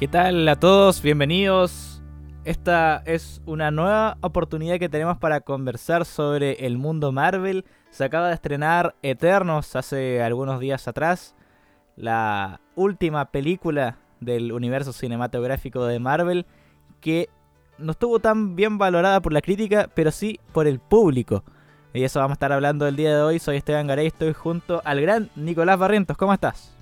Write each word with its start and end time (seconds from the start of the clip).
¿Qué 0.00 0.08
tal 0.08 0.48
a 0.48 0.56
todos? 0.56 1.02
Bienvenidos. 1.02 2.02
Esta 2.46 3.02
es 3.04 3.42
una 3.44 3.70
nueva 3.70 4.16
oportunidad 4.22 4.78
que 4.78 4.88
tenemos 4.88 5.18
para 5.18 5.42
conversar 5.42 6.06
sobre 6.06 6.64
el 6.64 6.78
mundo 6.78 7.12
Marvel. 7.12 7.66
Se 7.90 8.04
acaba 8.04 8.28
de 8.28 8.34
estrenar 8.34 8.94
Eternos 9.02 9.76
hace 9.76 10.22
algunos 10.22 10.58
días 10.58 10.88
atrás, 10.88 11.34
la 11.96 12.62
última 12.76 13.26
película 13.26 13.98
del 14.20 14.52
universo 14.52 14.94
cinematográfico 14.94 15.84
de 15.84 15.98
Marvel 15.98 16.46
que 17.02 17.28
no 17.76 17.92
estuvo 17.92 18.20
tan 18.20 18.56
bien 18.56 18.78
valorada 18.78 19.20
por 19.20 19.34
la 19.34 19.42
crítica, 19.42 19.90
pero 19.94 20.12
sí 20.12 20.40
por 20.54 20.66
el 20.66 20.78
público. 20.78 21.44
Y 21.92 22.04
eso 22.04 22.20
vamos 22.20 22.30
a 22.30 22.38
estar 22.38 22.52
hablando 22.52 22.88
el 22.88 22.96
día 22.96 23.14
de 23.14 23.20
hoy. 23.20 23.38
Soy 23.38 23.58
Esteban 23.58 23.86
Garay, 23.86 24.06
estoy 24.06 24.32
junto 24.32 24.80
al 24.82 25.02
gran 25.02 25.28
Nicolás 25.36 25.78
Barrientos. 25.78 26.16
¿Cómo 26.16 26.32
estás? 26.32 26.79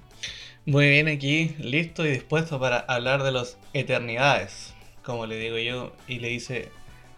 Muy 0.68 0.86
bien 0.90 1.08
aquí, 1.08 1.56
listo 1.60 2.04
y 2.04 2.10
dispuesto 2.10 2.60
para 2.60 2.80
hablar 2.80 3.22
de 3.22 3.32
los 3.32 3.56
eternidades, 3.72 4.74
como 5.02 5.24
le 5.24 5.38
digo 5.38 5.56
yo, 5.56 5.94
y 6.06 6.18
le 6.18 6.28
dice 6.28 6.68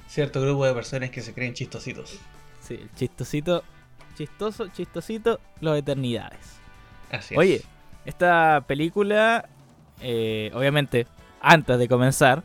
cierto 0.06 0.40
grupo 0.40 0.66
de 0.66 0.72
personas 0.72 1.10
que 1.10 1.20
se 1.20 1.34
creen 1.34 1.52
chistositos. 1.52 2.20
Sí, 2.60 2.78
chistosito, 2.94 3.64
chistoso, 4.16 4.68
chistosito, 4.68 5.40
los 5.60 5.76
eternidades. 5.76 6.60
Así 7.10 7.36
Oye, 7.36 7.62
esta 8.04 8.62
película, 8.68 9.48
eh, 10.00 10.52
obviamente, 10.54 11.08
antes 11.40 11.76
de 11.76 11.88
comenzar, 11.88 12.44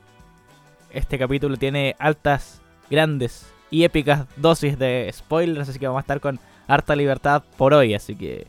este 0.90 1.20
capítulo 1.20 1.56
tiene 1.58 1.96
altas, 2.00 2.64
grandes 2.90 3.46
y 3.70 3.84
épicas 3.84 4.26
dosis 4.38 4.80
de 4.80 5.08
spoilers, 5.14 5.70
así 5.70 5.78
que 5.78 5.86
vamos 5.86 6.00
a 6.00 6.02
estar 6.02 6.20
con 6.20 6.40
harta 6.68 6.96
libertad 6.96 7.44
por 7.58 7.76
hoy, 7.76 7.94
así 7.94 8.16
que 8.16 8.48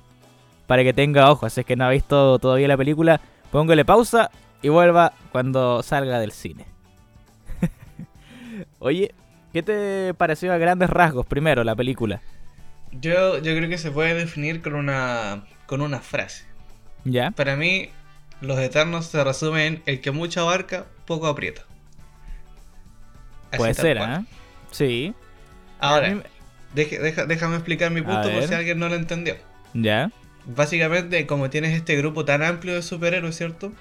para 0.66 0.82
que 0.82 0.92
tenga 0.92 1.30
ojos. 1.30 1.52
Si 1.52 1.60
es 1.60 1.66
que 1.66 1.76
no 1.76 1.84
ha 1.84 1.90
visto 1.90 2.38
todavía 2.38 2.68
la 2.68 2.76
película, 2.76 3.20
póngale 3.50 3.84
pausa 3.84 4.30
y 4.62 4.68
vuelva 4.68 5.12
cuando 5.32 5.82
salga 5.82 6.18
del 6.18 6.32
cine. 6.32 6.66
Oye, 8.78 9.14
¿qué 9.52 9.62
te 9.62 10.14
pareció 10.14 10.52
a 10.52 10.58
grandes 10.58 10.90
rasgos 10.90 11.26
primero 11.26 11.64
la 11.64 11.74
película? 11.74 12.20
Yo, 12.92 13.38
yo 13.38 13.56
creo 13.56 13.68
que 13.68 13.78
se 13.78 13.90
puede 13.90 14.14
definir 14.14 14.62
con 14.62 14.74
una, 14.74 15.44
con 15.66 15.80
una 15.80 16.00
frase. 16.00 16.44
¿Ya? 17.04 17.30
Para 17.30 17.56
mí, 17.56 17.90
los 18.40 18.58
eternos 18.58 19.06
se 19.06 19.22
resumen 19.22 19.74
en 19.74 19.82
el 19.86 20.00
que 20.00 20.10
mucho 20.10 20.40
abarca, 20.40 20.86
poco 21.04 21.26
aprieta. 21.26 21.62
Así 23.50 23.58
Puede 23.58 23.74
ser, 23.74 23.98
¿eh? 23.98 24.24
Sí. 24.70 25.14
Ahora, 25.78 26.22
déjame 26.74 27.56
explicar 27.56 27.90
mi 27.90 28.02
punto 28.02 28.30
por 28.30 28.42
si 28.42 28.54
alguien 28.54 28.78
no 28.78 28.88
lo 28.88 28.96
entendió. 28.96 29.36
¿Ya? 29.74 30.10
Básicamente, 30.46 31.26
como 31.26 31.50
tienes 31.50 31.74
este 31.74 31.96
grupo 31.96 32.24
tan 32.24 32.42
amplio 32.42 32.74
de 32.74 32.82
superhéroes, 32.82 33.36
¿cierto? 33.36 33.72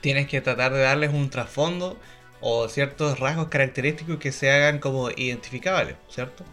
Tienes 0.00 0.26
que 0.26 0.40
tratar 0.40 0.72
de 0.72 0.80
darles 0.80 1.12
un 1.12 1.30
trasfondo 1.30 1.98
o 2.40 2.68
ciertos 2.68 3.18
rasgos 3.18 3.48
característicos 3.48 4.18
que 4.18 4.32
se 4.32 4.50
hagan 4.50 4.78
como 4.78 5.10
identificables, 5.10 5.96
¿cierto? 6.08 6.44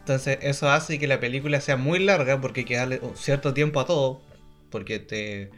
Entonces 0.00 0.38
eso 0.40 0.70
hace 0.70 0.98
que 0.98 1.06
la 1.06 1.20
película 1.20 1.60
sea 1.60 1.76
muy 1.76 1.98
larga 1.98 2.40
porque 2.40 2.60
hay 2.60 2.66
que 2.66 2.76
darle 2.76 2.98
un 3.02 3.16
cierto 3.16 3.52
tiempo 3.52 3.80
a 3.80 3.86
todo, 3.86 4.22
porque 4.70 4.98
te, 4.98 5.50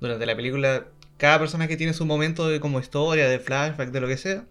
durante 0.00 0.24
la 0.24 0.34
película 0.34 0.86
cada 1.18 1.38
persona 1.38 1.68
que 1.68 1.76
tiene 1.76 1.92
su 1.92 2.06
momento 2.06 2.48
de 2.48 2.60
como 2.60 2.80
historia, 2.80 3.28
de 3.28 3.38
flashback, 3.38 3.90
de 3.90 4.00
lo 4.00 4.06
que 4.06 4.16
sea, 4.16 4.44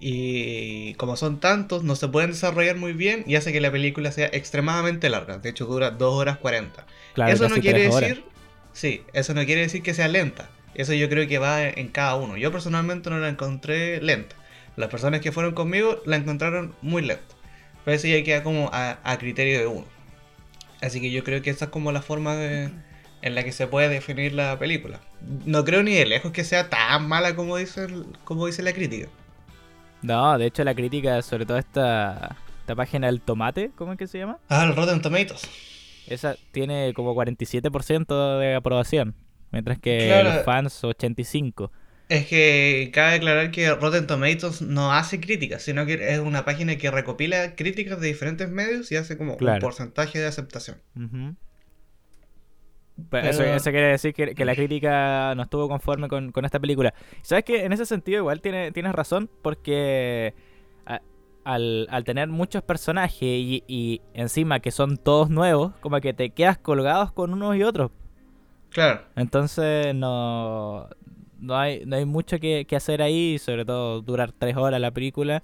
y 0.00 0.94
como 0.94 1.16
son 1.16 1.40
tantos, 1.40 1.84
no 1.84 1.94
se 1.94 2.08
pueden 2.08 2.30
desarrollar 2.30 2.76
muy 2.76 2.94
bien 2.94 3.22
y 3.26 3.36
hace 3.36 3.52
que 3.52 3.60
la 3.60 3.70
película 3.70 4.10
sea 4.10 4.30
extremadamente 4.32 5.10
larga. 5.10 5.36
De 5.36 5.50
hecho, 5.50 5.66
dura 5.66 5.90
2 5.90 6.14
horas 6.14 6.38
40. 6.38 6.86
eso 7.28 7.48
no 7.50 7.56
quiere 7.56 7.82
decir. 7.82 8.24
Sí, 8.72 9.02
eso 9.12 9.34
no 9.34 9.44
quiere 9.44 9.60
decir 9.60 9.82
que 9.82 9.92
sea 9.92 10.08
lenta. 10.08 10.48
Eso 10.74 10.94
yo 10.94 11.10
creo 11.10 11.28
que 11.28 11.38
va 11.38 11.62
en 11.68 11.88
cada 11.88 12.14
uno. 12.14 12.38
Yo 12.38 12.50
personalmente 12.50 13.10
no 13.10 13.18
la 13.18 13.28
encontré 13.28 14.00
lenta. 14.00 14.36
Las 14.76 14.88
personas 14.88 15.20
que 15.20 15.32
fueron 15.32 15.52
conmigo 15.52 16.00
la 16.06 16.16
encontraron 16.16 16.74
muy 16.80 17.02
lenta. 17.02 17.34
Pero 17.84 17.96
eso 17.96 18.06
ya 18.06 18.22
queda 18.24 18.42
como 18.42 18.70
a, 18.72 19.18
criterio 19.18 19.58
de 19.58 19.66
uno. 19.66 19.86
Así 20.80 21.02
que 21.02 21.10
yo 21.10 21.24
creo 21.24 21.42
que 21.42 21.50
esa 21.50 21.66
es 21.66 21.70
como 21.70 21.92
la 21.92 22.00
forma 22.00 22.34
en 23.22 23.34
la 23.34 23.44
que 23.44 23.52
se 23.52 23.66
puede 23.66 23.90
definir 23.90 24.32
la 24.32 24.58
película. 24.58 25.00
No 25.44 25.64
creo 25.64 25.82
ni 25.82 25.94
de 25.94 26.06
lejos 26.06 26.32
que 26.32 26.44
sea 26.44 26.70
tan 26.70 27.06
mala 27.06 27.36
como 27.36 27.58
dice, 27.58 27.86
como 28.24 28.46
dice 28.46 28.62
la 28.62 28.72
crítica. 28.72 29.08
No, 30.02 30.38
de 30.38 30.46
hecho 30.46 30.64
la 30.64 30.74
crítica, 30.74 31.20
sobre 31.22 31.46
todo 31.46 31.58
esta, 31.58 32.36
esta 32.60 32.74
página 32.74 33.06
del 33.06 33.20
tomate, 33.20 33.70
¿cómo 33.76 33.92
es 33.92 33.98
que 33.98 34.06
se 34.06 34.18
llama? 34.18 34.38
Ah, 34.48 34.64
el 34.64 34.74
Rotten 34.74 35.02
Tomatoes. 35.02 35.42
Esa 36.06 36.36
tiene 36.52 36.92
como 36.94 37.14
47% 37.14 38.38
de 38.38 38.54
aprobación, 38.54 39.14
mientras 39.52 39.78
que 39.78 40.22
los 40.24 40.44
fans 40.44 40.82
85%. 40.82 41.70
Es 42.08 42.26
que 42.26 42.90
cabe 42.92 43.14
aclarar 43.14 43.52
que 43.52 43.72
Rotten 43.72 44.08
Tomatoes 44.08 44.62
no 44.62 44.92
hace 44.92 45.20
críticas, 45.20 45.62
sino 45.62 45.86
que 45.86 46.12
es 46.12 46.18
una 46.18 46.44
página 46.44 46.74
que 46.76 46.90
recopila 46.90 47.54
críticas 47.54 48.00
de 48.00 48.08
diferentes 48.08 48.48
medios 48.48 48.90
y 48.90 48.96
hace 48.96 49.16
como 49.16 49.36
un 49.36 49.58
porcentaje 49.60 50.18
de 50.18 50.26
aceptación. 50.26 50.78
Eso, 53.12 53.70
quiere 53.70 53.88
decir 53.88 54.14
que, 54.14 54.44
la 54.44 54.54
crítica 54.54 55.34
no 55.34 55.42
estuvo 55.42 55.68
conforme 55.68 56.08
con, 56.08 56.32
esta 56.44 56.58
película. 56.58 56.94
¿Sabes 57.22 57.44
que 57.44 57.64
En 57.64 57.72
ese 57.72 57.86
sentido 57.86 58.18
igual 58.18 58.40
tiene, 58.40 58.72
tienes 58.72 58.92
razón 58.92 59.28
porque 59.42 60.34
al, 61.44 62.02
tener 62.04 62.28
muchos 62.28 62.62
personajes 62.62 63.22
y, 63.22 64.02
encima 64.14 64.60
que 64.60 64.70
son 64.70 64.96
todos 64.96 65.30
nuevos, 65.30 65.72
como 65.80 66.00
que 66.00 66.12
te 66.12 66.30
quedas 66.30 66.58
colgados 66.58 67.12
con 67.12 67.32
unos 67.32 67.56
y 67.56 67.62
otros. 67.62 67.90
Claro. 68.70 69.02
Entonces 69.16 69.94
no, 69.94 70.88
no, 71.38 71.56
hay, 71.56 71.84
no 71.86 71.96
hay 71.96 72.04
mucho 72.04 72.38
que, 72.38 72.66
hacer 72.74 73.02
ahí, 73.02 73.38
sobre 73.38 73.64
todo 73.64 74.00
durar 74.00 74.32
tres 74.32 74.56
horas 74.56 74.80
la 74.80 74.90
película. 74.90 75.42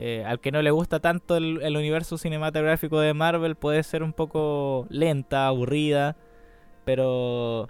Eh, 0.00 0.22
al 0.24 0.38
que 0.38 0.52
no 0.52 0.62
le 0.62 0.70
gusta 0.70 1.00
tanto 1.00 1.36
el 1.36 1.76
universo 1.76 2.18
cinematográfico 2.18 3.00
de 3.00 3.14
Marvel 3.14 3.56
puede 3.56 3.82
ser 3.82 4.04
un 4.04 4.12
poco 4.12 4.86
lenta, 4.90 5.48
aburrida. 5.48 6.16
Pero. 6.88 7.68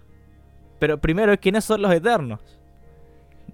Pero 0.78 1.00
primero, 1.00 1.36
¿quiénes 1.40 1.64
son 1.64 1.82
los 1.82 1.92
Eternos? 1.92 2.38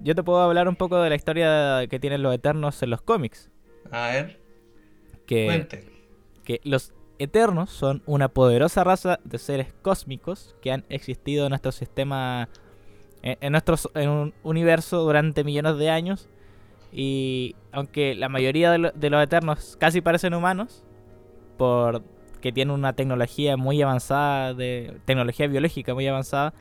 Yo 0.02 0.14
te 0.14 0.22
puedo 0.22 0.38
hablar 0.42 0.68
un 0.68 0.76
poco 0.76 1.00
de 1.00 1.08
la 1.08 1.14
historia 1.14 1.86
que 1.88 1.98
tienen 1.98 2.22
los 2.22 2.34
Eternos 2.34 2.82
en 2.82 2.90
los 2.90 3.00
cómics. 3.00 3.50
A 3.90 4.08
ver. 4.08 4.40
Que, 5.26 5.88
que 6.44 6.60
los 6.64 6.92
Eternos 7.18 7.70
son 7.70 8.02
una 8.04 8.28
poderosa 8.28 8.84
raza 8.84 9.20
de 9.24 9.38
seres 9.38 9.72
cósmicos 9.80 10.54
que 10.60 10.70
han 10.70 10.84
existido 10.90 11.46
en 11.46 11.50
nuestro 11.50 11.72
sistema. 11.72 12.50
En, 13.22 13.52
nuestro, 13.52 13.76
en 13.94 14.10
un 14.10 14.34
universo 14.42 14.98
durante 14.98 15.44
millones 15.44 15.78
de 15.78 15.88
años. 15.88 16.28
Y 16.92 17.56
aunque 17.72 18.14
la 18.14 18.28
mayoría 18.28 18.70
de, 18.70 18.92
de 18.94 19.08
los 19.08 19.24
Eternos 19.24 19.78
casi 19.80 20.02
parecen 20.02 20.34
humanos, 20.34 20.84
por 21.56 22.02
que 22.44 22.52
tiene 22.52 22.74
una 22.74 22.92
tecnología 22.92 23.56
muy 23.56 23.80
avanzada, 23.80 24.52
de 24.52 24.98
tecnología 25.06 25.46
biológica 25.46 25.94
muy 25.94 26.06
avanzada, 26.06 26.52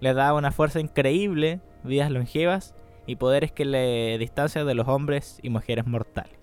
le 0.00 0.12
da 0.12 0.34
una 0.34 0.50
fuerza 0.50 0.80
increíble, 0.80 1.60
vidas 1.84 2.10
longevas 2.10 2.74
y 3.06 3.14
poderes 3.14 3.52
que 3.52 3.64
le 3.64 4.18
distancian 4.18 4.66
de 4.66 4.74
los 4.74 4.88
hombres 4.88 5.38
y 5.40 5.50
mujeres 5.50 5.86
mortales. 5.86 6.36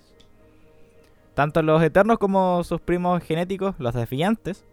Tanto 1.33 1.61
los 1.61 1.83
eternos 1.83 2.19
como 2.19 2.63
sus 2.63 2.79
primos 2.79 3.21
genéticos, 3.21 3.75
los 3.79 3.93
desviantes, 3.93 4.63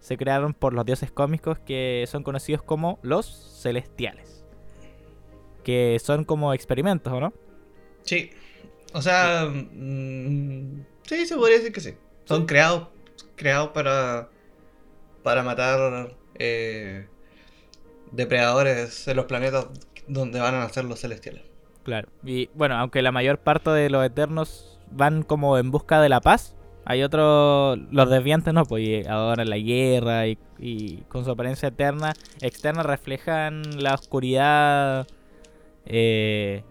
se 0.00 0.16
crearon 0.16 0.54
por 0.54 0.72
los 0.74 0.84
dioses 0.84 1.12
cósmicos 1.12 1.60
que 1.60 2.04
son 2.08 2.24
conocidos 2.24 2.64
como 2.64 2.98
los 3.02 3.60
celestiales. 3.62 4.44
Que 5.62 6.00
son 6.02 6.24
como 6.24 6.52
experimentos, 6.52 7.12
¿o 7.12 7.20
no? 7.20 7.32
Sí. 8.02 8.32
O 8.92 9.00
sea, 9.02 9.48
mm, 9.48 10.84
sí, 11.02 11.26
se 11.26 11.36
podría 11.36 11.58
decir 11.58 11.72
que 11.72 11.80
sí. 11.80 11.94
Son 12.24 12.44
creados 12.44 12.88
creado 13.38 13.72
para, 13.72 14.28
para 15.22 15.42
matar 15.42 16.14
eh, 16.34 17.06
depredadores 18.12 19.08
en 19.08 19.16
los 19.16 19.24
planetas 19.24 19.68
donde 20.06 20.40
van 20.40 20.54
a 20.54 20.58
nacer 20.58 20.84
los 20.84 21.00
celestiales. 21.00 21.42
Claro. 21.84 22.08
Y 22.22 22.50
bueno, 22.54 22.76
aunque 22.76 23.00
la 23.00 23.12
mayor 23.12 23.38
parte 23.38 23.70
de 23.70 23.88
los 23.88 24.04
eternos 24.04 24.78
van 24.90 25.22
como 25.22 25.56
en 25.56 25.70
busca 25.70 26.02
de 26.02 26.10
la 26.10 26.20
paz, 26.20 26.54
hay 26.84 27.02
otros, 27.02 27.78
los 27.90 28.10
desviantes 28.10 28.52
no, 28.54 28.64
pues 28.64 29.06
ahora 29.06 29.44
la 29.44 29.58
guerra 29.58 30.26
y, 30.26 31.04
con 31.08 31.24
su 31.24 31.30
apariencia 31.30 31.68
eterna, 31.68 32.14
externa, 32.40 32.82
reflejan 32.82 33.62
la 33.78 33.94
oscuridad 33.94 35.06
eh, 35.84 36.62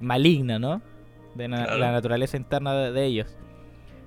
maligna, 0.00 0.58
¿no? 0.58 0.80
De 1.34 1.48
la 1.48 1.92
naturaleza 1.92 2.36
interna 2.36 2.90
de 2.90 3.04
ellos. 3.04 3.36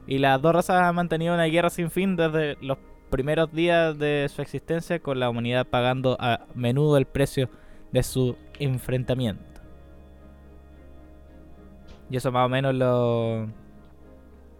Y 0.07 0.17
las 0.17 0.41
dos 0.41 0.53
razas 0.53 0.81
han 0.81 0.95
mantenido 0.95 1.33
una 1.33 1.45
guerra 1.45 1.69
sin 1.69 1.89
fin 1.89 2.15
desde 2.15 2.57
los 2.61 2.77
primeros 3.09 3.51
días 3.53 3.97
de 3.97 4.27
su 4.33 4.41
existencia, 4.41 4.99
con 4.99 5.19
la 5.19 5.29
humanidad 5.29 5.67
pagando 5.67 6.17
a 6.19 6.45
menudo 6.55 6.97
el 6.97 7.05
precio 7.05 7.49
de 7.91 8.03
su 8.03 8.35
enfrentamiento. 8.59 9.61
Y 12.09 12.17
eso 12.17 12.31
más 12.31 12.45
o 12.45 12.49
menos 12.49 12.75
lo, 12.75 13.47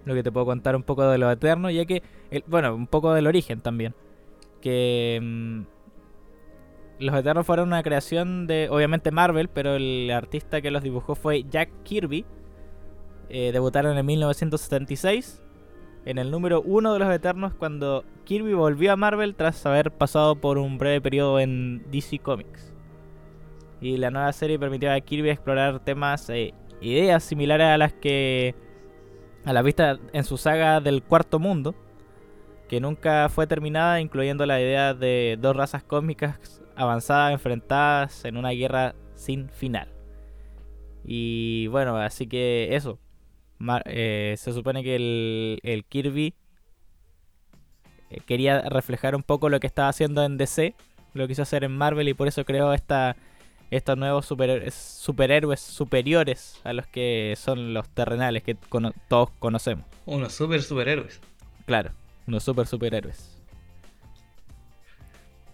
lo 0.06 0.14
que 0.14 0.24
te 0.24 0.32
puedo 0.32 0.46
contar 0.46 0.76
un 0.76 0.84
poco 0.84 1.08
de 1.08 1.18
lo 1.18 1.32
eterno, 1.32 1.70
ya 1.70 1.86
que, 1.86 2.04
bueno, 2.48 2.76
un 2.76 2.88
poco 2.88 3.14
del 3.14 3.28
origen 3.28 3.62
también. 3.62 3.94
Que 4.62 5.20
mm, 5.22 5.62
los 7.00 7.16
Eternos 7.16 7.46
fueron 7.46 7.68
una 7.68 7.84
creación 7.84 8.48
de, 8.48 8.70
obviamente, 8.70 9.12
Marvel, 9.12 9.50
pero 9.50 9.76
el 9.76 10.10
artista 10.12 10.62
que 10.62 10.72
los 10.72 10.84
dibujó 10.84 11.16
fue 11.16 11.44
Jack 11.44 11.70
Kirby. 11.84 12.26
Eh, 13.30 13.52
debutaron 13.52 13.98
en 13.98 14.06
1976 14.06 15.42
en 16.06 16.18
el 16.18 16.32
número 16.32 16.62
uno 16.62 16.94
de 16.94 17.00
los 17.00 17.14
Eternos 17.14 17.54
cuando 17.54 18.04
Kirby 18.26 18.54
volvió 18.54 18.92
a 18.92 18.96
Marvel 18.96 19.36
tras 19.36 19.66
haber 19.66 19.92
pasado 19.92 20.36
por 20.36 20.58
un 20.58 20.78
breve 20.78 21.02
periodo 21.02 21.40
en 21.40 21.84
DC 21.92 22.20
Comics. 22.20 22.74
Y 23.82 23.98
la 23.98 24.12
nueva 24.12 24.32
serie 24.34 24.60
permitió 24.60 24.92
a 24.92 25.00
Kirby 25.00 25.30
explorar 25.30 25.80
temas, 25.80 26.30
e 26.30 26.54
ideas 26.82 27.24
similares 27.24 27.68
a 27.68 27.78
las 27.78 27.94
que 27.94 28.56
a 29.46 29.54
la 29.54 29.62
vista 29.62 30.00
en 30.14 30.24
su 30.24 30.38
saga 30.38 30.80
del 30.80 31.04
Cuarto 31.04 31.40
Mundo, 31.40 31.76
que 32.70 32.80
nunca 32.80 33.28
fue 33.30 33.46
terminada, 33.46 34.00
incluyendo 34.00 34.46
la 34.46 34.62
idea 34.62 34.94
de 34.94 35.38
dos 35.40 35.56
razas 35.56 35.84
cósmicas 35.84 36.62
avanzadas 36.76 37.34
enfrentadas 37.34 38.26
en 38.26 38.38
una 38.38 38.52
guerra 38.52 38.96
sin 39.16 39.50
final. 39.50 39.90
Y 41.06 41.68
bueno, 41.68 41.98
así 41.98 42.28
que 42.28 42.76
eso. 42.76 43.00
Eh, 43.86 44.36
se 44.38 44.54
supone 44.54 44.84
que 44.84 44.96
el, 44.96 45.86
Kirby 45.88 46.34
eh, 48.10 48.20
quería 48.26 48.62
reflejar 48.62 49.16
un 49.16 49.24
poco 49.24 49.50
lo 49.50 49.60
que 49.60 49.68
estaba 49.68 49.90
haciendo 49.90 50.24
en 50.24 50.38
DC, 50.38 50.76
lo 51.14 51.28
quiso 51.28 51.44
hacer 51.44 51.64
en 51.64 51.76
Marvel 51.76 52.10
y 52.10 52.14
por 52.14 52.28
eso 52.28 52.44
creó 52.44 52.74
esta, 52.74 53.16
estos 53.72 53.98
nuevos 53.98 54.26
superhéroes 54.26 55.60
superiores 55.60 56.60
a 56.64 56.74
los 56.74 56.88
que 56.88 57.36
son 57.38 57.74
los 57.74 57.88
terrenales 57.90 58.44
que 58.44 58.56
todos 59.08 59.30
conocemos. 59.40 59.86
Unos 60.06 60.34
super 60.34 60.62
superhéroes. 60.62 61.22
Claro, 61.66 61.92
unos 62.28 62.44
super 62.44 62.68
superhéroes. 62.68 63.30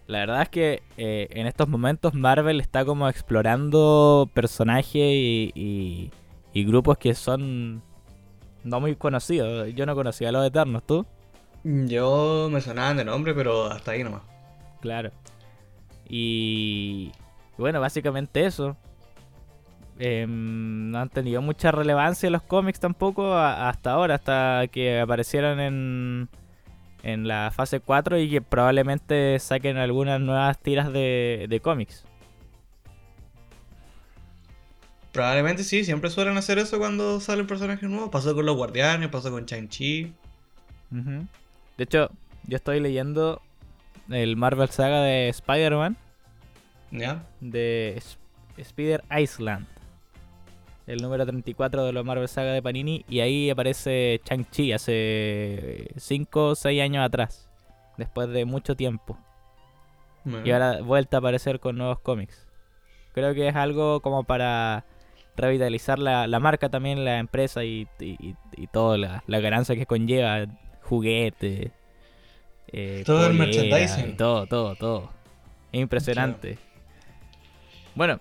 La 0.08 0.20
verdad 0.20 0.42
es 0.42 0.50
que 0.50 0.82
eh, 0.98 1.28
en 1.32 1.46
estos 1.46 1.68
momentos 1.68 2.16
Marvel 2.16 2.60
está 2.62 2.84
como 2.84 3.08
explorando 3.08 4.28
personajes 4.34 4.96
y, 4.96 6.12
y 6.52 6.64
grupos 6.64 6.98
que 6.98 7.14
son 7.14 7.84
no 8.64 8.80
muy 8.80 8.96
conocido. 8.96 9.68
Yo 9.68 9.86
no 9.86 9.96
conocía 9.96 10.30
a 10.30 10.32
los 10.32 10.46
Eternos, 10.46 10.84
¿tú? 10.84 11.06
Yo 11.64 12.50
me 12.52 12.62
sonaban 12.62 12.98
de 12.98 13.06
nombre, 13.06 13.34
pero 13.34 13.66
hasta 13.66 13.92
ahí 13.92 14.04
nomás. 14.04 14.22
Claro. 14.82 15.12
Y, 16.08 17.12
bueno, 17.58 17.80
básicamente 17.80 18.46
eso. 18.46 18.78
Em, 20.00 20.92
no 20.92 21.00
han 21.00 21.10
tenido 21.10 21.42
mucha 21.42 21.72
relevancia 21.72 22.30
los 22.30 22.42
cómics 22.42 22.80
tampoco 22.80 23.36
hasta 23.36 23.92
ahora, 23.92 24.16
hasta 24.16 24.68
que 24.72 25.02
aparecieron 25.02 25.60
en, 25.60 26.30
en 27.04 27.28
la 27.28 27.52
fase 27.54 27.82
4 27.82 28.18
y 28.20 28.30
que 28.30 28.42
probablemente 28.42 29.38
saquen 29.40 29.76
algunas 29.76 30.22
nuevas 30.22 30.58
tiras 30.58 30.94
de, 30.94 31.48
de 31.50 31.60
cómics. 31.60 32.06
Probablemente 35.12 35.64
sí, 35.64 35.84
siempre 35.84 36.10
suelen 36.10 36.38
hacer 36.38 36.60
eso 36.60 36.78
cuando 36.78 37.20
salen 37.20 37.48
personajes 37.48 37.90
nuevos. 37.90 38.10
Pasó 38.10 38.36
con 38.36 38.46
los 38.46 38.56
Guardianes, 38.56 39.10
pasó 39.10 39.32
con 39.32 39.46
Chang-Chi. 39.46 40.14
De 40.92 41.84
hecho, 41.84 42.12
yo 42.46 42.56
estoy 42.56 42.80
leyendo 42.80 43.42
el 44.10 44.38
Marvel 44.38 44.70
Saga 44.70 45.02
de 45.02 45.30
Spider-Man. 45.30 45.98
¿Ya? 46.92 47.24
De 47.40 48.02
Spider 48.58 49.04
Island. 49.18 49.66
El 50.86 51.02
número 51.02 51.26
34 51.26 51.86
de 51.86 51.94
los 51.94 52.06
Marvel 52.06 52.28
Saga 52.28 52.52
de 52.52 52.62
Panini. 52.62 53.06
Y 53.10 53.20
ahí 53.20 53.50
aparece 53.50 54.22
Chang-Chi 54.26 54.74
hace 54.74 55.92
5 55.98 56.46
o 56.48 56.56
6 56.56 56.82
años 56.82 57.06
atrás. 57.06 57.50
Después 57.98 58.30
de 58.30 58.46
mucho 58.46 58.76
tiempo. 58.76 59.18
Y 60.44 60.52
ahora 60.52 60.82
vuelta 60.82 61.18
a 61.18 61.20
aparecer 61.20 61.60
con 61.60 61.78
nuevos 61.78 62.00
cómics. 62.00 62.48
Creo 63.14 63.34
que 63.34 63.48
es 63.48 63.56
algo 63.56 64.02
como 64.02 64.24
para 64.24 64.86
revitalizar 65.40 66.00
la, 66.00 66.28
la 66.28 66.40
marca 66.40 66.70
también, 66.70 67.06
la 67.06 67.20
empresa 67.20 67.64
y, 67.64 67.88
y, 68.00 68.36
y 68.56 68.68
toda 68.68 68.98
la, 68.98 69.24
la, 69.28 69.40
ganancia 69.40 69.76
que 69.76 69.86
conlleva, 69.86 70.46
juguete, 70.82 71.72
eh, 72.72 73.04
todo 73.06 73.28
el 73.28 73.34
merchandising. 73.34 74.16
todo, 74.18 74.46
todo, 74.46 74.76
todo. 74.76 75.10
impresionante. 75.72 76.58
Bueno, 77.96 78.20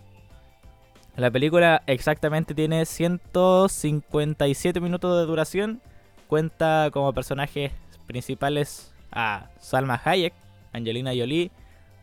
la 1.16 1.30
película 1.30 1.82
exactamente 1.86 2.54
tiene 2.54 2.86
157 2.86 4.80
minutos 4.80 5.18
de 5.18 5.26
duración. 5.26 5.82
Cuenta 6.26 6.90
como 6.92 7.12
personajes 7.12 7.72
principales 8.06 8.94
a 9.10 9.50
Salma 9.58 10.00
Hayek, 10.02 10.32
Angelina 10.72 11.10
Jolie, 11.10 11.50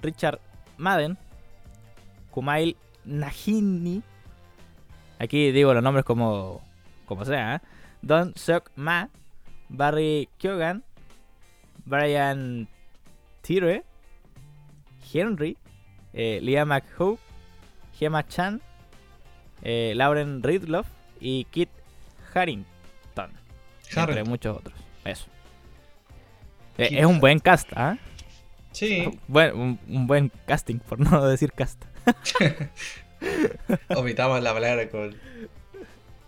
Richard 0.01 0.39
Madden, 0.77 1.17
Kumail 2.31 2.75
Najini, 3.05 4.03
Aquí 5.19 5.51
digo 5.51 5.73
los 5.73 5.83
nombres 5.83 6.05
como, 6.05 6.61
como 7.05 7.25
sea. 7.25 7.55
¿eh? 7.55 7.59
Don 8.01 8.33
Seok 8.35 8.71
Ma, 8.75 9.09
Barry 9.69 10.29
Kyogan, 10.37 10.83
Brian 11.85 12.67
Tire, 13.41 13.83
Henry, 15.13 15.57
eh, 16.13 16.39
Leah 16.41 16.65
McHugh, 16.65 17.19
Gemma 17.97 18.27
Chan, 18.27 18.61
eh, 19.61 19.93
Lauren 19.95 20.43
Ridloff 20.43 20.87
y 21.19 21.45
Kit 21.45 21.69
Harrington. 22.33 23.31
Entre 23.95 24.23
muchos 24.23 24.57
otros. 24.57 24.77
Eso. 25.03 25.27
Eh, 26.77 26.89
es 26.91 27.05
un 27.05 27.19
buen 27.19 27.39
cast, 27.39 27.71
¿ah? 27.75 27.97
Sí. 28.71 29.19
Bueno, 29.27 29.55
un, 29.55 29.79
un, 29.87 30.07
buen 30.07 30.31
casting, 30.45 30.79
por 30.79 30.99
no 30.99 31.25
decir 31.25 31.53
cast. 31.53 31.85
Omitamos 33.95 34.41
la 34.41 34.53
palabra 34.53 34.89
con. 34.89 35.15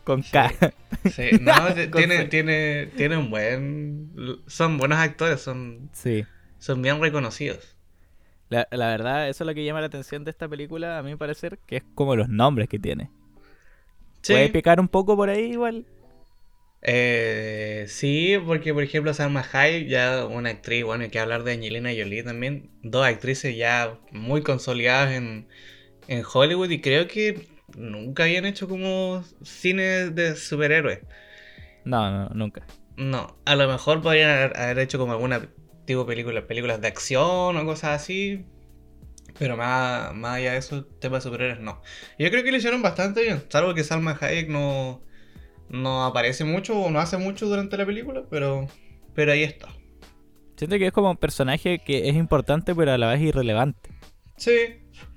Con 0.04 0.22
K. 0.22 0.54
Sí, 1.12 1.32
no, 1.42 1.54
tiene, 1.92 2.26
tiene, 2.26 2.88
tiene 2.96 3.18
un 3.18 3.30
buen. 3.30 4.42
Son 4.48 4.78
buenos 4.78 5.00
actores, 5.00 5.42
son. 5.42 5.90
Sí. 5.94 6.26
Son 6.60 6.82
bien 6.82 7.02
reconocidos. 7.02 7.76
La, 8.50 8.68
la 8.72 8.88
verdad, 8.88 9.28
eso 9.28 9.44
es 9.44 9.48
lo 9.48 9.54
que 9.54 9.66
llama 9.66 9.82
la 9.82 9.88
atención 9.88 10.24
de 10.24 10.32
esta 10.32 10.48
película, 10.48 10.98
a 10.98 11.04
mí 11.04 11.16
parecer, 11.16 11.60
que 11.66 11.78
es 11.78 11.84
como 11.96 12.16
los 12.16 12.30
nombres 12.30 12.70
que 12.70 12.80
tiene. 12.80 13.12
Sí. 14.22 14.34
¿Puede 14.34 14.50
picar 14.50 14.80
un 14.80 14.88
poco 14.88 15.16
por 15.18 15.30
ahí 15.30 15.52
igual? 15.52 15.86
Eh, 16.82 17.86
sí, 17.88 18.38
porque 18.46 18.74
por 18.74 18.84
ejemplo 18.84 19.14
Salma 19.14 19.46
Hayek, 19.52 19.88
ya 19.88 20.26
una 20.26 20.52
actriz, 20.52 20.84
bueno, 20.84 21.04
hay 21.04 21.10
que 21.10 21.20
hablar 21.20 21.44
de 21.44 21.54
Angelina 21.54 21.90
Jolie 21.90 22.24
también, 22.24 22.70
dos 22.84 23.06
actrices 23.06 23.58
ya 23.58 23.98
muy 24.12 24.42
consolidadas 24.42 25.12
en, 25.12 25.48
en 26.08 26.24
Hollywood 26.32 26.70
y 26.70 26.82
creo 26.82 27.08
que 27.08 27.48
nunca 27.76 28.24
habían 28.24 28.46
hecho 28.46 28.68
como 28.68 29.24
cine 29.44 30.10
de 30.10 30.36
superhéroes. 30.36 31.00
No, 31.86 32.12
no, 32.12 32.30
nunca. 32.30 32.66
No, 32.96 33.38
a 33.46 33.56
lo 33.56 33.68
mejor 33.68 34.02
podrían 34.02 34.52
haber 34.56 34.80
hecho 34.80 34.98
como 34.98 35.14
alguna 35.14 35.48
tipo 35.86 36.02
de 36.02 36.06
películas, 36.06 36.44
películas 36.44 36.82
de 36.82 36.88
acción 36.88 37.58
o 37.58 37.66
cosas 37.66 38.02
así. 38.02 38.46
Pero 39.40 39.56
más, 39.56 40.14
más 40.16 40.38
allá 40.38 40.54
de 40.54 40.58
eso, 40.58 40.86
temas 40.86 41.24
de 41.24 41.30
superhéroes 41.30 41.60
no. 41.60 41.82
Yo 42.18 42.30
creo 42.30 42.44
que 42.44 42.52
lo 42.52 42.58
hicieron 42.58 42.82
bastante 42.82 43.22
bien, 43.22 43.44
salvo 43.50 43.74
que 43.74 43.84
Salma 43.84 44.18
Hayek 44.20 44.50
no, 44.50 45.04
no 45.70 46.06
aparece 46.06 46.44
mucho 46.44 46.80
o 46.80 46.90
no 46.90 47.00
hace 47.00 47.18
mucho 47.18 47.48
durante 47.48 47.78
la 47.78 47.86
película, 47.86 48.24
pero, 48.30 48.68
pero 49.14 49.32
ahí 49.32 49.44
está. 49.44 49.68
Siento 50.56 50.80
que 50.80 50.88
es 50.88 50.94
como 50.94 51.12
un 51.12 51.18
personaje 51.18 51.80
que 51.86 52.10
es 52.10 52.16
importante 52.16 52.74
pero 52.74 52.92
a 52.92 52.98
la 52.98 53.12
vez 53.12 53.22
irrelevante. 53.22 53.92
Sí, 54.38 54.58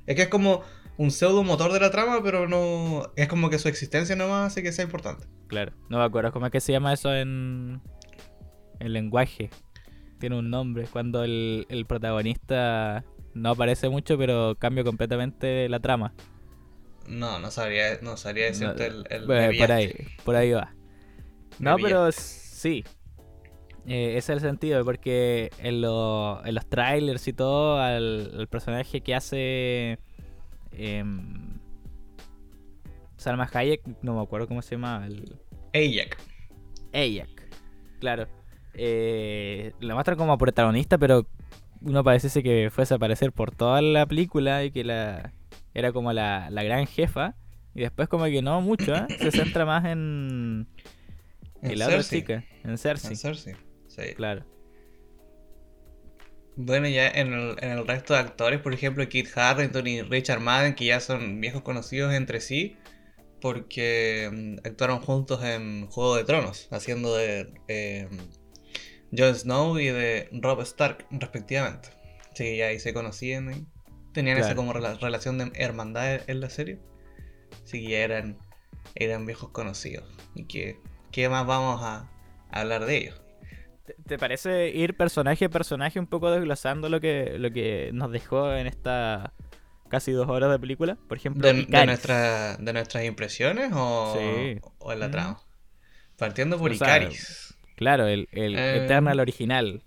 es 0.06 0.16
que 0.16 0.22
es 0.22 0.28
como 0.28 0.62
un 1.00 1.10
pseudo 1.10 1.42
motor 1.42 1.72
de 1.72 1.80
la 1.80 1.90
trama, 1.90 2.20
pero 2.22 2.46
no. 2.46 3.10
Es 3.16 3.26
como 3.26 3.48
que 3.48 3.58
su 3.58 3.68
existencia 3.68 4.14
nomás 4.16 4.52
hace 4.52 4.62
que 4.62 4.70
sea 4.70 4.84
importante. 4.84 5.26
Claro. 5.46 5.72
No 5.88 5.96
me 5.96 6.04
acuerdo 6.04 6.30
cómo 6.30 6.44
es 6.44 6.52
que 6.52 6.60
se 6.60 6.72
llama 6.72 6.92
eso 6.92 7.14
en. 7.14 7.80
El 8.80 8.92
lenguaje. 8.92 9.48
Tiene 10.18 10.38
un 10.38 10.50
nombre. 10.50 10.84
Cuando 10.92 11.24
el, 11.24 11.86
protagonista 11.88 13.02
no 13.32 13.48
aparece 13.48 13.88
mucho, 13.88 14.18
pero 14.18 14.56
cambia 14.58 14.84
completamente 14.84 15.70
la 15.70 15.80
trama. 15.80 16.12
No, 17.08 17.38
no 17.38 17.50
sabría, 17.50 17.98
no 18.02 18.18
sabría 18.18 18.46
decirte 18.46 18.86
el, 18.88 19.06
el 19.08 19.24
por 19.24 19.72
ahí, 19.72 19.94
por 20.22 20.36
ahí 20.36 20.52
va. 20.52 20.74
No, 21.58 21.76
pero 21.78 22.12
sí. 22.12 22.84
Eh, 23.86 24.18
ese 24.18 24.18
es 24.18 24.28
el 24.28 24.40
sentido, 24.40 24.84
porque 24.84 25.50
en, 25.60 25.76
en 25.76 26.54
los 26.54 26.68
trailers 26.68 27.26
y 27.26 27.32
todo, 27.32 27.80
al, 27.80 28.32
al 28.38 28.48
personaje 28.48 29.00
que 29.00 29.14
hace 29.14 29.98
eh, 30.72 31.04
Salma 33.16 33.48
Hayek, 33.52 33.82
no 34.02 34.14
me 34.14 34.22
acuerdo 34.22 34.48
cómo 34.48 34.62
se 34.62 34.76
llama. 34.76 35.06
El... 35.06 35.38
Ayak. 35.74 36.16
Ayak, 36.92 37.28
claro. 38.00 38.26
Eh, 38.74 39.72
la 39.80 39.94
muestran 39.94 40.16
como 40.16 40.38
protagonista, 40.38 40.96
pero 40.96 41.26
uno 41.82 42.02
parece 42.02 42.42
que 42.42 42.70
fuese 42.70 42.94
a 42.94 42.96
aparecer 42.96 43.32
por 43.32 43.54
toda 43.54 43.82
la 43.82 44.06
película 44.06 44.64
y 44.64 44.70
que 44.70 44.84
la 44.84 45.32
era 45.74 45.92
como 45.92 46.12
la, 46.12 46.48
gran 46.50 46.86
jefa. 46.86 47.34
Y 47.74 47.80
después 47.82 48.08
como 48.08 48.24
que 48.24 48.42
no 48.42 48.60
mucho, 48.60 48.94
¿eh? 48.94 49.06
se 49.18 49.30
centra 49.30 49.64
más 49.64 49.84
en, 49.84 50.66
en, 51.62 51.78
la 51.78 51.86
otra 51.86 52.02
chica, 52.02 52.44
en 52.64 52.78
Cersei. 52.78 53.12
En 53.12 53.16
Cersei, 53.16 53.54
sí. 53.86 54.14
Claro. 54.16 54.44
Bueno, 56.56 56.88
ya 56.88 57.08
en 57.08 57.32
el, 57.32 57.56
en 57.60 57.70
el 57.70 57.86
resto 57.86 58.14
de 58.14 58.20
actores, 58.20 58.60
por 58.60 58.74
ejemplo, 58.74 59.08
Kit 59.08 59.28
Harington 59.36 59.86
y 59.86 60.02
Richard 60.02 60.40
Madden, 60.40 60.74
que 60.74 60.86
ya 60.86 61.00
son 61.00 61.40
viejos 61.40 61.62
conocidos 61.62 62.12
entre 62.12 62.40
sí, 62.40 62.76
porque 63.40 64.30
mm, 64.32 64.66
actuaron 64.66 65.00
juntos 65.00 65.42
en 65.44 65.86
Juego 65.86 66.16
de 66.16 66.24
Tronos, 66.24 66.68
haciendo 66.70 67.16
de 67.16 67.52
eh, 67.68 68.08
Jon 69.16 69.34
Snow 69.34 69.78
y 69.78 69.86
de 69.86 70.28
Rob 70.32 70.60
Stark, 70.62 71.06
respectivamente. 71.10 71.88
Sí, 72.34 72.56
ya 72.56 72.66
ahí 72.66 72.78
se 72.78 72.92
conocían 72.94 73.52
y 73.52 73.66
tenían 74.12 74.38
esa 74.38 74.54
como 74.54 74.72
relación 74.72 75.38
de 75.38 75.50
hermandad 75.54 76.20
en 76.28 76.40
la 76.40 76.50
serie. 76.50 76.78
Sí, 77.64 77.88
ya 77.88 77.98
eran, 77.98 78.38
eran 78.94 79.26
viejos 79.26 79.50
conocidos. 79.50 80.04
¿Y 80.34 80.44
qué, 80.44 80.78
qué 81.10 81.28
más 81.28 81.46
vamos 81.46 81.80
a 81.82 82.10
hablar 82.50 82.86
de 82.86 82.96
ellos? 82.98 83.20
¿Te 84.06 84.18
parece 84.18 84.68
ir 84.70 84.96
personaje 84.96 85.46
a 85.46 85.48
personaje 85.48 85.98
un 85.98 86.06
poco 86.06 86.30
desglosando 86.30 86.88
lo 86.88 87.00
que, 87.00 87.36
lo 87.38 87.50
que 87.50 87.90
nos 87.92 88.10
dejó 88.10 88.52
en 88.54 88.66
esta 88.66 89.32
casi 89.88 90.12
dos 90.12 90.28
horas 90.28 90.50
de 90.50 90.58
película? 90.58 90.96
Por 91.08 91.18
ejemplo, 91.18 91.46
¿de, 91.46 91.64
de, 91.64 91.86
nuestra, 91.86 92.56
de 92.56 92.72
nuestras 92.72 93.04
impresiones 93.04 93.72
o, 93.74 94.14
o 94.78 94.92
en 94.92 95.00
la 95.00 95.10
trama? 95.10 95.40
Partiendo 96.16 96.58
por 96.58 96.72
Icaris. 96.72 97.54
Claro, 97.76 98.06
el, 98.06 98.28
el 98.32 98.56
eh, 98.56 98.84
Eternal 98.84 99.20
original. 99.20 99.82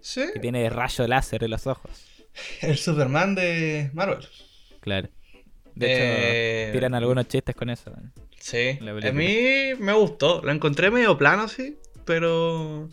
Sí. 0.00 0.22
Que 0.34 0.40
tiene 0.40 0.68
rayo 0.68 1.06
láser 1.06 1.44
en 1.44 1.50
los 1.50 1.66
ojos. 1.66 1.90
El 2.60 2.76
Superman 2.76 3.34
de 3.34 3.90
Marvel. 3.92 4.26
Claro. 4.80 5.08
De 5.74 5.92
hecho, 5.92 6.02
eh, 6.04 6.70
tiran 6.72 6.94
algunos 6.94 7.28
chistes 7.28 7.54
con 7.54 7.70
eso. 7.70 7.92
Sí. 8.38 8.78
A 8.80 9.12
mí 9.12 9.74
me 9.78 9.92
gustó. 9.92 10.42
Lo 10.42 10.52
encontré 10.52 10.90
medio 10.90 11.16
plano, 11.16 11.48
sí. 11.48 11.78
Pero 12.04 12.88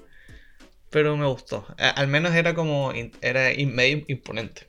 pero 0.89 1.17
me 1.17 1.25
gustó. 1.25 1.65
Al 1.77 2.07
menos 2.07 2.33
era 2.33 2.53
como. 2.53 2.91
Era 3.21 3.49
medio 3.65 4.03
imponente. 4.07 4.67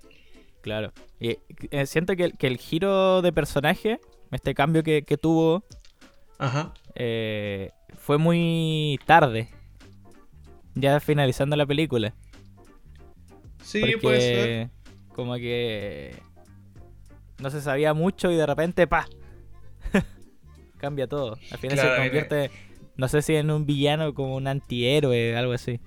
Claro. 0.61 0.93
Y 1.21 1.39
eh, 1.71 1.87
siento 1.87 2.17
que, 2.17 2.33
el 2.39 2.59
giro 2.59 3.23
de 3.23 3.33
personaje, 3.33 4.01
este 4.31 4.55
cambio 4.55 4.83
que, 4.83 5.03
tuvo. 5.21 5.65
Ajá. 6.39 6.75
Eh, 6.95 7.71
fue 7.97 8.19
muy 8.19 8.99
tarde. 9.07 9.49
Ya 10.75 11.01
finalizando 11.01 11.57
la 11.57 11.67
película. 11.67 12.15
Sí, 13.63 13.97
puede 14.01 14.21
ser. 14.21 14.71
Como 15.15 15.35
que. 15.37 16.15
No 17.39 17.51
se 17.51 17.61
sabía 17.61 17.95
mucho 17.95 18.33
y 18.33 18.37
de 18.37 18.47
repente, 18.47 18.87
¡pa! 18.89 19.07
Cambia 20.79 21.07
todo. 21.07 21.39
Al 21.53 21.59
final 21.59 21.79
se 21.79 21.97
convierte. 21.97 22.51
No 22.97 23.07
sé 23.07 23.23
si 23.23 23.37
en 23.37 23.53
un 23.53 23.65
villano 23.65 24.13
como 24.13 24.35
un 24.35 24.49
antihéroe, 24.49 25.37
algo 25.37 25.53
así. 25.53 25.81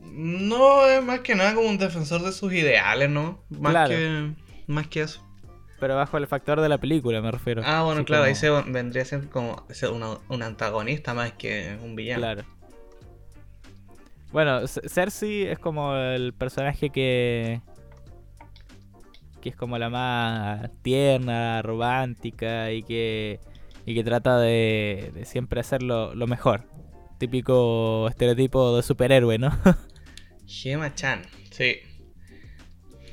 No, 0.00 0.86
es 0.86 1.02
más 1.04 1.20
que 1.20 1.34
nada 1.34 1.54
como 1.54 1.68
un 1.68 1.78
defensor 1.78 2.22
de 2.22 2.32
sus 2.32 2.52
ideales, 2.52 3.10
¿no? 3.10 3.44
Más, 3.50 3.88
que, 3.88 4.32
más 4.66 4.86
que 4.86 5.02
eso. 5.02 5.22
Pero 5.78 5.96
bajo 5.96 6.18
el 6.18 6.26
factor 6.26 6.60
de 6.60 6.68
la 6.68 6.78
película, 6.78 7.20
me 7.20 7.30
refiero. 7.30 7.62
Ah, 7.64 7.82
bueno, 7.82 8.04
claro, 8.04 8.24
ahí 8.24 8.34
se 8.34 8.50
vendría 8.50 9.02
a 9.02 9.06
ser 9.06 9.28
como 9.28 9.66
un 10.28 10.42
antagonista 10.42 11.14
más 11.14 11.32
que 11.32 11.78
un 11.82 11.96
villano. 11.96 12.20
Claro. 12.20 12.44
Bueno, 14.32 14.66
Cersei 14.66 15.44
es 15.44 15.58
como 15.58 15.96
el 15.96 16.32
personaje 16.34 16.90
que. 16.90 17.60
que 19.40 19.48
es 19.48 19.56
como 19.56 19.78
la 19.78 19.90
más 19.90 20.70
tierna, 20.82 21.62
romántica 21.62 22.72
y 22.72 22.82
que. 22.82 23.40
y 23.86 23.94
que 23.94 24.04
trata 24.04 24.38
de, 24.38 25.12
de 25.14 25.24
siempre 25.24 25.60
hacer 25.60 25.82
lo, 25.82 26.14
lo 26.14 26.26
mejor. 26.26 26.64
Típico 27.18 28.08
estereotipo 28.08 28.76
de 28.76 28.82
superhéroe, 28.82 29.38
¿no? 29.38 29.50
Gema-chan, 30.50 31.22
sí. 31.50 31.76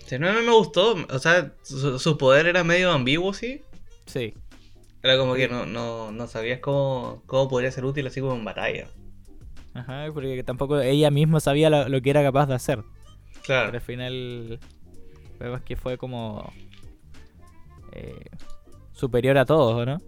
Si 0.07 0.17
no 0.17 0.33
me 0.33 0.51
gustó, 0.51 0.95
o 1.09 1.19
sea, 1.19 1.53
su, 1.61 2.17
poder 2.17 2.47
era 2.47 2.63
medio 2.63 2.91
ambiguo, 2.91 3.33
sí. 3.33 3.61
Sí. 4.07 4.33
Era 5.03 5.17
como 5.17 5.35
que 5.35 5.47
no, 5.47 5.65
no, 5.65 6.11
no 6.11 6.27
sabías 6.27 6.59
cómo, 6.59 7.21
cómo 7.27 7.47
podría 7.47 7.71
ser 7.71 7.85
útil 7.85 8.07
así 8.07 8.21
como 8.21 8.33
en 8.33 8.43
batalla. 8.43 8.87
Ajá, 9.75 10.07
porque 10.13 10.43
tampoco 10.43 10.79
ella 10.79 11.11
misma 11.11 11.39
sabía 11.39 11.69
lo, 11.69 12.01
que 12.01 12.09
era 12.09 12.23
capaz 12.23 12.47
de 12.47 12.55
hacer. 12.55 12.83
Claro. 13.43 13.67
Pero 13.67 13.77
al 13.77 13.81
final, 13.81 14.59
vemos 15.39 15.61
que 15.61 15.75
fue 15.75 15.97
como 15.97 16.51
eh, 17.91 18.29
superior 18.93 19.37
a 19.37 19.45
todos, 19.45 19.85
¿no? 19.85 20.01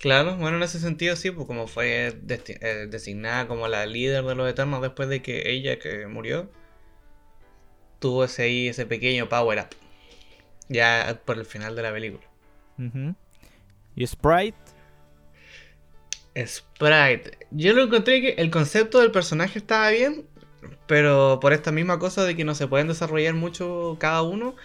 Claro, 0.00 0.36
bueno, 0.36 0.56
en 0.56 0.62
ese 0.62 0.80
sentido 0.80 1.14
sí, 1.14 1.30
pues 1.30 1.46
como 1.46 1.66
fue 1.66 2.08
eh, 2.08 2.86
designada 2.88 3.46
como 3.46 3.68
la 3.68 3.84
líder 3.84 4.24
de 4.24 4.34
los 4.34 4.48
Eternos 4.48 4.80
después 4.80 5.10
de 5.10 5.20
que 5.20 5.50
ella 5.50 5.78
que 5.78 6.06
murió, 6.06 6.50
tuvo 7.98 8.24
ese 8.24 8.44
ahí, 8.44 8.68
ese 8.68 8.86
pequeño 8.86 9.28
power 9.28 9.58
up. 9.58 9.76
Ya 10.68 11.20
por 11.26 11.36
el 11.36 11.44
final 11.44 11.76
de 11.76 11.82
la 11.82 11.92
película. 11.92 12.24
¿Y 13.94 14.06
Sprite? 14.06 14.56
Sprite. 16.46 17.38
Yo 17.50 17.74
lo 17.74 17.82
encontré 17.82 18.22
que 18.22 18.30
el 18.38 18.50
concepto 18.50 19.00
del 19.00 19.10
personaje 19.10 19.58
estaba 19.58 19.90
bien, 19.90 20.26
pero 20.86 21.40
por 21.42 21.52
esta 21.52 21.72
misma 21.72 21.98
cosa 21.98 22.24
de 22.24 22.34
que 22.36 22.44
no 22.44 22.54
se 22.54 22.68
pueden 22.68 22.88
desarrollar 22.88 23.34
mucho 23.34 23.98
cada 24.00 24.22
uno, 24.22 24.56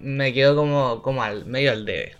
me 0.00 0.34
quedo 0.34 0.54
como, 0.54 1.00
como 1.00 1.22
al 1.22 1.46
medio 1.46 1.72
al 1.72 1.86
debe. 1.86 2.19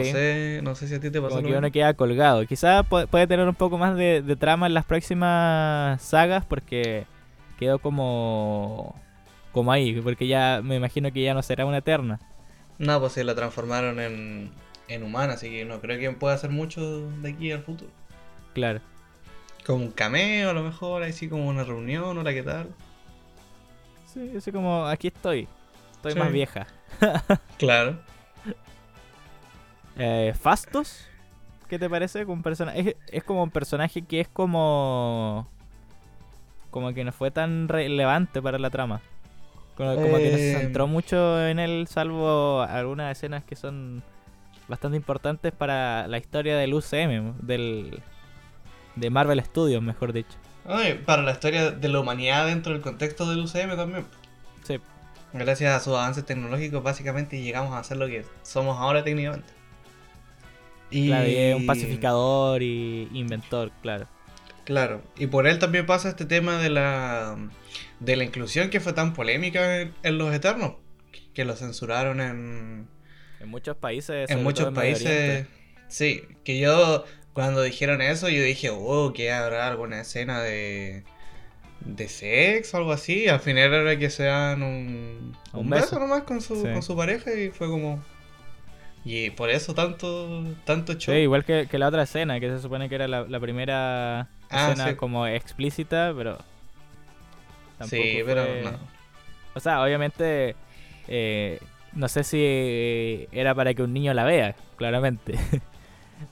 No, 0.00 0.04
sé, 0.04 0.60
no 0.62 0.74
sé 0.74 0.88
si 0.88 0.94
a 0.94 1.00
ti 1.00 1.10
te 1.10 1.20
pasó. 1.20 1.36
Como 1.36 1.48
que 1.48 1.56
uno 1.56 1.70
queda 1.70 1.94
colgado. 1.94 2.46
Quizás 2.46 2.86
puede 2.86 3.26
tener 3.26 3.48
un 3.48 3.54
poco 3.54 3.78
más 3.78 3.96
de, 3.96 4.36
trama 4.38 4.66
en 4.66 4.74
las 4.74 4.84
próximas 4.84 6.00
sagas 6.02 6.44
porque 6.44 7.06
quedó 7.58 7.78
como 7.78 8.94
como 9.52 9.70
ahí, 9.70 10.00
porque 10.00 10.26
ya 10.26 10.60
me 10.64 10.76
imagino 10.76 11.12
que 11.12 11.22
ya 11.22 11.34
no 11.34 11.42
será 11.42 11.66
una 11.66 11.78
eterna. 11.78 12.18
No, 12.78 12.98
pues 13.00 13.12
sí, 13.12 13.22
la 13.22 13.34
transformaron 13.34 14.00
en, 14.00 14.50
en 14.88 15.02
humana, 15.02 15.34
así 15.34 15.50
que 15.50 15.64
no 15.64 15.80
creo 15.80 15.98
que 15.98 16.10
pueda 16.12 16.34
hacer 16.34 16.50
mucho 16.50 17.10
de 17.20 17.30
aquí 17.30 17.52
al 17.52 17.62
futuro. 17.62 17.90
Claro. 18.54 18.80
Como 19.66 19.84
un 19.84 19.92
cameo 19.92 20.50
a 20.50 20.52
lo 20.52 20.62
mejor, 20.62 21.02
así 21.02 21.28
como 21.28 21.46
una 21.46 21.64
reunión, 21.64 22.16
hola, 22.16 22.32
¿qué 22.32 22.42
tal? 22.42 22.68
Sí, 24.12 24.32
así 24.36 24.50
como, 24.50 24.86
aquí 24.86 25.08
estoy, 25.08 25.48
estoy 25.92 26.14
más 26.14 26.32
vieja. 26.32 26.66
claro. 27.58 27.98
Eh, 29.98 30.34
Fastos, 30.38 31.06
¿qué 31.68 31.78
te 31.78 31.88
parece? 31.88 32.24
Un 32.24 32.42
personaje, 32.42 32.96
es, 33.08 33.24
como 33.24 33.42
un 33.42 33.50
personaje 33.50 34.02
que 34.02 34.20
es 34.20 34.28
como. 34.28 35.48
Como 36.70 36.94
que 36.94 37.04
no 37.04 37.12
fue 37.12 37.30
tan 37.30 37.68
relevante 37.68 38.40
para 38.40 38.58
la 38.58 38.70
trama. 38.70 39.02
Como, 39.76 39.94
que 39.96 40.30
no 40.30 40.36
se 40.36 40.58
centró 40.58 40.84
eh, 40.84 40.88
mucho 40.88 41.46
en 41.46 41.58
él, 41.58 41.86
salvo 41.88 42.62
algunas 42.62 43.16
escenas 43.16 43.44
que 43.44 43.56
son 43.56 44.02
bastante 44.68 44.96
importantes 44.96 45.52
para 45.52 46.06
la 46.08 46.18
historia 46.18 46.56
del 46.56 46.74
UCM, 46.74 47.38
del, 47.40 48.00
de 48.96 49.10
Marvel 49.10 49.42
Studios, 49.44 49.82
mejor 49.82 50.12
dicho. 50.12 50.36
para 51.04 51.22
la 51.22 51.32
historia 51.32 51.70
de 51.70 51.88
la 51.88 52.00
humanidad 52.00 52.46
dentro 52.46 52.72
del 52.72 52.82
contexto 52.82 53.28
del 53.28 53.40
UCM 53.40 53.76
también. 53.76 54.06
Sí. 54.64 54.78
Gracias 55.32 55.74
a 55.74 55.80
sus 55.80 55.94
avances 55.94 56.24
tecnológicos, 56.24 56.82
básicamente 56.82 57.40
llegamos 57.42 57.74
a 57.74 57.82
ser 57.82 57.96
lo 57.96 58.06
que 58.06 58.24
somos 58.42 58.78
ahora 58.78 59.02
técnicamente. 59.02 59.61
Y... 60.92 61.08
Claro, 61.08 61.56
un 61.56 61.66
pacificador 61.66 62.62
y 62.62 63.08
inventor, 63.12 63.72
claro. 63.82 64.06
Claro, 64.64 65.02
y 65.16 65.26
por 65.26 65.48
él 65.48 65.58
también 65.58 65.86
pasa 65.86 66.10
este 66.10 66.24
tema 66.24 66.58
de 66.58 66.70
la, 66.70 67.36
de 67.98 68.16
la 68.16 68.24
inclusión 68.24 68.70
que 68.70 68.78
fue 68.78 68.92
tan 68.92 69.12
polémica 69.12 69.80
en, 69.80 70.18
Los 70.18 70.32
Eternos, 70.32 70.74
que 71.34 71.44
lo 71.44 71.56
censuraron 71.56 72.20
en... 72.20 72.86
En 73.40 73.48
muchos 73.48 73.76
países. 73.76 74.30
En 74.30 74.44
muchos 74.44 74.72
países, 74.72 75.46
sí, 75.88 76.22
que 76.44 76.60
yo 76.60 77.04
cuando 77.32 77.62
dijeron 77.62 78.00
eso 78.02 78.28
yo 78.28 78.42
dije, 78.42 78.70
oh, 78.70 79.12
que 79.12 79.32
habrá 79.32 79.66
alguna 79.66 80.00
escena 80.00 80.40
de, 80.42 81.02
de 81.80 82.08
sexo 82.08 82.76
o 82.76 82.80
algo 82.80 82.92
así, 82.92 83.26
al 83.28 83.40
final 83.40 83.72
era 83.72 83.98
que 83.98 84.10
sean 84.10 84.62
un, 84.62 85.36
un, 85.52 85.70
beso. 85.70 85.98
nomás 85.98 86.22
con 86.22 86.40
su, 86.40 86.62
con 86.62 86.82
su 86.82 86.96
pareja 86.96 87.34
y 87.34 87.50
fue 87.50 87.68
como, 87.68 88.02
y 89.04 89.30
por 89.30 89.50
eso 89.50 89.74
tanto, 89.74 90.44
tanto 90.64 90.94
show. 90.94 91.14
Sí, 91.14 91.20
igual 91.22 91.44
que, 91.44 91.66
la 91.72 91.88
otra 91.88 92.02
escena, 92.02 92.40
que 92.40 92.48
se 92.48 92.60
supone 92.60 92.88
que 92.88 92.94
era 92.94 93.08
la, 93.08 93.40
primera 93.40 94.28
ah, 94.50 94.70
escena 94.70 94.96
como 94.96 95.26
explícita, 95.26 96.12
pero... 96.16 96.38
sí, 97.86 98.20
pero 98.24 98.44
no. 98.62 98.78
O 99.54 99.60
sea, 99.60 99.82
obviamente... 99.82 100.56
Eh, 101.08 101.58
no 101.94 102.08
sé 102.08 102.24
si 102.24 103.28
era 103.32 103.54
para 103.54 103.74
que 103.74 103.82
un 103.82 103.92
niño 103.92 104.14
la 104.14 104.24
vea, 104.24 104.54
claramente. 104.76 105.34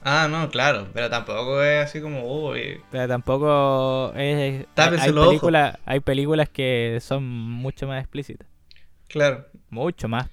Ah, 0.02 0.28
no, 0.30 0.48
claro, 0.50 0.86
pero 0.94 1.10
tampoco 1.10 1.60
es 1.62 1.84
así 1.84 2.00
como, 2.00 2.22
uy. 2.22 2.80
Pero 2.92 3.08
tampoco 3.08 4.12
es... 4.14 4.64
hay, 4.76 5.12
películas, 5.12 5.78
hay 5.84 5.98
películas 5.98 6.48
que 6.48 6.98
son 7.00 7.24
mucho 7.28 7.88
más 7.88 8.00
explícitas. 8.00 8.46
Claro. 9.08 9.46
Mucho 9.68 10.08
más. 10.08 10.28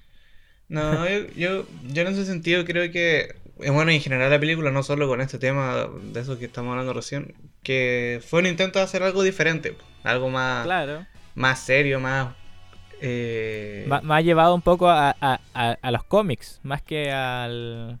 No, 0.68 1.08
yo, 1.34 1.64
yo, 1.86 2.02
en 2.02 2.08
ese 2.08 2.26
sentido 2.26 2.64
creo 2.64 2.90
que, 2.92 3.34
es 3.58 3.72
bueno, 3.72 3.90
en 3.90 4.00
general 4.00 4.30
la 4.30 4.38
película, 4.38 4.70
no 4.70 4.82
solo 4.82 5.08
con 5.08 5.20
este 5.20 5.38
tema 5.38 5.88
de 6.12 6.20
eso 6.20 6.38
que 6.38 6.44
estamos 6.44 6.72
hablando 6.72 6.92
recién, 6.92 7.34
que 7.62 8.20
fue 8.26 8.40
un 8.40 8.46
intento 8.46 8.78
de 8.78 8.84
hacer 8.84 9.02
algo 9.02 9.22
diferente, 9.22 9.76
algo 10.04 10.28
más, 10.28 10.64
claro. 10.64 11.06
más 11.34 11.60
serio, 11.60 12.00
más... 12.00 12.34
Eh... 13.00 13.86
Más, 13.86 14.24
llevado 14.24 14.54
un 14.54 14.62
poco 14.62 14.88
a, 14.88 15.16
a, 15.20 15.90
los 15.90 16.04
cómics, 16.04 16.60
más 16.62 16.82
que 16.82 17.12
al, 17.12 17.98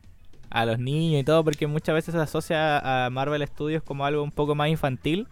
a 0.50 0.66
los 0.66 0.78
niños 0.78 1.20
y 1.20 1.24
todo, 1.24 1.44
porque 1.44 1.66
muchas 1.66 1.94
veces 1.94 2.14
se 2.14 2.20
asocia 2.20 3.06
a 3.06 3.10
Marvel 3.10 3.46
Studios 3.46 3.82
como 3.82 4.04
algo 4.04 4.22
un 4.22 4.32
poco 4.32 4.54
más 4.54 4.68
infantil. 4.68 5.26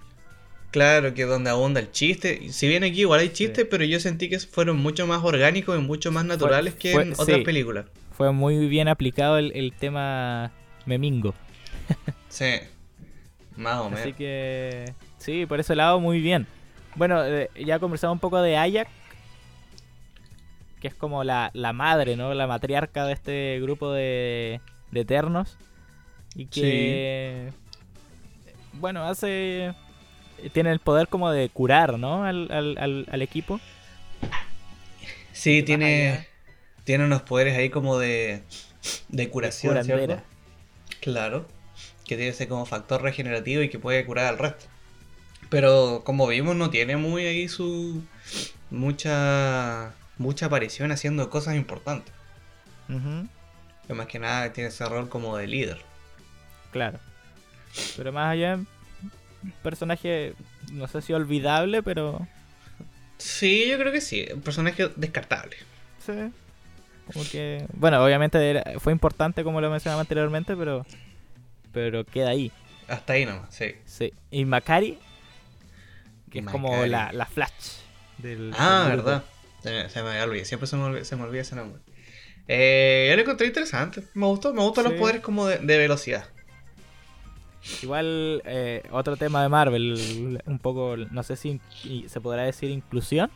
Claro, 0.76 1.14
que 1.14 1.24
donde 1.24 1.48
abunda 1.48 1.80
el 1.80 1.90
chiste. 1.90 2.52
Si 2.52 2.68
bien 2.68 2.84
aquí 2.84 3.00
igual 3.00 3.20
hay 3.20 3.30
chistes, 3.30 3.66
pero 3.70 3.82
yo 3.84 3.98
sentí 3.98 4.28
que 4.28 4.38
fueron 4.38 4.76
mucho 4.76 5.06
más 5.06 5.24
orgánicos 5.24 5.78
y 5.78 5.80
mucho 5.80 6.12
más 6.12 6.26
naturales 6.26 6.74
que 6.74 6.92
en 6.92 7.14
otras 7.16 7.40
películas. 7.44 7.86
Fue 8.12 8.30
muy 8.30 8.68
bien 8.68 8.86
aplicado 8.86 9.38
el, 9.38 9.52
el 9.54 9.72
tema 9.72 10.52
memingo. 10.84 11.32
sí, 12.28 12.56
más 13.56 13.78
o 13.78 13.84
menos. 13.84 14.00
Así 14.00 14.12
que, 14.12 14.92
sí, 15.16 15.46
por 15.46 15.60
ese 15.60 15.74
lado 15.74 15.98
muy 15.98 16.20
bien. 16.20 16.46
Bueno, 16.94 17.24
eh, 17.24 17.48
ya 17.64 17.78
conversamos 17.78 18.16
un 18.16 18.20
poco 18.20 18.42
de 18.42 18.58
Ayak, 18.58 18.88
que 20.82 20.88
es 20.88 20.94
como 20.94 21.24
la, 21.24 21.50
la 21.54 21.72
madre, 21.72 22.16
¿no? 22.16 22.34
La 22.34 22.46
matriarca 22.46 23.06
de 23.06 23.14
este 23.14 23.60
grupo 23.62 23.92
de, 23.92 24.60
de 24.90 25.00
Eternos. 25.00 25.56
Y 26.34 26.48
que, 26.48 27.50
bueno, 28.74 29.04
hace... 29.04 29.72
Tiene 30.52 30.70
el 30.72 30.80
poder 30.80 31.08
como 31.08 31.30
de 31.30 31.48
curar, 31.48 31.98
¿no? 31.98 32.24
Al, 32.24 32.50
al, 32.50 33.06
al, 33.10 33.22
equipo. 33.22 33.60
Sí, 35.32 35.62
tiene, 35.62 36.26
tiene 36.84 37.04
unos 37.04 37.22
poderes 37.22 37.56
ahí 37.56 37.70
como 37.70 37.98
de, 37.98 38.42
de 39.08 39.28
curación, 39.28 39.82
¿cierto? 39.84 40.20
Claro, 41.00 41.46
que 42.04 42.16
tiene 42.16 42.28
ese 42.28 42.48
como 42.48 42.66
factor 42.66 43.02
regenerativo 43.02 43.62
y 43.62 43.68
que 43.68 43.78
puede 43.78 44.04
curar 44.04 44.26
al 44.26 44.38
resto. 44.38 44.66
Pero 45.48 46.02
como 46.04 46.26
vimos, 46.26 46.56
no 46.56 46.70
tiene 46.70 46.96
muy 46.96 47.26
ahí 47.26 47.48
su. 47.48 48.02
mucha. 48.70 49.92
mucha 50.18 50.46
aparición 50.46 50.92
haciendo 50.92 51.30
cosas 51.30 51.54
importantes. 51.54 52.12
más 53.88 54.06
que 54.06 54.18
nada 54.18 54.52
tiene 54.52 54.68
ese 54.68 54.84
rol 54.86 55.08
como 55.08 55.36
de 55.36 55.46
líder. 55.46 55.78
Claro. 56.72 56.98
Pero 57.96 58.12
más 58.12 58.32
allá, 58.32 58.58
personaje, 59.62 60.34
no 60.72 60.86
sé 60.88 61.02
si 61.02 61.12
olvidable, 61.12 61.82
pero. 61.82 62.26
Sí, 63.18 63.66
yo 63.68 63.78
creo 63.78 63.92
que 63.92 64.00
sí. 64.00 64.26
Un 64.32 64.42
personaje 64.42 64.90
descartable. 64.96 65.56
Sí. 66.04 66.12
Como 67.12 67.24
que. 67.30 67.66
Bueno, 67.74 68.04
obviamente 68.04 68.64
fue 68.78 68.92
importante, 68.92 69.44
como 69.44 69.60
lo 69.60 69.70
mencionaba 69.70 70.00
anteriormente, 70.00 70.56
pero. 70.56 70.84
Pero 71.72 72.04
queda 72.04 72.30
ahí. 72.30 72.52
Hasta 72.88 73.14
ahí 73.14 73.26
nomás, 73.26 73.54
sí. 73.54 73.74
Sí. 73.84 74.12
Y 74.30 74.44
Macari, 74.44 74.98
que 76.30 76.38
es 76.40 76.46
como 76.46 76.86
la, 76.86 77.12
la 77.12 77.26
Flash 77.26 77.80
del. 78.18 78.52
Ah, 78.56 78.86
verdad. 78.88 79.24
Se, 79.62 80.02
me 80.02 80.22
olvidó, 80.22 80.44
siempre 80.44 80.66
se 80.68 80.76
me 80.76 80.84
olvida, 80.84 81.04
se 81.04 81.16
me 81.16 81.24
olvida 81.24 81.42
ese 81.42 81.56
nombre. 81.56 81.82
Eh, 82.48 83.08
yo 83.10 83.16
lo 83.16 83.22
encontré 83.22 83.48
interesante. 83.48 84.02
Me 84.14 84.26
gustó, 84.26 84.54
me 84.54 84.62
gustan 84.62 84.84
los 84.84 84.92
poderes 84.94 85.20
como 85.20 85.46
de, 85.46 85.58
velocidad. 85.58 86.28
Igual, 87.82 88.42
eh, 88.44 88.82
otro 88.90 89.16
tema 89.16 89.42
de 89.42 89.48
Marvel, 89.48 90.40
un 90.46 90.58
poco, 90.58 90.96
no 90.96 91.22
sé 91.22 91.36
si 91.36 91.60
se 92.06 92.20
podrá 92.20 92.42
decir 92.42 92.70
inclusión. 92.70 93.30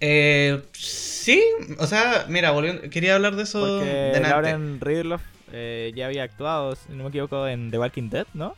Eh, 0.00 0.62
sí, 0.72 1.42
o 1.78 1.86
sea, 1.86 2.26
mira, 2.28 2.54
quería 2.90 3.16
hablar 3.16 3.34
de 3.34 3.42
eso 3.42 3.58
Porque 3.60 4.20
Lauren 4.22 4.80
Ridloff 4.80 5.22
eh, 5.52 5.92
ya 5.94 6.06
había 6.06 6.22
actuado, 6.22 6.76
si 6.76 6.92
no 6.92 7.04
me 7.04 7.08
equivoco, 7.08 7.48
en 7.48 7.70
The 7.70 7.78
Walking 7.78 8.10
Dead, 8.10 8.26
¿no? 8.34 8.54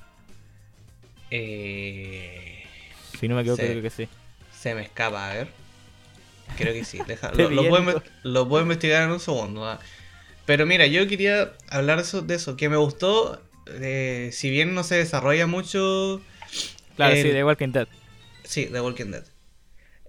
Eh... 1.30 2.64
Si 3.18 3.28
no 3.28 3.36
me 3.36 3.42
equivoco, 3.42 3.62
creo 3.62 3.82
que 3.82 3.90
sí. 3.90 4.08
Se 4.52 4.74
me 4.74 4.82
escapa, 4.82 5.30
a 5.30 5.34
ver. 5.34 5.48
Creo 6.56 6.72
que 6.72 6.84
sí. 6.84 6.98
lo, 8.24 8.48
puedo, 8.48 8.62
investigar 8.62 9.04
en 9.04 9.10
un 9.10 9.20
segundo. 9.20 9.66
¿ah? 9.66 9.78
Pero 10.46 10.66
mira, 10.66 10.86
yo 10.86 11.06
quería 11.06 11.52
hablar 11.68 11.98
de 11.98 12.02
eso, 12.02 12.22
de 12.22 12.34
eso 12.34 12.56
que 12.56 12.68
me 12.68 12.76
gustó. 12.76 13.40
Eh, 13.66 14.30
si 14.32 14.50
bien 14.50 14.74
no 14.74 14.84
se 14.84 14.96
desarrolla 14.96 15.46
mucho. 15.46 16.20
Claro, 16.96 17.16
sí, 17.16 17.22
The 17.22 17.44
Walking 17.44 17.72
Dead. 17.72 17.88
Sí, 18.44 18.66
The 18.66 18.80
Walking 18.80 19.10
Dead. 19.12 19.24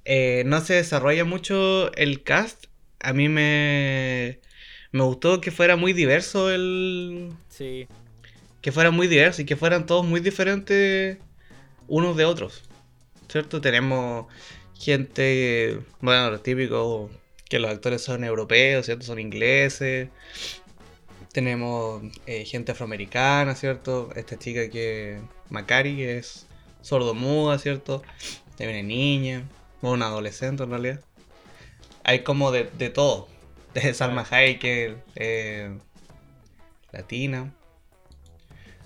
Eh, 0.06 0.44
no 0.46 0.62
se 0.62 0.74
desarrolla 0.76 1.26
mucho 1.26 1.94
el 1.94 2.24
cast. 2.24 2.66
A 3.00 3.14
mí 3.14 3.30
me. 3.30 4.40
Me 4.92 5.04
gustó 5.04 5.40
que 5.42 5.52
fuera 5.52 5.76
muy 5.76 5.94
diverso 5.94 6.52
el. 6.52 7.32
Sí. 7.50 7.88
Que 8.62 8.72
fuera 8.72 8.92
muy 8.92 9.08
diverso 9.08 9.42
y 9.42 9.46
que 9.46 9.56
fueran 9.56 9.86
todos 9.86 10.06
muy 10.06 10.20
diferentes 10.20 11.18
unos 11.88 12.18
de 12.18 12.26
otros. 12.26 12.64
¿cierto? 13.32 13.62
Tenemos 13.62 14.28
gente, 14.78 15.80
bueno, 16.02 16.32
lo 16.32 16.42
típico 16.42 17.10
que 17.50 17.60
los 17.60 17.72
actores 17.72 18.02
son 18.02 18.24
europeos, 18.24 18.86
¿cierto? 18.86 19.06
Son 19.06 19.20
ingleses. 19.20 20.10
Tenemos 21.32 22.04
eh, 22.26 22.46
gente 22.46 22.74
afroamericana, 22.74 23.56
¿cierto? 23.56 24.10
Esta 24.16 24.38
chica 24.38 24.70
que, 24.70 25.20
Macari, 25.50 25.96
que 25.96 26.18
es 26.18 26.46
sordomuda, 26.82 27.58
¿cierto? 27.58 28.02
También 28.58 28.88
niña, 28.88 29.48
o 29.82 29.92
una 29.92 30.08
adolescente 30.08 30.64
en 30.64 30.70
realidad. 30.70 31.00
Hay 32.04 32.24
como 32.24 32.52
de, 32.52 32.70
de 32.78 32.90
todo. 32.90 33.28
De 33.74 33.94
Salma 33.94 34.26
Hayek, 34.30 34.98
eh, 35.16 35.78
latina. 36.92 37.54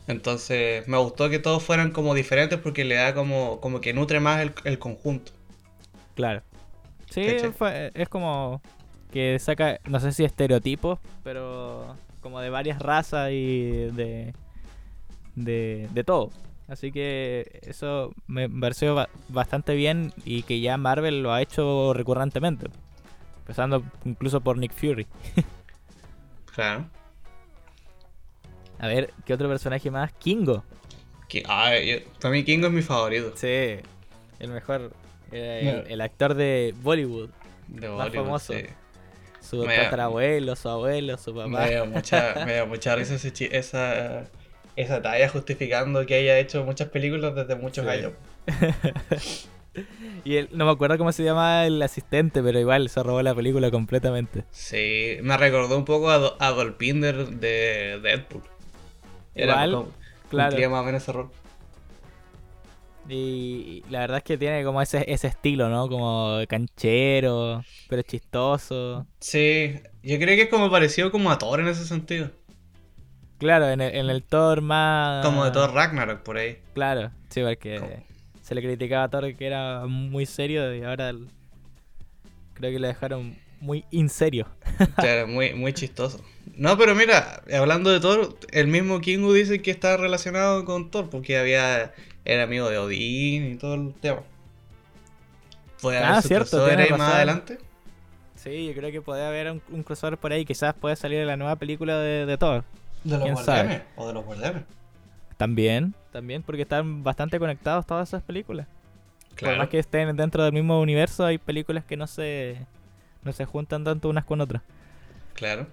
Entonces 0.08 0.88
me 0.88 0.97
gustó 0.97 1.29
que 1.29 1.39
todos 1.39 1.63
fueran 1.63 1.91
como 1.91 2.13
diferentes 2.13 2.60
porque 2.60 2.86
le 2.86 2.95
da 2.95 3.15
como, 3.15 3.60
como 3.60 3.81
que 3.81 3.93
nutre 3.93 4.19
más 4.19 4.47
el, 4.63 4.77
conjunto. 4.79 5.31
Claro. 6.13 6.43
Sí, 7.10 7.21
es 7.23 8.10
como 8.10 8.62
que 9.12 9.39
saca, 9.39 9.79
no 9.86 9.99
sé 9.99 10.12
si 10.12 10.23
estereotipos, 10.23 10.99
pero 11.23 11.95
como 12.26 12.42
de 12.42 12.50
varias 12.50 12.80
razas 12.80 13.30
y 13.30 13.70
de, 13.92 14.34
de, 15.36 15.88
de 15.94 16.04
todo. 16.04 16.32
Así 16.68 16.92
que 16.92 17.60
eso 17.62 18.16
me 18.26 18.50
pareció 18.50 18.96
bastante 19.30 19.76
bien 19.76 20.12
y 20.26 20.42
que 20.42 20.60
ya 20.60 20.76
Marvel 20.78 21.22
lo 21.22 21.32
ha 21.34 21.44
hecho 21.44 21.94
recurrentemente. 21.94 22.66
Empezando 23.42 23.84
incluso 24.06 24.42
por 24.42 24.58
Nick 24.58 24.74
Fury. 24.74 25.06
claro. 26.56 26.90
A 28.80 28.88
ver, 28.88 29.14
¿qué 29.24 29.36
otro 29.36 29.48
personaje 29.48 29.92
más? 29.92 30.12
Kingo. 30.14 30.64
Ah, 31.48 31.74
para 32.20 32.32
mí 32.32 32.44
Kingo 32.44 32.66
es 32.66 32.74
mi 32.74 32.82
favorito. 32.82 33.34
Sí, 33.36 33.76
el 34.40 34.50
mejor. 34.50 34.94
el, 35.32 36.02
actor 36.02 36.34
de 36.34 36.74
Bollywood. 36.82 37.30
De 37.68 37.88
más 37.88 38.12
famoso. 38.12 38.56
Su 39.49 39.63
tatarabuelo, 39.63 40.55
su 40.55 40.69
abuelo, 40.69 41.17
su 41.17 41.34
papá. 41.34 41.49
Me 41.65 41.69
dio 41.69 41.86
mucha, 41.86 42.45
me 42.45 42.65
mucha 42.65 42.95
risa 42.95 43.15
esa, 43.15 44.23
esa 44.75 45.01
talla 45.01 45.29
justificando 45.29 46.05
que 46.05 46.15
haya 46.15 46.39
hecho 46.39 46.63
muchas 46.63 46.89
películas 46.89 47.36
desde 47.36 47.55
muchos 47.55 47.86
años. 47.88 48.13
y 50.23 50.38
él, 50.38 50.49
no 50.51 50.65
me 50.65 50.71
acuerdo 50.71 50.97
cómo 50.97 51.12
se 51.12 51.23
llama 51.23 51.65
el 51.65 51.81
asistente, 51.81 52.41
pero 52.41 52.60
igual 52.60 52.89
se 52.89 53.03
robó 53.03 53.21
la 53.21 53.36
película 53.36 53.69
completamente. 53.71 54.45
Sí, 54.51 55.17
me 55.21 55.38
recordó 55.38 55.77
un 55.77 55.86
poco 55.86 56.10
a, 56.10 56.36
a 56.39 56.51
Dolpinder 56.51 57.27
de 57.27 57.99
Deadpool. 58.01 58.43
Era 59.36 59.67
claro. 60.29 60.69
más 60.69 60.81
o 60.81 60.84
menos 60.84 61.03
ese 61.03 61.12
rol. 61.12 61.29
Y 63.08 63.84
la 63.89 64.00
verdad 64.00 64.18
es 64.18 64.24
que 64.24 64.38
tiene 64.38 64.63
como 64.63 64.82
ese, 64.82 65.06
ese 65.08 65.28
estilo, 65.28 65.70
¿no? 65.70 65.88
Como 65.88 66.39
canchero, 66.48 67.63
pero 67.88 68.02
chistoso. 68.02 69.06
Sí, 69.20 69.76
yo 70.02 70.18
creo 70.18 70.36
que 70.36 70.44
es 70.44 70.50
como 70.50 70.72
parecido 70.72 71.12
como 71.12 71.30
a 71.32 71.38
Thor 71.38 71.60
en 71.60 71.68
ese 71.68 71.86
sentido. 71.86 72.32
Claro, 73.38 73.70
en 73.70 73.82
el, 73.82 73.96
en 73.96 74.10
el 74.10 74.24
Thor 74.24 74.62
más... 74.62 75.24
Como 75.26 75.46
de 75.46 75.52
Thor 75.52 75.74
Ragnarok 75.74 76.24
por 76.24 76.38
ahí. 76.38 76.58
Claro, 76.74 77.12
sí, 77.30 77.41
porque 77.41 78.04
se 78.41 78.56
le 78.56 78.62
criticaba 78.62 79.04
a 79.04 79.10
Thor 79.10 79.36
que 79.36 79.46
era 79.46 79.86
muy 79.86 80.26
serio 80.26 80.74
y 80.74 80.84
ahora 80.84 81.13
creo 82.54 82.72
que 82.72 82.80
le 82.80 82.88
dejaron 82.88 83.38
muy 83.60 83.86
inserio. 83.91 84.48
Claro, 84.96 85.28
muy, 85.28 85.54
muy 85.54 85.74
chistoso. 85.74 86.20
No, 86.56 86.78
pero 86.78 86.96
mira, 86.96 87.44
hablando 87.54 87.91
de 87.91 88.00
Thor, 88.00 88.38
el 88.52 88.68
mismo 88.68 89.00
Kingu 89.00 89.34
dice 89.34 89.62
que 89.62 89.72
está 89.72 89.98
relacionado 89.98 90.65
con 90.65 90.91
Thor 90.91 91.10
porque 91.10 91.38
había 91.38 91.94
era 92.26 92.44
amigo 92.44 92.70
de 92.70 92.80
Odín 92.80 93.54
y 93.54 93.56
todo 93.56 93.76
el 93.76 93.94
tema. 93.94 94.24
¿Puede 95.82 96.00
haber 96.00 96.10
ah, 96.10 96.22
cierto, 96.22 96.66
ahí 96.66 96.90
más 96.90 97.14
adelante? 97.14 97.60
Sí, 98.36 98.68
yo 98.68 98.74
creo 98.74 98.92
que 98.92 99.02
puede 99.02 99.26
haber 99.26 99.52
un, 99.52 99.84
crossover 99.84 100.18
por 100.18 100.32
ahí. 100.32 100.46
Quizás 100.46 100.74
puede 100.74 100.96
salir 100.96 101.20
en 101.20 101.28
la 101.28 101.38
nueva 101.38 101.56
película 101.56 102.00
de, 102.00 102.38
Thor. 102.38 102.64
¿De 103.04 103.18
los 103.18 103.32
guardianes? 103.32 103.84
¿O 103.96 104.08
de 104.08 104.14
los 104.14 104.26
guardianes? 104.26 104.64
También, 105.38 105.94
también, 106.12 106.42
porque 106.44 106.64
están 106.64 107.04
bastante 107.04 107.38
conectados 107.40 107.86
todas 107.86 108.08
esas 108.10 108.24
películas. 108.24 108.68
Claro. 109.36 109.56
Por 109.56 109.60
más 109.60 109.70
que 109.70 109.80
estén 109.80 110.16
dentro 110.16 110.44
del 110.44 110.54
mismo 110.54 110.80
universo, 110.80 111.26
hay 111.26 111.38
películas 111.38 111.84
que 111.84 111.98
no 111.98 112.08
se, 112.08 112.58
no 113.24 113.34
se 113.34 113.46
juntan 113.46 113.84
tanto 113.84 114.10
unas 114.10 114.24
con 114.24 114.42
otras. 114.42 114.62
Claro. 115.34 115.68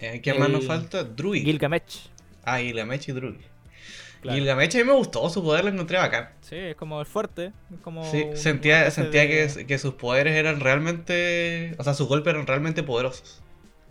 Eh, 0.00 0.20
¿Qué 0.20 0.34
más 0.34 0.48
nos 0.48 0.66
falta? 0.66 1.04
Druid. 1.04 1.44
Gilgamesh. 1.44 2.08
Ah, 2.44 2.58
Gilgamesh 2.58 3.08
y 3.08 3.12
Druid. 3.12 3.40
Y 4.24 4.40
la 4.40 4.56
mecha 4.56 4.78
a 4.78 4.82
mí 4.82 4.86
me 4.86 4.96
gustó, 4.96 5.28
su 5.28 5.42
poder 5.42 5.64
lo 5.64 5.70
encontré 5.70 5.98
bacán. 5.98 6.30
Sí, 6.40 6.56
es 6.56 6.76
como 6.76 7.00
el 7.00 7.06
fuerte. 7.06 7.52
como 7.82 8.04
sí, 8.10 8.24
sentía, 8.34 8.90
sentía 8.90 9.26
que, 9.28 9.66
que, 9.66 9.78
sus 9.78 9.94
poderes 9.94 10.34
eran 10.34 10.60
realmente. 10.60 11.74
O 11.78 11.84
sea, 11.84 11.92
sus 11.94 12.08
golpes 12.08 12.32
eran 12.32 12.46
realmente 12.46 12.82
poderosos. 12.82 13.42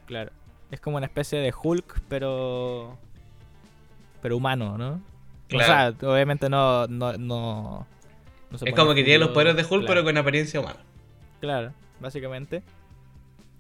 Claro. 0.08 0.32
Es 0.72 0.80
como 0.80 0.98
una 0.98 1.06
especie 1.06 1.40
de 1.40 1.54
Hulk, 1.54 2.02
pero. 2.10 2.98
Pero 4.22 4.38
humano, 4.38 4.78
¿no? 4.78 5.02
Claro. 5.48 5.94
O 5.94 6.00
sea, 6.00 6.10
obviamente 6.10 6.50
no. 6.50 6.88
no, 6.88 7.14
no, 7.18 7.88
es 8.66 8.74
como 8.74 8.94
que 8.94 9.04
tiene 9.04 9.20
los 9.20 9.30
poderes 9.30 9.56
de 9.56 9.66
Hulk, 9.70 9.86
pero 9.86 10.04
con 10.04 10.18
apariencia 10.18 10.60
humana. 10.60 10.80
Claro, 11.42 11.74
básicamente. 12.00 12.64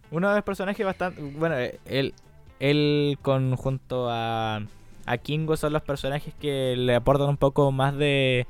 Uno 0.09 0.29
de 0.29 0.35
los 0.35 0.43
personajes 0.43 0.85
bastante. 0.85 1.21
Bueno, 1.21 1.55
él, 1.85 2.13
él 2.59 3.17
con 3.21 3.55
junto 3.55 4.07
a 4.09 4.61
a 5.05 5.17
Kingo 5.17 5.57
son 5.57 5.73
los 5.73 5.81
personajes 5.81 6.33
que 6.35 6.75
le 6.77 6.95
aportan 6.95 7.29
un 7.29 7.37
poco 7.37 7.71
más 7.71 7.95
de, 7.97 8.47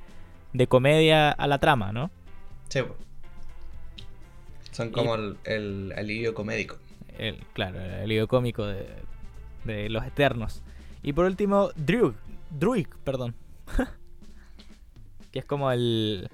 de 0.53 0.67
comedia 0.67 1.31
a 1.31 1.47
la 1.47 1.59
trama, 1.59 1.91
¿no? 1.91 2.11
Sí. 2.69 2.81
Son 4.71 4.91
como 4.91 5.15
el, 5.15 5.93
alivio 5.95 6.33
comédico. 6.33 6.77
El, 7.17 7.37
claro, 7.53 7.79
el 7.79 7.91
alivio 7.91 8.27
cómico 8.27 8.65
de, 8.65 8.87
de 9.65 9.89
los 9.89 10.05
Eternos. 10.05 10.63
Y 11.03 11.13
por 11.13 11.25
último, 11.25 11.69
Drew. 11.75 12.15
Druid, 12.49 12.87
perdón. 13.03 13.35
que 15.31 15.39
es 15.39 15.45
como 15.45 15.71
el. 15.71 16.29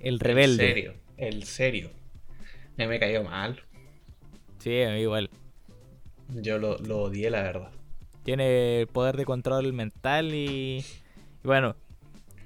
El 0.00 0.20
rebelde. 0.20 0.64
El 0.64 0.74
serio. 0.74 0.94
El 1.16 1.44
serio. 1.44 1.90
Me, 2.76 2.88
me 2.88 2.98
cayó 2.98 3.22
mal. 3.22 3.62
Sí, 4.58 4.70
igual. 4.70 5.30
Yo 6.28 6.58
lo, 6.58 6.78
lo 6.78 7.02
odié, 7.02 7.30
la 7.30 7.42
verdad 7.42 7.70
tiene 8.24 8.88
poder 8.92 9.16
de 9.16 9.24
control 9.24 9.72
mental 9.72 10.34
y, 10.34 10.84
bueno, 11.44 11.76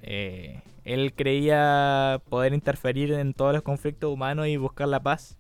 eh, 0.02 0.60
él 0.84 1.14
creía 1.14 2.20
poder 2.28 2.52
interferir 2.52 3.12
en 3.12 3.32
todos 3.32 3.54
los 3.54 3.62
conflictos 3.62 4.12
humanos 4.12 4.48
y 4.48 4.56
buscar 4.56 4.88
la 4.88 5.00
paz 5.00 5.38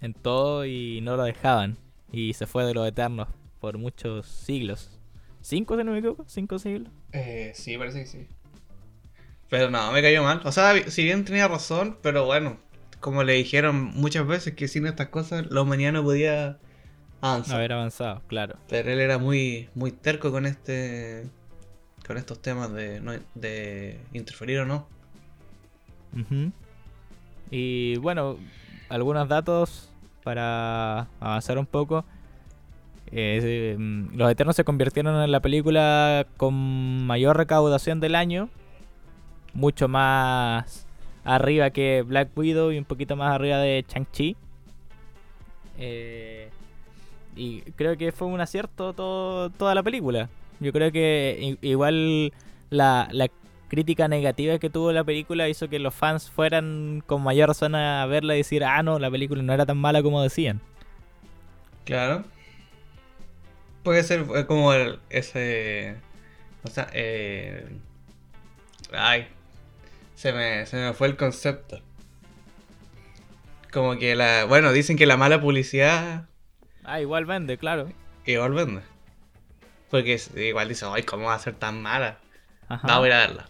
en 0.00 0.14
todo 0.14 0.66
y 0.66 1.00
no 1.02 1.16
lo 1.16 1.24
dejaban 1.24 1.76
y 2.10 2.32
se 2.34 2.46
fue 2.46 2.64
de 2.64 2.74
los 2.74 2.86
eternos 2.86 3.28
por 3.60 3.78
muchos 3.78 4.26
siglos. 4.26 4.98
¿Cinco, 5.40 5.76
si 5.76 5.84
no 5.84 5.92
me 5.92 5.98
equivoco? 5.98 6.24
¿Cinco 6.26 6.58
siglos? 6.58 6.90
Eh, 7.12 7.52
sí, 7.54 7.76
parece 7.76 8.00
que 8.00 8.06
sí. 8.06 8.28
Pero 9.50 9.70
no, 9.70 9.92
me 9.92 10.00
cayó 10.00 10.22
mal. 10.22 10.40
O 10.44 10.52
sea, 10.52 10.90
si 10.90 11.04
bien 11.04 11.24
tenía 11.24 11.48
razón, 11.48 11.98
pero 12.02 12.24
bueno, 12.24 12.58
como 13.00 13.22
le 13.22 13.34
dijeron 13.34 13.92
muchas 13.94 14.26
veces 14.26 14.54
que 14.54 14.68
sin 14.68 14.86
estas 14.86 15.08
cosas 15.08 15.46
la 15.50 15.60
humanidad 15.60 15.92
no 15.92 16.02
podía 16.02 16.58
Haber 17.24 17.72
avanzado, 17.72 18.20
claro. 18.26 18.56
Pero 18.68 18.90
él 18.90 19.00
era 19.00 19.18
muy, 19.18 19.68
muy 19.74 19.92
terco 19.92 20.30
con 20.30 20.44
este. 20.46 21.26
con 22.06 22.18
estos 22.18 22.40
temas 22.42 22.72
de, 22.72 23.00
de 23.34 24.00
interferir 24.12 24.60
o 24.60 24.66
no. 24.66 24.86
Y 27.50 27.96
bueno, 27.96 28.36
algunos 28.88 29.28
datos 29.28 29.90
para 30.22 31.08
avanzar 31.20 31.58
un 31.58 31.66
poco. 31.66 32.04
Eh, 33.10 33.76
mm, 33.78 34.16
los 34.16 34.30
Eternos 34.30 34.56
se 34.56 34.64
convirtieron 34.64 35.22
en 35.22 35.30
la 35.30 35.40
película 35.40 36.26
con 36.36 37.06
mayor 37.06 37.36
recaudación 37.36 38.00
del 38.00 38.14
año. 38.14 38.48
Mucho 39.52 39.88
más 39.88 40.86
arriba 41.24 41.70
que 41.70 42.02
Black 42.02 42.36
Widow 42.36 42.72
y 42.72 42.78
un 42.78 42.84
poquito 42.84 43.16
más 43.16 43.34
arriba 43.34 43.58
de 43.58 43.84
Chang-Chi. 43.86 44.36
Eh, 45.78 46.50
y 47.36 47.62
creo 47.76 47.96
que 47.96 48.12
fue 48.12 48.28
un 48.28 48.40
acierto 48.40 48.92
todo, 48.92 49.50
toda 49.50 49.74
la 49.74 49.82
película. 49.82 50.28
Yo 50.60 50.72
creo 50.72 50.92
que 50.92 51.58
igual 51.60 52.32
la, 52.70 53.08
crítica 53.68 54.06
negativa 54.06 54.58
que 54.58 54.70
tuvo 54.70 54.92
la 54.92 55.02
película 55.02 55.48
hizo 55.48 55.68
que 55.68 55.80
los 55.80 55.94
fans 55.94 56.30
fueran 56.30 57.02
con 57.06 57.22
mayor 57.22 57.48
razón 57.48 57.74
a 57.74 58.06
verla 58.06 58.34
y 58.34 58.38
decir, 58.38 58.62
ah, 58.62 58.82
no, 58.84 58.98
la 59.00 59.10
película 59.10 59.42
no 59.42 59.52
era 59.52 59.66
tan 59.66 59.78
mala 59.78 60.02
como 60.02 60.22
decían. 60.22 60.60
Claro. 61.84 62.24
Puede 63.82 64.04
ser 64.04 64.26
eh, 64.36 64.46
como 64.46 64.72
ese... 65.10 65.96
O 66.62 66.68
sea, 66.68 66.88
eh... 66.92 67.66
Ay, 68.92 69.26
se 70.14 70.32
me, 70.32 70.66
se 70.66 70.76
me 70.76 70.92
fue 70.92 71.08
el 71.08 71.16
concepto. 71.16 71.80
Como 73.72 73.98
que 73.98 74.14
la... 74.14 74.44
Bueno, 74.44 74.72
dicen 74.72 74.96
que 74.96 75.06
la 75.06 75.16
mala 75.16 75.40
publicidad 75.40 76.28
Ah, 76.84 77.00
igual 77.00 77.24
vende, 77.24 77.58
claro. 77.58 77.88
Igual 78.26 78.52
vende. 78.52 78.82
Porque 79.90 80.20
igual 80.36 80.68
dice, 80.68 80.86
ay, 80.88 81.02
¿cómo 81.02 81.26
va 81.26 81.34
a 81.34 81.38
ser 81.38 81.54
tan 81.54 81.80
mala? 81.82 82.18
Ajá. 82.68 82.96
a 82.96 83.06
ir 83.06 83.12
a 83.12 83.18
verla. 83.18 83.48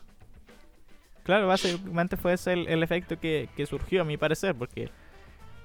Claro, 1.22 1.46
básicamente 1.46 2.16
fue 2.16 2.34
ese 2.34 2.52
el, 2.52 2.82
efecto 2.82 3.18
que, 3.18 3.48
surgió, 3.66 4.02
a 4.02 4.04
mi 4.04 4.18
parecer, 4.18 4.54
porque 4.54 4.90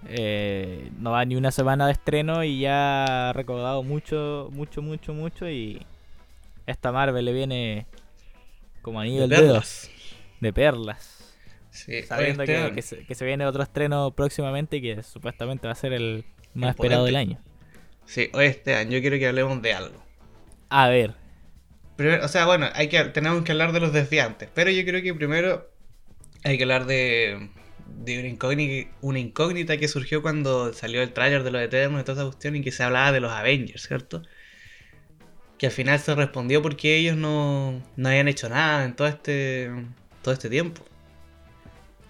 eh, 0.07 0.89
no 0.97 1.11
va 1.11 1.25
ni 1.25 1.35
una 1.35 1.51
semana 1.51 1.85
de 1.85 1.91
estreno 1.91 2.43
y 2.45 2.61
ya 2.61 3.29
ha 3.29 3.33
recaudado 3.33 3.83
mucho, 3.83 4.49
mucho, 4.53 4.81
mucho, 4.81 5.13
mucho. 5.13 5.49
Y 5.49 5.85
esta 6.65 6.93
Marvel 6.93 7.25
le 7.25 7.33
viene 7.33 7.87
como 8.81 9.01
anillo 9.01 9.27
de 9.27 9.35
perlas. 9.35 9.91
De 10.39 10.53
perlas. 10.53 11.35
Sí, 11.71 12.03
Sabiendo 12.03 12.45
que, 12.45 12.71
que, 12.73 12.81
se, 12.81 13.05
que, 13.05 13.15
se, 13.15 13.25
viene 13.25 13.45
otro 13.45 13.61
estreno 13.61 14.11
próximamente 14.11 14.77
y 14.77 14.81
que 14.81 15.03
supuestamente 15.03 15.67
va 15.67 15.73
a 15.73 15.75
ser 15.75 15.93
el 15.93 16.25
más 16.53 16.71
esperado 16.71 17.05
del 17.05 17.15
año. 17.17 17.37
Sí, 18.09 18.31
este 18.33 18.73
año 18.73 18.93
yo 18.93 19.01
quiero 19.01 19.19
que 19.19 19.27
hablemos 19.27 19.61
de 19.61 19.71
algo. 19.71 20.03
A 20.69 20.89
ver. 20.89 21.13
o 22.23 22.27
sea, 22.27 22.47
bueno, 22.47 22.67
hay 22.73 22.89
que, 22.89 23.03
tenemos 23.05 23.43
que 23.43 23.51
hablar 23.51 23.71
de 23.71 23.79
los 23.79 23.93
desviantes, 23.93 24.49
pero 24.51 24.71
yo 24.71 24.83
creo 24.83 25.03
que 25.03 25.13
primero 25.13 25.69
hay 26.43 26.57
que 26.57 26.63
hablar 26.63 26.87
de, 26.87 27.51
de 27.85 28.19
una, 28.19 28.27
incógnita, 28.27 28.89
una 29.01 29.19
incógnita 29.19 29.77
que 29.77 29.87
surgió 29.87 30.23
cuando 30.23 30.73
salió 30.73 31.03
el 31.03 31.13
tráiler 31.13 31.43
de 31.43 31.51
los 31.51 31.61
Eternos 31.61 32.01
y 32.01 32.03
toda 32.03 32.23
esa 32.23 32.31
cuestión 32.31 32.55
y 32.55 32.63
que 32.63 32.71
se 32.71 32.81
hablaba 32.81 33.11
de 33.11 33.19
los 33.19 33.31
Avengers, 33.31 33.83
¿cierto? 33.87 34.23
Que 35.59 35.67
al 35.67 35.71
final 35.71 35.99
se 35.99 36.15
respondió 36.15 36.63
porque 36.63 36.97
ellos 36.97 37.15
no, 37.15 37.79
no 37.95 38.09
habían 38.09 38.27
hecho 38.27 38.49
nada 38.49 38.85
en 38.85 38.95
todo 38.95 39.07
este, 39.07 39.69
todo 40.23 40.33
este 40.33 40.49
tiempo. 40.49 40.83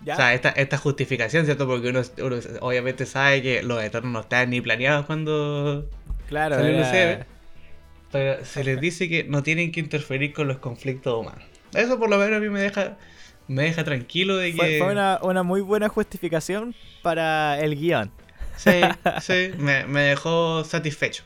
O 0.02 0.16
sea, 0.16 0.34
esta, 0.34 0.50
esta 0.50 0.78
justificación, 0.78 1.46
¿cierto? 1.46 1.68
Porque 1.68 1.90
uno, 1.90 2.02
obviamente 2.62 3.06
sabe 3.06 3.42
que 3.42 3.64
los 3.64 3.84
Eternos 3.84 4.12
no 4.12 4.20
están 4.22 4.50
ni 4.50 4.62
planeados 4.62 5.06
cuando 5.06 5.90
claro, 6.28 6.58
Pero 8.12 8.46
se 8.46 8.64
les 8.64 8.80
dice 8.80 9.10
que 9.10 9.26
no 9.26 9.44
tienen 9.44 9.72
que 9.72 9.80
interferir 9.80 10.34
con 10.34 10.48
los 10.48 10.58
conflictos 10.58 11.20
humanos. 11.20 11.44
Eso 11.74 12.00
por 12.00 12.10
lo 12.10 12.18
menos 12.18 12.38
a 12.38 12.40
mí 12.40 12.50
me 12.50 12.62
deja, 12.62 12.98
me 13.48 13.64
deja 13.64 13.84
tranquilo 13.84 14.38
de 14.38 14.54
que... 14.54 14.80
Fue, 14.80 14.92
una, 14.92 15.20
una, 15.22 15.44
muy 15.44 15.62
buena 15.62 15.90
justificación 15.90 16.74
para 17.02 17.60
el 17.60 17.76
guion. 17.76 18.12
Sí, 18.56 18.82
sí, 19.22 19.52
me, 19.58 19.86
me 19.86 20.02
dejó 20.02 20.64
satisfecho. 20.64 21.24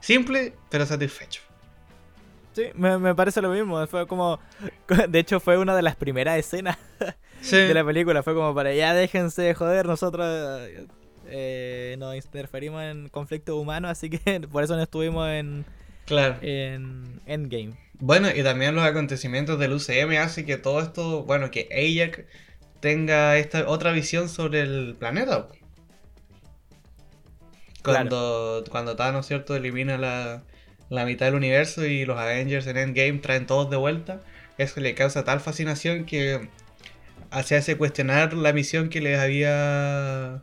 Simple, 0.00 0.54
pero 0.70 0.86
satisfecho. 0.86 1.40
Sí, 2.54 2.66
me, 2.74 2.98
me, 2.98 3.14
parece 3.14 3.42
lo 3.42 3.50
mismo. 3.50 3.84
Fue 3.86 4.06
como. 4.06 4.38
De 5.08 5.18
hecho, 5.18 5.40
fue 5.40 5.58
una 5.58 5.74
de 5.74 5.82
las 5.82 5.96
primeras 5.96 6.38
escenas 6.38 6.78
de 7.50 7.74
la 7.74 7.84
película. 7.84 8.22
Fue 8.22 8.34
como 8.34 8.54
para 8.54 8.72
ya 8.72 8.94
déjense 8.94 9.42
de 9.42 9.54
joder, 9.54 9.86
nosotros 9.86 10.26
eh, 11.26 11.96
nos 11.98 12.14
interferimos 12.14 12.82
en 12.82 13.08
conflicto 13.08 13.56
humano, 13.56 13.88
así 13.88 14.08
que 14.10 14.40
por 14.52 14.62
eso 14.62 14.76
no 14.76 14.82
estuvimos 14.82 15.28
en. 15.28 15.64
Claro. 16.06 16.36
En 16.42 17.20
Endgame. 17.26 17.72
Bueno, 17.94 18.28
y 18.34 18.42
también 18.42 18.74
los 18.74 18.84
acontecimientos 18.84 19.58
del 19.58 19.72
UCM 19.72 20.18
hace 20.20 20.44
que 20.44 20.56
todo 20.56 20.80
esto. 20.80 21.24
Bueno, 21.24 21.50
que 21.50 21.68
Ajak 21.72 22.26
tenga 22.80 23.38
esta 23.38 23.68
otra 23.68 23.92
visión 23.92 24.28
sobre 24.28 24.60
el 24.60 24.96
planeta. 24.98 25.48
Cuando, 27.82 28.64
cuando 28.70 28.96
Thanos, 28.96 29.26
¿cierto? 29.26 29.56
Elimina 29.56 29.98
la 29.98 30.42
la 30.94 31.04
mitad 31.04 31.26
del 31.26 31.34
universo 31.34 31.84
y 31.84 32.04
los 32.04 32.18
Avengers 32.18 32.66
en 32.66 32.76
Endgame 32.76 33.18
traen 33.18 33.46
todos 33.46 33.70
de 33.70 33.76
vuelta, 33.76 34.20
eso 34.58 34.80
le 34.80 34.94
causa 34.94 35.24
tal 35.24 35.40
fascinación 35.40 36.04
que 36.04 36.48
hace 37.30 37.76
cuestionar 37.76 38.34
la 38.34 38.52
misión 38.52 38.88
que 38.88 39.00
les 39.00 39.18
había 39.18 40.42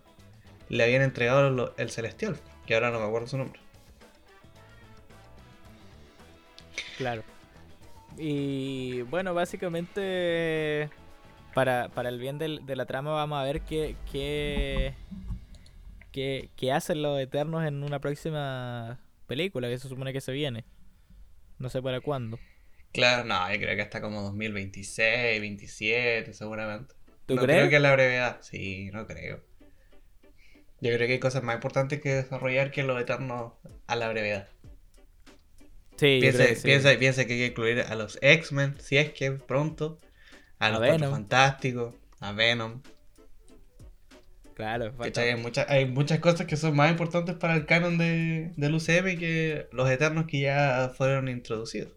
le 0.70 0.84
habían 0.84 1.02
entregado 1.02 1.74
el 1.78 1.90
Celestial, 1.90 2.38
que 2.66 2.76
ahora 2.76 2.92
no 2.92 3.00
me 3.00 3.06
acuerdo 3.06 3.28
su 3.28 3.38
nombre. 3.38 3.60
Claro. 6.98 7.24
Y 8.18 9.02
bueno, 9.04 9.34
básicamente 9.34 10.90
para, 11.54 11.90
el 11.96 12.20
bien 12.20 12.38
de 12.38 12.76
la 12.76 12.86
trama 12.86 13.12
vamos 13.12 13.40
a 13.40 13.44
ver 13.44 13.62
qué, 13.62 13.96
qué, 14.12 14.94
qué, 16.12 16.50
qué 16.56 16.72
hacen 16.72 17.02
los 17.02 17.20
Eternos 17.20 17.66
en 17.66 17.84
una 17.84 18.00
próxima 18.00 19.00
película 19.32 19.70
que 19.70 19.80
se 19.80 19.88
supone 19.88 20.12
que 20.12 20.20
se 20.20 20.34
viene. 20.34 20.66
No 21.58 21.70
sé 21.70 21.82
para 21.82 22.02
cuándo. 22.02 22.38
Claro, 22.92 23.24
no, 23.24 23.50
yo 23.50 23.62
creo 23.62 23.78
que 23.78 23.82
hasta 23.82 24.02
como 24.02 24.22
2026, 24.24 25.40
27 25.40 26.34
seguramente. 26.34 26.96
¿Tú 27.28 27.36
no 27.36 27.44
creo 27.44 27.70
que 27.70 27.80
la 27.80 27.94
brevedad. 27.94 28.40
Sí, 28.42 28.90
no 28.92 29.08
creo. 29.08 29.42
Yo 30.82 30.94
creo 30.94 31.08
que 31.08 31.14
hay 31.14 31.20
cosas 31.20 31.44
más 31.44 31.56
importantes 31.56 32.02
que 32.02 32.14
desarrollar 32.14 32.72
que 32.72 32.84
lo 32.84 33.00
eterno 33.00 33.58
a 33.88 33.96
la 33.96 34.10
brevedad. 34.10 34.50
Sí, 35.96 36.18
piensa, 36.20 36.98
piensa, 36.98 37.26
que 37.26 37.34
hay 37.34 37.40
que 37.40 37.46
incluir 37.46 37.86
a 37.88 37.96
los 37.96 38.20
X-Men, 38.22 38.76
si 38.82 38.98
es 38.98 39.14
que 39.14 39.32
pronto. 39.32 40.02
A, 40.60 40.72
los 40.72 40.80
Cuatro 40.80 41.10
Fantásticos, 41.10 41.96
a 42.20 42.34
Venom. 42.34 42.82
Claro, 44.56 44.94
hay, 45.00 45.36
muchas, 45.36 45.70
hay 45.70 45.86
muchas 45.86 46.20
cosas 46.20 46.46
que 46.46 46.58
son 46.58 46.76
más 46.76 46.92
importantes 46.92 47.36
para 47.36 47.56
el 47.56 47.66
canon 47.66 47.98
de, 47.98 48.54
del 48.58 48.76
UCM 48.76 49.18
que 49.18 49.68
los 49.72 49.90
Eternos 49.90 50.26
que 50.26 50.42
ya 50.42 50.92
fueron 50.96 51.30
introducidos. 51.30 51.94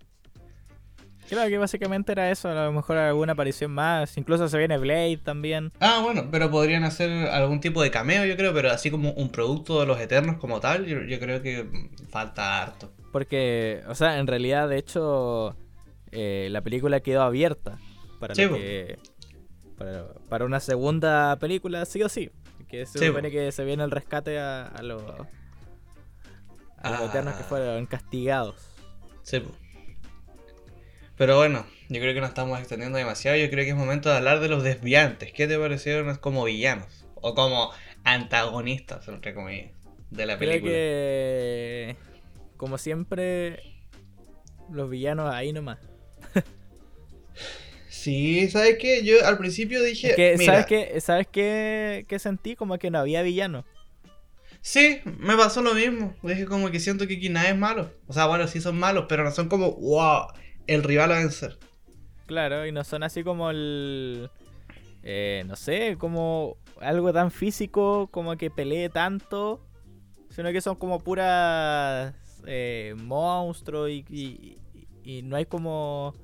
Creo 1.28 1.48
que 1.48 1.58
básicamente 1.58 2.12
era 2.12 2.30
eso, 2.30 2.50
a 2.50 2.66
lo 2.66 2.72
mejor 2.72 2.98
alguna 2.98 3.32
aparición 3.32 3.70
más, 3.70 4.16
incluso 4.18 4.46
se 4.48 4.58
viene 4.58 4.76
Blade 4.76 5.18
también. 5.18 5.72
Ah, 5.80 6.00
bueno, 6.02 6.28
pero 6.30 6.50
podrían 6.50 6.84
hacer 6.84 7.10
algún 7.28 7.60
tipo 7.60 7.82
de 7.82 7.90
cameo, 7.90 8.26
yo 8.26 8.36
creo, 8.36 8.52
pero 8.52 8.70
así 8.70 8.90
como 8.90 9.12
un 9.12 9.30
producto 9.30 9.80
de 9.80 9.86
los 9.86 9.98
Eternos 9.98 10.36
como 10.36 10.60
tal, 10.60 10.84
yo, 10.84 11.18
creo 11.18 11.40
que 11.40 11.66
falta 12.10 12.62
harto. 12.62 12.92
Porque, 13.10 13.82
o 13.88 13.94
sea, 13.94 14.18
en 14.18 14.26
realidad, 14.26 14.68
de 14.68 14.76
hecho, 14.76 15.56
eh, 16.12 16.48
la 16.50 16.60
película 16.60 17.00
quedó 17.00 17.22
abierta 17.22 17.78
para, 18.20 18.34
que, 18.34 18.98
para, 20.28 20.44
una 20.44 20.60
segunda 20.60 21.38
película, 21.38 21.86
sí 21.86 22.02
o 22.02 22.08
sí. 22.08 22.30
Que 22.66 22.86
se 22.86 23.06
supone 23.06 23.30
que 23.30 23.52
se 23.52 23.64
viene 23.64 23.84
el 23.84 23.90
rescate 23.90 24.38
a, 24.38 24.70
los, 24.82 25.02
a 26.78 26.90
los 26.90 27.00
Eternos 27.02 27.34
que 27.34 27.42
ah. 27.42 27.46
fueron 27.48 27.86
castigados. 27.86 28.70
Sí, 29.22 29.42
pero 31.16 31.36
bueno, 31.36 31.64
yo 31.88 32.00
creo 32.00 32.12
que 32.12 32.20
nos 32.20 32.30
estamos 32.30 32.58
extendiendo 32.58 32.98
demasiado. 32.98 33.36
Yo 33.36 33.48
creo 33.48 33.64
que 33.64 33.70
es 33.70 33.76
momento 33.76 34.08
de 34.08 34.16
hablar 34.16 34.40
de 34.40 34.48
los 34.48 34.64
desviantes. 34.64 35.32
¿Qué 35.32 35.46
te 35.46 35.58
parecieron 35.58 36.14
como 36.16 36.44
villanos? 36.44 37.06
O 37.14 37.34
como 37.34 37.70
antagonistas, 38.02 39.06
entre 39.06 39.32
comillas, 39.32 39.70
de 40.10 40.26
la 40.26 40.38
película. 40.38 40.60
Creo 40.60 40.72
que, 40.72 41.96
como 42.56 42.78
siempre, 42.78 43.60
los 44.70 44.90
villanos 44.90 45.32
ahí 45.32 45.52
nomás. 45.52 45.78
Sí, 48.04 48.48
¿sabes 48.50 48.76
qué? 48.78 49.02
Yo 49.02 49.24
al 49.26 49.38
principio 49.38 49.82
dije. 49.82 50.36
¿Sabes 50.44 50.66
qué? 50.66 51.00
¿Sabes 51.00 51.26
qué, 51.30 52.04
qué 52.08 52.18
sentí? 52.18 52.56
Como 52.56 52.78
que 52.78 52.90
no 52.90 52.98
había 52.98 53.22
villanos. 53.22 53.64
Sí, 54.60 55.00
me 55.18 55.36
pasó 55.36 55.60
lo 55.60 55.74
mismo. 55.74 56.14
Dije 56.22 56.46
como 56.46 56.70
que 56.70 56.80
siento 56.80 57.06
que 57.06 57.28
nada 57.28 57.50
es 57.50 57.56
malo. 57.56 57.92
O 58.06 58.14
sea, 58.14 58.26
bueno, 58.26 58.48
sí 58.48 58.62
son 58.62 58.78
malos, 58.78 59.04
pero 59.10 59.22
no 59.22 59.30
son 59.30 59.50
como, 59.50 59.72
wow, 59.72 60.28
el 60.66 60.82
rival 60.82 61.12
a 61.12 61.18
vencer. 61.18 61.58
Claro, 62.24 62.66
y 62.66 62.72
no 62.72 62.82
son 62.82 63.02
así 63.02 63.22
como 63.22 63.50
el... 63.50 64.30
Eh, 65.02 65.44
no 65.46 65.54
sé, 65.54 65.96
como 65.98 66.56
algo 66.80 67.12
tan 67.12 67.30
físico 67.30 68.08
como 68.10 68.38
que 68.38 68.50
pelee 68.50 68.88
tanto, 68.88 69.60
sino 70.30 70.50
que 70.50 70.62
son 70.62 70.76
como 70.76 70.98
puras 70.98 72.14
eh, 72.46 72.94
monstruos 72.96 73.90
y, 73.90 74.56
y, 75.04 75.22
no 75.24 75.36
hay 75.36 75.44
como... 75.44 76.14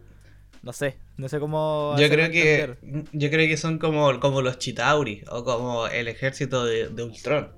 No 0.62 0.72
sé, 0.72 0.96
no 1.20 1.28
sé 1.28 1.38
cómo... 1.38 1.94
Yo 1.98 2.08
creo 2.08 2.30
que 2.30 2.76
yo 3.12 3.30
creo 3.30 3.46
que 3.48 3.56
son 3.56 3.78
como, 3.78 4.18
como 4.20 4.42
los 4.42 4.58
Chitauri 4.58 5.22
o 5.30 5.44
como 5.44 5.86
el 5.86 6.08
ejército 6.08 6.64
de, 6.64 6.88
de 6.88 7.02
Ultron. 7.02 7.52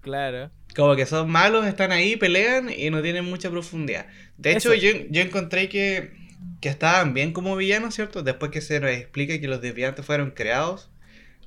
Claro. 0.00 0.50
Como 0.74 0.96
que 0.96 1.06
son 1.06 1.30
malos, 1.30 1.66
están 1.66 1.92
ahí, 1.92 2.16
pelean 2.16 2.70
y 2.74 2.90
no 2.90 3.02
tienen 3.02 3.24
mucha 3.24 3.50
profundidad. 3.50 4.06
De 4.36 4.52
hecho, 4.52 4.74
yo, 4.74 4.90
yo 5.10 5.22
encontré 5.22 5.68
que 5.68 6.22
que 6.60 6.68
estaban 6.68 7.14
bien 7.14 7.32
como 7.32 7.56
villanos, 7.56 7.94
¿cierto? 7.94 8.22
Después 8.22 8.50
que 8.50 8.60
se 8.60 8.80
nos 8.80 8.90
explica 8.90 9.38
que 9.40 9.48
los 9.48 9.60
desviantes 9.60 10.04
fueron 10.04 10.30
creados 10.30 10.90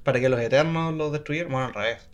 para 0.04 0.20
que 0.20 0.30
los 0.30 0.40
eternos 0.40 0.94
los 0.94 1.12
destruyeran. 1.12 1.52
Bueno, 1.52 1.68
al 1.68 1.74
revés. 1.74 2.10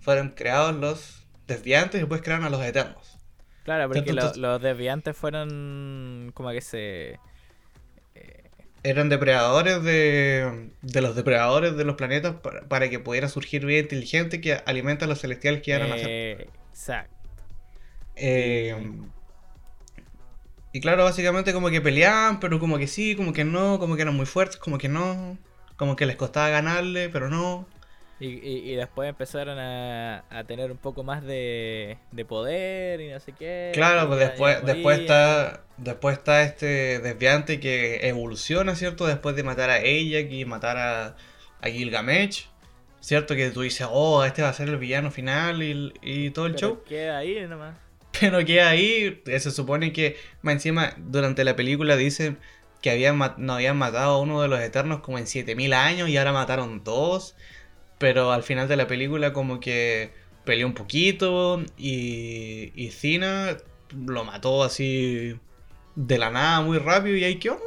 Fueron 0.00 0.30
creados 0.30 0.74
los 0.76 1.26
desviantes 1.46 1.96
y 1.96 1.98
después 1.98 2.22
crearon 2.22 2.44
a 2.44 2.50
los 2.50 2.62
eternos. 2.62 3.18
Claro, 3.64 3.88
porque 3.88 4.12
los 4.12 4.62
desviantes 4.62 5.16
fueron 5.16 6.30
como 6.34 6.50
que 6.52 6.60
se... 6.60 7.18
Eran 8.86 9.08
depredadores 9.08 9.82
de, 9.82 10.70
de 10.80 11.00
los 11.00 11.16
depredadores 11.16 11.76
de 11.76 11.84
los 11.84 11.96
planetas 11.96 12.36
para, 12.68 12.88
que 12.88 13.00
pudiera 13.00 13.28
surgir 13.28 13.66
vida 13.66 13.80
inteligente 13.80 14.40
que 14.40 14.54
alimenta 14.64 15.06
a 15.06 15.08
los 15.08 15.20
celestiales 15.20 15.62
que 15.62 15.72
iban 15.72 15.82
a 15.82 15.88
nacer. 15.88 16.48
Exacto. 16.70 17.16
Eh, 18.14 18.76
y 20.72 20.80
claro, 20.80 21.04
básicamente 21.04 21.52
como 21.52 21.70
que 21.70 21.80
peleaban, 21.80 22.38
pero 22.38 22.60
como 22.60 22.78
que 22.78 22.86
sí, 22.86 23.16
como 23.16 23.32
que 23.32 23.44
no, 23.44 23.78
como 23.78 23.96
que 23.96 24.02
eran 24.02 24.14
muy 24.14 24.26
fuertes, 24.26 24.58
como 24.58 24.78
que 24.78 24.88
no, 24.88 25.36
como 25.76 25.96
que 25.96 26.06
les 26.06 26.16
costaba 26.16 26.48
ganarle, 26.50 27.08
pero 27.08 27.28
no. 27.28 27.66
Y, 28.18 28.74
después 28.74 29.10
empezaron 29.10 29.58
a, 29.58 30.24
tener 30.46 30.70
un 30.70 30.78
poco 30.78 31.02
más 31.02 31.22
de, 31.22 31.98
poder 32.26 33.00
y 33.00 33.08
no 33.08 33.20
sé 33.20 33.32
qué. 33.32 33.72
Claro, 33.74 34.08
pues 34.08 34.20
después, 34.20 34.64
después 34.64 35.00
está 35.00 35.62
después 35.76 36.16
está 36.16 36.42
este 36.42 36.98
desviante 37.00 37.60
que 37.60 38.08
evoluciona, 38.08 38.74
¿cierto? 38.74 39.06
Después 39.06 39.36
de 39.36 39.42
matar 39.42 39.68
a 39.68 39.80
ella, 39.80 40.20
y 40.20 40.44
matar 40.44 40.78
a, 40.78 41.16
a 41.60 41.68
Gilgamesh. 41.68 42.46
¿Cierto? 43.00 43.36
Que 43.36 43.50
tú 43.50 43.60
dices, 43.60 43.86
oh, 43.88 44.24
este 44.24 44.42
va 44.42 44.48
a 44.48 44.52
ser 44.52 44.68
el 44.68 44.78
villano 44.78 45.12
final 45.12 45.62
y, 45.62 45.92
y 46.02 46.30
todo 46.30 46.46
el 46.46 46.56
show. 46.56 46.82
Queda 46.84 47.18
ahí 47.18 47.46
nomás. 47.46 47.76
Pero 48.20 48.44
que 48.44 48.62
ahí 48.62 49.22
se 49.26 49.50
supone 49.50 49.92
que, 49.92 50.16
más 50.42 50.54
encima, 50.54 50.94
durante 50.96 51.44
la 51.44 51.54
película 51.54 51.96
dicen 51.96 52.38
que 52.80 52.90
habían 52.90 53.18
no 53.36 53.54
habían 53.54 53.76
matado 53.76 54.14
a 54.14 54.20
uno 54.20 54.42
de 54.42 54.48
los 54.48 54.60
Eternos 54.60 55.00
como 55.00 55.18
en 55.18 55.26
7000 55.26 55.72
años 55.72 56.08
y 56.08 56.16
ahora 56.16 56.32
mataron 56.32 56.82
dos. 56.82 57.36
Pero 57.98 58.32
al 58.32 58.42
final 58.42 58.68
de 58.68 58.76
la 58.76 58.86
película 58.86 59.32
como 59.32 59.60
que 59.60 60.12
peleó 60.44 60.66
un 60.66 60.74
poquito 60.74 61.62
y, 61.76 62.72
y 62.74 62.90
Cina 62.90 63.56
lo 64.06 64.24
mató 64.24 64.62
así 64.62 65.38
de 65.94 66.18
la 66.18 66.30
nada 66.30 66.60
muy 66.60 66.78
rápido 66.78 67.16
y 67.16 67.24
ahí 67.24 67.38
quedó 67.38 67.58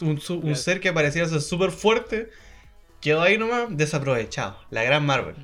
un, 0.00 0.20
un 0.42 0.56
ser 0.56 0.80
que 0.80 0.92
parecía 0.92 1.26
ser 1.26 1.40
súper 1.40 1.70
fuerte. 1.70 2.30
Quedó 3.00 3.22
ahí 3.22 3.38
nomás 3.38 3.66
desaprovechado. 3.70 4.58
La 4.70 4.82
gran 4.82 5.04
Marvel. 5.04 5.36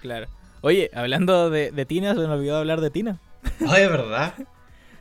Claro. 0.00 0.26
Oye, 0.62 0.90
hablando 0.94 1.50
de, 1.50 1.70
de 1.70 1.86
Tina, 1.86 2.14
se 2.14 2.20
me 2.20 2.26
olvidó 2.26 2.56
hablar 2.56 2.80
de 2.80 2.90
Tina. 2.90 3.20
Ay, 3.66 3.86
¿verdad? 3.86 4.34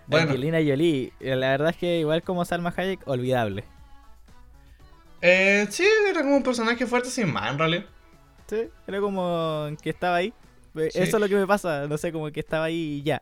Bueno. 0.07 0.31
Angelina 0.31 0.57
Jolie, 0.57 1.13
eh, 1.19 1.35
la 1.35 1.49
verdad 1.49 1.69
es 1.69 1.77
que 1.77 1.99
igual 1.99 2.23
como 2.23 2.43
Salma 2.43 2.73
Hayek, 2.75 3.07
olvidable. 3.07 3.63
Eh, 5.21 5.67
sí, 5.69 5.85
era 6.09 6.23
como 6.23 6.37
un 6.37 6.41
personaje 6.41 6.87
fuerte 6.87 7.11
sin 7.11 7.31
más, 7.31 7.51
en 7.51 7.59
realidad. 7.59 7.85
Sí, 8.49 8.69
era 8.87 8.99
como 8.99 9.69
que 9.81 9.91
estaba 9.91 10.17
ahí. 10.17 10.33
Eh, 10.75 10.89
eso 10.93 11.17
es 11.17 11.21
lo 11.21 11.27
que 11.27 11.35
me 11.35 11.47
pasa, 11.47 11.87
no 11.87 11.97
sé, 11.97 12.11
como 12.11 12.31
que 12.31 12.39
estaba 12.39 12.65
ahí 12.65 12.99
y 12.99 13.03
ya. 13.03 13.21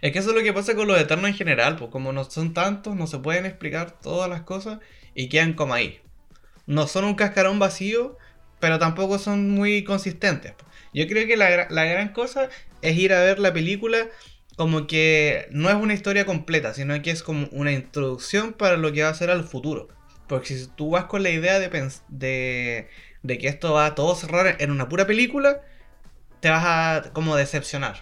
Es 0.00 0.12
que 0.12 0.18
eso 0.18 0.30
es 0.30 0.36
lo 0.36 0.42
que 0.42 0.52
pasa 0.52 0.74
con 0.74 0.88
los 0.88 1.00
Eternos 1.00 1.30
en 1.30 1.36
general, 1.36 1.76
pues 1.76 1.90
como 1.90 2.12
no 2.12 2.24
son 2.24 2.54
tantos, 2.54 2.96
no 2.96 3.06
se 3.06 3.18
pueden 3.18 3.46
explicar 3.46 4.00
todas 4.00 4.28
las 4.28 4.42
cosas 4.42 4.80
y 5.14 5.28
quedan 5.28 5.54
como 5.54 5.74
ahí. 5.74 6.00
No 6.66 6.86
son 6.86 7.04
un 7.04 7.14
cascarón 7.14 7.58
vacío, 7.58 8.16
pero 8.58 8.78
tampoco 8.78 9.18
son 9.18 9.50
muy 9.50 9.84
consistentes. 9.84 10.54
Yo 10.92 11.06
creo 11.06 11.26
que 11.26 11.36
la, 11.36 11.68
la 11.70 11.84
gran 11.84 12.12
cosa 12.12 12.48
es 12.82 12.96
ir 12.96 13.12
a 13.12 13.20
ver 13.20 13.38
la 13.38 13.52
película 13.52 14.08
como 14.56 14.86
que 14.86 15.48
no 15.50 15.68
es 15.68 15.76
una 15.76 15.94
historia 15.94 16.24
completa, 16.24 16.74
sino 16.74 17.00
que 17.02 17.10
es 17.10 17.22
como 17.22 17.46
una 17.52 17.72
introducción 17.72 18.54
para 18.54 18.76
lo 18.78 18.92
que 18.92 19.02
va 19.02 19.10
a 19.10 19.14
ser 19.14 19.30
al 19.30 19.44
futuro. 19.44 19.88
Porque 20.26 20.56
si 20.56 20.66
tú 20.66 20.90
vas 20.90 21.04
con 21.04 21.22
la 21.22 21.30
idea 21.30 21.58
de, 21.60 21.68
de, 22.08 22.88
de 23.26 23.38
que 23.38 23.48
esto 23.48 23.72
va 23.72 23.86
a 23.86 23.94
todo 23.94 24.14
cerrar 24.14 24.56
en 24.58 24.70
una 24.70 24.88
pura 24.88 25.06
película, 25.06 25.60
te 26.40 26.50
vas 26.50 26.64
a 26.64 27.12
como 27.12 27.36
decepcionar. 27.36 27.96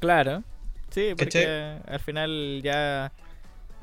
Claro, 0.00 0.42
sí, 0.90 1.14
porque 1.16 1.78
al 1.86 2.00
final 2.00 2.60
ya 2.62 3.12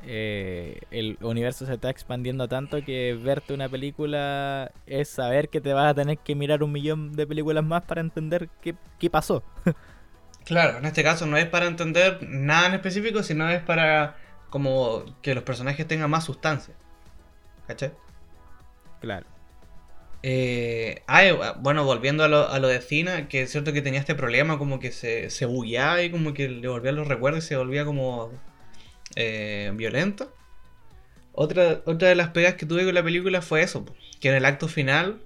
eh, 0.04 0.80
el 0.90 1.18
universo 1.20 1.66
se 1.66 1.74
está 1.74 1.90
expandiendo 1.90 2.48
tanto 2.48 2.82
que 2.84 3.18
verte 3.20 3.54
una 3.54 3.68
película 3.68 4.70
es 4.86 5.08
saber 5.08 5.48
que 5.48 5.60
te 5.60 5.72
vas 5.72 5.90
a 5.90 5.94
tener 5.94 6.18
que 6.18 6.34
mirar 6.34 6.62
un 6.62 6.72
millón 6.72 7.12
de 7.12 7.26
películas 7.26 7.64
más 7.64 7.82
para 7.82 8.00
entender 8.00 8.48
qué, 8.60 8.74
qué 8.98 9.10
pasó. 9.10 9.42
Claro, 10.44 10.78
en 10.78 10.86
este 10.86 11.02
caso 11.04 11.26
no 11.26 11.36
es 11.36 11.44
para 11.44 11.66
entender 11.66 12.20
nada 12.22 12.68
en 12.68 12.74
específico, 12.74 13.22
sino 13.22 13.50
es 13.50 13.60
para 13.60 14.16
como 14.48 15.04
que 15.20 15.34
los 15.34 15.44
personajes 15.44 15.86
tengan 15.86 16.08
más 16.08 16.24
sustancia. 16.24 16.72
¿Cachai? 17.66 17.92
Claro. 19.00 19.26
Eh, 20.22 21.02
bueno, 21.60 21.84
volviendo 21.84 22.24
a 22.24 22.28
lo, 22.28 22.48
a 22.48 22.58
lo, 22.58 22.68
de 22.68 22.80
Cina, 22.80 23.28
que 23.28 23.42
es 23.42 23.52
cierto 23.52 23.72
que 23.72 23.82
tenía 23.82 24.00
este 24.00 24.14
problema, 24.14 24.58
como 24.58 24.80
que 24.80 24.90
se, 24.92 25.30
se 25.30 25.46
bugueaba 25.46 26.02
y 26.02 26.10
como 26.10 26.34
que 26.34 26.48
le 26.48 26.68
volvían 26.68 26.96
los 26.96 27.08
recuerdos 27.08 27.44
y 27.44 27.48
se 27.48 27.56
volvía 27.56 27.84
como 27.84 28.32
eh, 29.16 29.70
violento. 29.74 30.32
Otra, 31.32 31.82
otra 31.86 32.08
de 32.08 32.16
las 32.16 32.30
pegas 32.30 32.54
que 32.54 32.66
tuve 32.66 32.84
con 32.84 32.94
la 32.94 33.02
película 33.02 33.42
fue 33.42 33.62
eso, 33.62 33.84
que 34.20 34.28
en 34.28 34.34
el 34.34 34.44
acto 34.44 34.66
final 34.66 35.20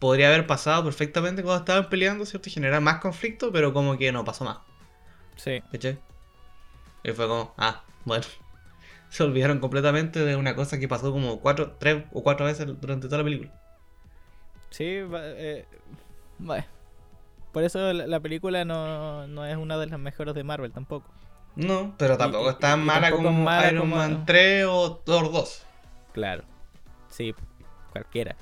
podría 0.00 0.28
haber 0.28 0.46
pasado 0.46 0.84
perfectamente 0.84 1.42
cuando 1.42 1.60
estaban 1.60 1.88
peleando, 1.88 2.26
¿cierto? 2.26 2.48
Y 2.48 2.52
generar 2.52 2.80
más 2.80 2.98
conflicto, 2.98 3.52
pero 3.52 3.72
como 3.72 3.96
que 3.96 4.10
no 4.10 4.24
pasó 4.24 4.44
más. 4.44 4.58
Sí. 5.36 5.62
¿Cachai? 5.70 5.98
Y 7.04 7.12
fue 7.12 7.28
como, 7.28 7.54
ah, 7.56 7.84
bueno. 8.04 8.24
Se 9.10 9.22
olvidaron 9.22 9.60
completamente 9.60 10.24
de 10.24 10.34
una 10.34 10.56
cosa 10.56 10.80
que 10.80 10.88
pasó 10.88 11.12
como 11.12 11.40
cuatro, 11.40 11.76
tres 11.78 12.04
o 12.12 12.24
cuatro 12.24 12.46
veces 12.46 12.66
durante 12.80 13.06
toda 13.06 13.18
la 13.18 13.24
película. 13.24 13.52
Sí, 14.74 14.86
eh, 14.88 15.64
Por 17.52 17.62
eso 17.62 17.92
la 17.92 18.18
película 18.18 18.64
no, 18.64 19.24
no, 19.28 19.46
es 19.46 19.56
una 19.56 19.78
de 19.78 19.86
las 19.86 20.00
mejores 20.00 20.34
de 20.34 20.42
Marvel 20.42 20.72
tampoco. 20.72 21.08
No, 21.54 21.94
pero 21.96 22.18
tampoco 22.18 22.50
es 22.50 22.58
tan 22.58 22.84
mala 22.84 23.12
como 23.12 23.48
Iron 23.68 23.88
Man 23.88 24.26
3 24.26 24.66
o 24.68 24.96
Thor 24.96 25.30
2. 25.30 25.64
Claro. 26.12 26.42
Sí, 27.08 27.32
cualquiera. 27.92 28.34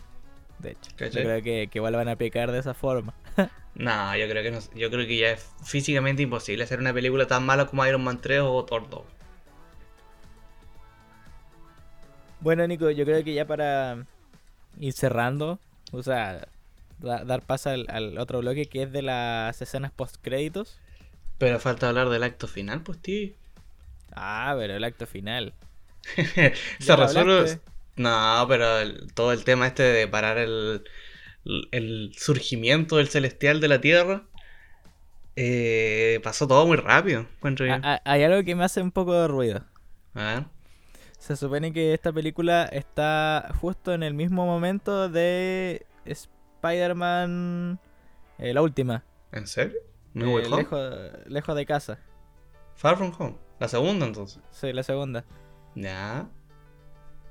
De 0.59 0.71
hecho. 0.71 0.90
Yo 0.97 1.11
creo 1.11 1.42
que, 1.42 1.68
que 1.71 1.79
igual 1.79 1.97
van 1.97 2.09
a 2.09 2.16
pecar 2.16 2.51
de 2.51 2.61
esa 2.61 2.73
forma. 2.73 3.12
no, 3.75 4.16
yo 4.16 4.27
creo 4.27 4.42
que 4.42 4.53
no, 4.53 4.59
yo 4.75 4.90
creo 4.90 5.07
que 5.07 5.18
ya 5.18 5.33
es 5.33 5.47
físicamente 5.62 6.23
imposible 6.23 6.64
hacer 6.64 6.79
una 6.79 6.95
película 6.95 7.27
tan 7.27 7.45
mala 7.45 7.66
como 7.66 7.85
Iron 7.85 8.05
Man 8.05 8.23
3 8.23 8.40
o 8.40 8.64
Thor 8.64 8.88
2. 8.88 9.03
Bueno, 12.40 12.66
Nico, 12.66 12.90
yo 12.90 13.05
creo 13.05 13.23
que 13.23 13.35
ya 13.35 13.47
para 13.47 14.07
ir 14.79 14.95
cerrando, 14.95 15.59
o 15.92 16.02
sea, 16.02 16.48
dar 16.98 17.42
paso 17.42 17.70
al, 17.70 18.18
otro 18.18 18.40
bloque 18.40 18.66
que 18.66 18.83
es 18.83 18.92
de 18.92 19.02
las 19.02 19.61
escenas 19.62 19.92
post 19.92 20.16
créditos. 20.20 20.78
Pero 21.38 21.61
falta 21.61 21.88
hablar 21.88 22.09
del 22.09 22.22
acto 22.22 22.46
final, 22.46 22.83
pues, 22.83 22.98
tío. 22.98 23.31
Ah, 24.12 24.55
pero 24.59 24.74
el 24.74 24.85
acto 24.85 25.07
final. 25.07 25.55
Se 26.78 26.96
resuelve. 26.96 27.61
No, 27.96 28.44
pero 28.48 28.66
todo 29.14 29.33
el 29.33 29.44
tema 29.44 29.66
este 29.66 29.83
de 29.83 30.09
parar 30.09 30.38
el, 30.38 30.83
el 31.70 32.12
surgimiento 32.16 32.96
del 32.96 33.09
celestial 33.09 33.61
de 33.61 33.68
la 33.68 33.81
Tierra. 33.81 34.22
Eh, 35.37 36.20
pasó 36.22 36.46
todo 36.46 36.66
muy 36.66 36.76
rápido. 36.76 37.26
Hay 38.05 38.22
algo 38.22 38.42
que 38.44 38.55
me 38.55 38.64
hace 38.64 38.83
un 38.83 38.92
poco 38.92 39.14
de 39.14 39.28
ruido. 39.28 39.64
A 40.14 40.22
ver. 40.24 40.44
Se 41.22 41.37
supone 41.37 41.72
que 41.72 41.94
esta 41.94 42.12
película 42.12 42.64
está 42.64 43.52
justo 43.61 43.94
en 43.94 44.02
el 44.02 44.12
mismo 44.12 44.44
momento 44.44 45.08
de 45.08 45.87
Spider-Man, 46.04 47.78
eh, 48.38 48.52
la 48.52 48.61
última. 48.61 49.04
¿En 49.30 49.46
serio? 49.46 49.78
¿No 50.14 50.40
eh, 50.40 50.50
lejos, 50.50 50.92
lejos 51.26 51.54
de 51.54 51.64
casa. 51.64 52.00
Far 52.74 52.96
From 52.96 53.12
Home. 53.16 53.37
La 53.61 53.68
segunda 53.68 54.04
entonces. 54.04 54.42
Sí, 54.50 54.72
la 54.72 54.82
segunda. 54.82 55.24
Ya. 55.76 56.26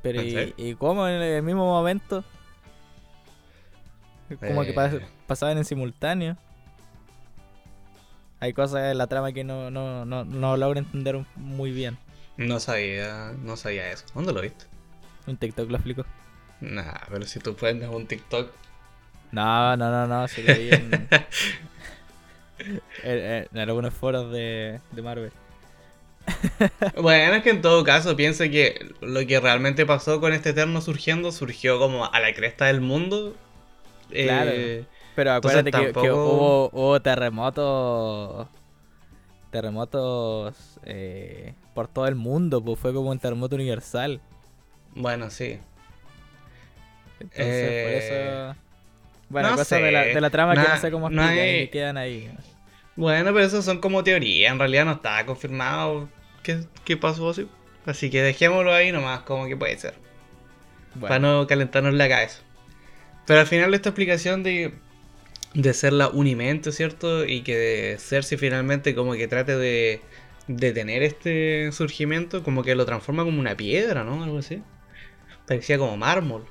Pero 0.02 0.22
¿y, 0.22 0.54
¿y, 0.56 0.76
cómo 0.76 1.06
en 1.06 1.22
el 1.22 1.44
mismo 1.44 1.66
momento? 1.66 2.24
Como 4.40 4.62
que 4.62 4.70
eh. 4.70 5.06
pasaban 5.28 5.58
en 5.58 5.66
simultáneo. 5.66 6.38
Hay 8.40 8.54
cosas 8.54 8.90
en 8.90 8.98
la 8.98 9.08
trama 9.08 9.34
que 9.34 9.44
no, 9.44 9.70
no, 9.70 10.06
no, 10.06 10.24
no 10.24 10.56
logro 10.56 10.80
entender 10.80 11.26
muy 11.36 11.72
bien. 11.72 11.98
No 12.38 12.60
sabía, 12.60 13.34
no 13.44 13.58
sabía 13.58 13.92
eso. 13.92 14.06
¿Dónde 14.14 14.34
lo 14.34 14.42
viste? 14.42 14.66
Un 15.28 15.38
TikTok 15.38 15.70
lo 15.70 15.78
explico. 15.78 16.06
Nah, 16.62 16.94
pero 17.10 17.26
si 17.26 17.40
tú 17.40 17.56
puedes 17.56 17.88
un 17.90 18.08
TikTok 18.08 18.52
no, 19.32 19.78
no, 19.78 19.90
no, 19.90 20.08
no, 20.08 20.28
se 20.28 20.44
lo 20.44 20.54
vi 20.54 20.70
en, 23.04 23.48
en, 23.52 23.58
algunos 23.58 23.94
foros 23.94 24.32
de, 24.32 24.80
de 24.92 25.02
Marvel. 25.02 25.32
bueno, 27.02 27.36
es 27.36 27.44
que 27.44 27.52
en 27.52 27.62
todo 27.62 27.84
caso 27.84 28.16
piensa 28.16 28.50
que 28.50 28.94
lo 29.00 29.26
que 29.26 29.40
realmente 29.40 29.86
pasó 29.86 30.20
con 30.20 30.34
este 30.34 30.50
Eterno 30.50 30.82
surgiendo 30.82 31.32
surgió 31.32 31.80
como 31.80 32.12
a 32.12 32.20
la 32.20 32.34
cresta 32.34 32.66
del 32.66 32.82
mundo. 32.82 33.36
Claro. 34.10 34.52
Eh, 34.54 34.84
pero 35.16 35.32
acuérdate 35.32 35.72
que, 35.72 36.12
hubo, 36.12 36.70
hubo, 36.74 37.02
terremotos. 37.02 38.48
Terremotos 39.52 40.80
eh, 40.86 41.54
por 41.74 41.88
todo 41.88 42.08
el 42.08 42.16
mundo, 42.16 42.64
pues 42.64 42.80
fue 42.80 42.94
como 42.94 43.12
un 43.12 43.20
terremoto 43.20 43.56
universal. 43.56 44.22
Bueno, 44.96 45.30
sí. 45.30 45.60
Entonces, 47.20 47.84
por 47.84 47.92
eso. 47.94 48.56
Bueno, 49.30 49.50
cosas 49.56 49.82
de 49.82 49.92
la, 49.92 50.02
de 50.04 50.22
la, 50.22 50.30
trama 50.30 50.54
que 50.54 50.68
no 50.68 50.78
sé 50.78 50.92
cómo 50.92 51.08
explican 51.08 51.48
y 51.64 51.68
quedan 51.68 51.98
ahí. 51.98 52.32
Bueno, 52.96 53.34
pero 53.34 53.46
eso 53.46 53.62
son 53.62 53.80
como 53.80 54.04
teorías, 54.04 54.52
en 54.52 54.60
realidad 54.60 54.86
no 54.86 54.92
está 54.94 55.26
confirmado 55.26 56.10
qué, 56.44 56.98
pasó 56.98 57.30
así. 57.30 57.48
Así 57.86 58.10
que 58.10 58.22
dejémoslo 58.22 58.74
ahí 58.74 58.92
nomás, 58.92 59.22
como 59.22 59.48
que 59.48 59.56
puede 59.56 59.78
ser. 59.78 59.96
Para 61.00 61.20
no 61.20 61.48
calentarnos 61.48 61.94
la 61.94 62.10
cabeza. 62.10 62.42
Pero 63.26 63.40
al 63.40 63.48
final 63.48 63.74
esta 63.74 63.90
explicación 63.90 64.44
de, 64.44 64.74
de 65.54 65.74
ser 65.74 65.94
la 65.94 66.10
Unimente, 66.10 66.72
¿cierto? 66.72 67.26
Y 67.26 67.42
que 67.42 67.98
Cersei 68.00 68.38
finalmente 68.38 68.96
como 68.96 69.14
que 69.14 69.28
trate 69.28 69.58
de, 69.58 70.02
de 70.48 70.72
tener 70.72 71.04
este 71.04 71.72
surgimiento, 71.72 72.44
como 72.44 72.64
que 72.64 72.76
lo 72.76 72.86
transforma 72.86 73.24
como 73.24 73.40
una 73.40 73.56
piedra, 73.56 74.04
¿no? 74.04 74.24
Algo 74.24 74.40
así. 74.40 74.62
Parecía 75.48 75.78
como 75.78 75.98
mármol. 75.98 76.46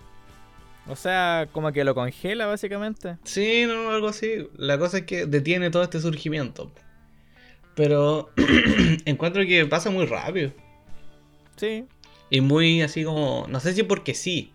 O 0.86 0.96
sea, 0.96 1.48
como 1.52 1.72
que 1.72 1.84
lo 1.84 1.94
congela 1.94 2.46
básicamente. 2.46 3.16
Sí, 3.24 3.64
no, 3.66 3.90
algo 3.90 4.08
así. 4.08 4.48
La 4.56 4.78
cosa 4.78 4.98
es 4.98 5.04
que 5.04 5.26
detiene 5.26 5.70
todo 5.70 5.82
este 5.82 6.00
surgimiento. 6.00 6.72
Pero 7.74 8.30
encuentro 9.04 9.44
que 9.46 9.64
pasa 9.66 9.90
muy 9.90 10.06
rápido. 10.06 10.52
Sí. 11.56 11.84
Y 12.30 12.40
muy 12.40 12.82
así 12.82 13.04
como, 13.04 13.46
no 13.48 13.60
sé 13.60 13.72
si 13.72 13.82
porque 13.82 14.14
sí, 14.14 14.52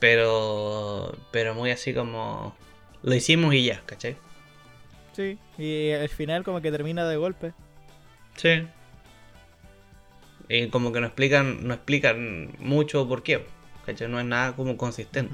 pero 0.00 1.16
pero 1.30 1.54
muy 1.54 1.70
así 1.70 1.92
como 1.92 2.56
lo 3.06 3.14
hicimos 3.14 3.54
y 3.54 3.64
ya, 3.64 3.82
¿cachai? 3.86 4.16
Sí, 5.12 5.38
y 5.56 5.92
al 5.92 6.08
final 6.08 6.42
como 6.42 6.60
que 6.60 6.72
termina 6.72 7.08
de 7.08 7.16
golpe. 7.16 7.52
Sí. 8.34 8.66
Y 10.48 10.68
como 10.70 10.92
que 10.92 11.00
no 11.00 11.06
explican, 11.06 11.66
no 11.66 11.72
explican 11.72 12.52
mucho 12.58 13.08
por 13.08 13.22
qué. 13.22 13.46
No 14.08 14.18
es 14.18 14.26
nada 14.26 14.56
como 14.56 14.76
consistente. 14.76 15.32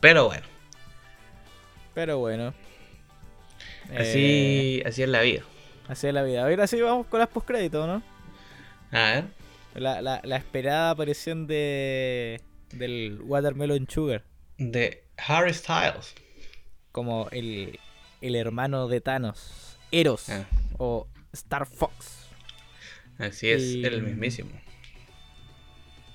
Pero 0.00 0.26
bueno. 0.26 0.46
Pero 1.94 2.18
bueno. 2.18 2.52
Así, 3.96 4.80
eh, 4.80 4.82
así 4.84 5.02
es 5.02 5.08
la 5.08 5.22
vida. 5.22 5.42
Así 5.88 6.06
es 6.06 6.12
la 6.12 6.22
vida. 6.22 6.44
A 6.44 6.46
ver, 6.46 6.60
así 6.60 6.78
vamos 6.82 7.06
con 7.06 7.18
las 7.18 7.28
postcréditos, 7.28 7.86
¿no? 7.86 8.02
A 8.90 9.10
ver. 9.10 9.24
La, 9.74 10.02
la, 10.02 10.20
la 10.22 10.36
esperada 10.36 10.90
aparición 10.90 11.46
de 11.46 12.42
del 12.72 13.22
Watermelon 13.22 13.88
Sugar. 13.88 14.22
De 14.58 15.03
Harry 15.16 15.54
Styles. 15.54 16.14
Como 16.92 17.28
el, 17.30 17.78
el 18.20 18.36
hermano 18.36 18.88
de 18.88 19.00
Thanos. 19.00 19.78
Eros. 19.90 20.28
Ah. 20.28 20.44
O 20.78 21.06
Star 21.32 21.66
Fox. 21.66 22.28
Así 23.18 23.50
es, 23.50 23.62
el 23.62 24.02
mismísimo 24.02 24.50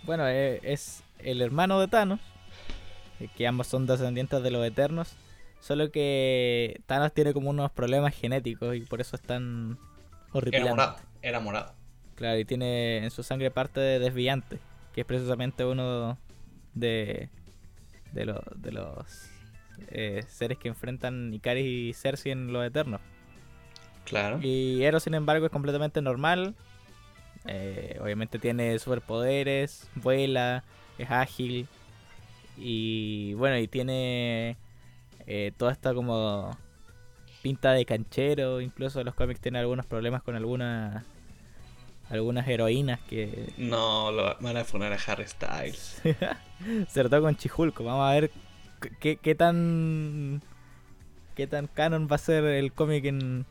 bueno, 0.09 0.27
eh, 0.27 0.59
es, 0.63 1.03
el 1.19 1.39
hermano 1.39 1.79
de 1.79 1.87
Thanos, 1.87 2.19
que 3.35 3.45
ambos 3.45 3.67
son 3.67 3.85
descendientes 3.85 4.41
de 4.41 4.49
los 4.49 4.65
Eternos, 4.65 5.15
solo 5.59 5.91
que 5.91 6.81
Thanos 6.87 7.13
tiene 7.13 7.31
como 7.31 7.51
unos 7.51 7.69
problemas 7.71 8.15
genéticos 8.15 8.75
y 8.75 8.81
por 8.81 9.01
eso 9.01 9.15
es 9.15 9.21
tan 9.21 9.77
horrible. 10.31 10.61
Era 10.61 10.69
morado, 10.71 10.95
era 11.21 11.39
morado. 11.39 11.73
Claro, 12.15 12.39
y 12.39 12.45
tiene 12.45 13.03
en 13.03 13.11
su 13.11 13.21
sangre 13.21 13.51
parte 13.51 13.79
de 13.79 13.99
desviante, 13.99 14.57
que 14.93 15.01
es 15.01 15.07
precisamente 15.07 15.63
uno 15.63 16.17
de, 16.73 17.29
de, 18.13 18.39
de 18.55 18.71
los 18.71 19.29
eh, 19.89 20.23
seres 20.27 20.57
que 20.57 20.67
enfrentan 20.67 21.33
Icaris 21.33 21.65
y 21.65 21.93
Cersei 21.93 22.31
en 22.31 22.51
los 22.53 22.65
Eternos. 22.65 23.01
Claro. 24.05 24.39
Y 24.41 24.83
Eros, 24.83 25.03
sin 25.03 25.13
embargo, 25.13 25.45
es 25.45 25.51
completamente 25.51 26.01
normal, 26.01 26.55
eh, 27.45 27.97
obviamente 28.01 28.39
tiene 28.39 28.77
superpoderes, 28.79 29.89
vuela, 29.95 30.63
es 30.97 31.09
ágil. 31.11 31.67
Y 32.57 33.33
bueno, 33.35 33.57
y 33.57 33.67
tiene 33.67 34.57
eh, 35.25 35.51
toda 35.57 35.71
esta 35.71 35.93
como 35.93 36.57
pinta 37.41 37.71
de 37.71 37.85
canchero. 37.85 38.61
Incluso 38.61 39.03
los 39.03 39.15
cómics 39.15 39.39
tienen 39.39 39.61
algunos 39.61 39.85
problemas 39.85 40.23
con 40.23 40.35
algunas 40.35 41.03
algunas 42.09 42.47
heroínas 42.47 42.99
que. 43.09 43.53
No, 43.57 44.11
lo 44.11 44.35
van 44.39 44.57
a 44.57 44.63
poner 44.63 44.93
a 44.93 44.97
Harry 45.07 45.27
Styles. 45.27 46.01
Sobre 46.93 47.09
todo 47.09 47.21
con 47.21 47.35
Chihulco. 47.35 47.83
Vamos 47.83 48.09
a 48.09 48.13
ver 48.13 48.31
qué, 48.99 49.17
qué 49.17 49.35
tan. 49.35 50.41
qué 51.35 51.47
tan 51.47 51.67
canon 51.67 52.07
va 52.11 52.15
a 52.15 52.19
ser 52.19 52.43
el 52.45 52.73
cómic 52.73 53.05
en, 53.05 53.45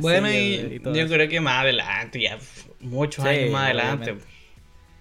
bueno, 0.00 0.30
y, 0.30 0.80
yo 0.84 1.08
creo 1.08 1.28
que 1.28 1.40
más 1.40 1.62
adelante, 1.62 2.20
ya 2.20 2.38
muchos 2.80 3.24
años 3.24 3.50
más 3.50 3.64
adelante. 3.64 4.16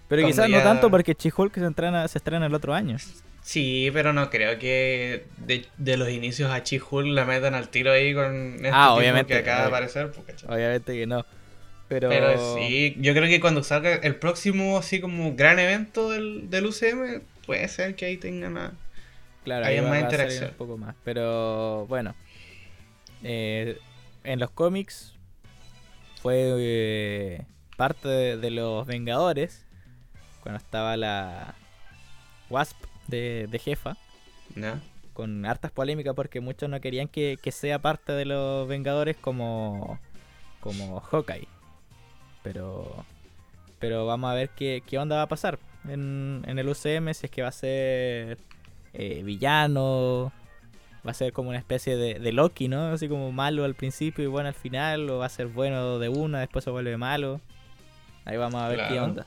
Pero 0.07 0.25
quizás 0.25 0.49
no 0.49 0.61
tanto 0.61 0.89
porque 0.89 1.15
Chihulk 1.15 1.53
se 1.55 1.65
estrena, 1.65 2.07
se 2.07 2.17
estrena 2.17 2.45
el 2.47 2.53
otro 2.53 2.73
año. 2.73 2.97
Sí, 3.41 3.89
pero 3.93 4.13
no 4.13 4.29
creo 4.29 4.59
que 4.59 5.25
de, 5.37 5.97
los 5.97 6.09
inicios 6.09 6.51
a 6.51 6.63
Chihulk 6.63 7.07
la 7.07 7.25
metan 7.25 7.55
al 7.55 7.69
tiro 7.69 7.91
ahí 7.91 8.13
con 8.13 8.55
este 8.55 8.69
ah, 8.71 8.93
obviamente, 8.93 9.33
que 9.33 9.39
acaba 9.39 9.61
de 9.61 9.67
aparecer. 9.67 10.11
Pues, 10.11 10.43
obviamente 10.43 10.93
que 10.93 11.07
no. 11.07 11.25
Pero... 11.91 12.07
pero... 12.07 12.55
sí, 12.55 12.95
yo 12.99 13.13
creo 13.13 13.27
que 13.27 13.41
cuando 13.41 13.63
salga 13.63 13.95
el 13.95 14.15
próximo 14.15 14.77
así 14.77 15.01
como 15.01 15.35
gran 15.35 15.59
evento 15.59 16.09
del, 16.09 16.49
del 16.49 16.67
UCM, 16.67 17.21
puede 17.45 17.67
ser 17.67 17.95
que 17.95 18.05
ahí 18.05 18.15
tengan 18.15 18.57
a... 18.57 18.71
Claro, 19.43 19.65
más 19.89 19.99
interacción. 19.99 20.51
Un 20.51 20.55
poco 20.55 20.77
más. 20.77 20.95
Pero 21.03 21.85
bueno. 21.87 22.15
Eh, 23.23 23.77
en 24.23 24.39
los 24.39 24.51
cómics 24.51 25.15
fue 26.21 26.53
eh, 26.59 27.45
parte 27.75 28.07
de, 28.07 28.51
los 28.51 28.87
Vengadores 28.87 29.65
cuando 30.43 30.59
estaba 30.59 30.95
la 30.95 31.55
Wasp 32.49 32.77
de, 33.07 33.61
jefa. 33.61 33.97
Con 35.11 35.45
hartas 35.45 35.71
polémicas 35.71 36.15
porque 36.15 36.39
muchos 36.39 36.69
no 36.69 36.79
querían 36.79 37.09
que, 37.09 37.37
sea 37.51 37.79
parte 37.79 38.13
de 38.13 38.23
los 38.23 38.65
Vengadores 38.69 39.17
como 39.17 39.99
como 40.61 41.01
Hawkeye. 41.01 41.47
Pero 42.43 43.05
pero 43.79 44.05
vamos 44.05 44.29
a 44.29 44.35
ver 44.35 44.49
qué, 44.49 44.83
qué 44.85 44.99
onda 44.99 45.17
va 45.17 45.23
a 45.23 45.27
pasar 45.27 45.57
en, 45.89 46.43
en 46.47 46.59
el 46.59 46.69
UCM, 46.69 47.13
si 47.13 47.25
es 47.25 47.31
que 47.31 47.41
va 47.41 47.47
a 47.47 47.51
ser 47.51 48.37
eh, 48.93 49.23
villano, 49.23 50.31
va 51.05 51.11
a 51.11 51.15
ser 51.15 51.33
como 51.33 51.49
una 51.49 51.57
especie 51.57 51.97
de, 51.97 52.19
de, 52.19 52.31
Loki, 52.31 52.67
¿no? 52.67 52.93
Así 52.93 53.09
como 53.09 53.31
malo 53.31 53.65
al 53.65 53.73
principio 53.73 54.23
y 54.23 54.27
bueno 54.27 54.49
al 54.49 54.53
final, 54.53 55.09
o 55.09 55.17
va 55.17 55.25
a 55.25 55.29
ser 55.29 55.47
bueno 55.47 55.97
de 55.97 56.09
una, 56.09 56.39
después 56.39 56.63
se 56.63 56.69
vuelve 56.69 56.95
malo. 56.97 57.41
Ahí 58.23 58.37
vamos 58.37 58.61
a 58.61 58.67
ver 58.67 58.87
qué 58.87 58.99
onda. 58.99 59.25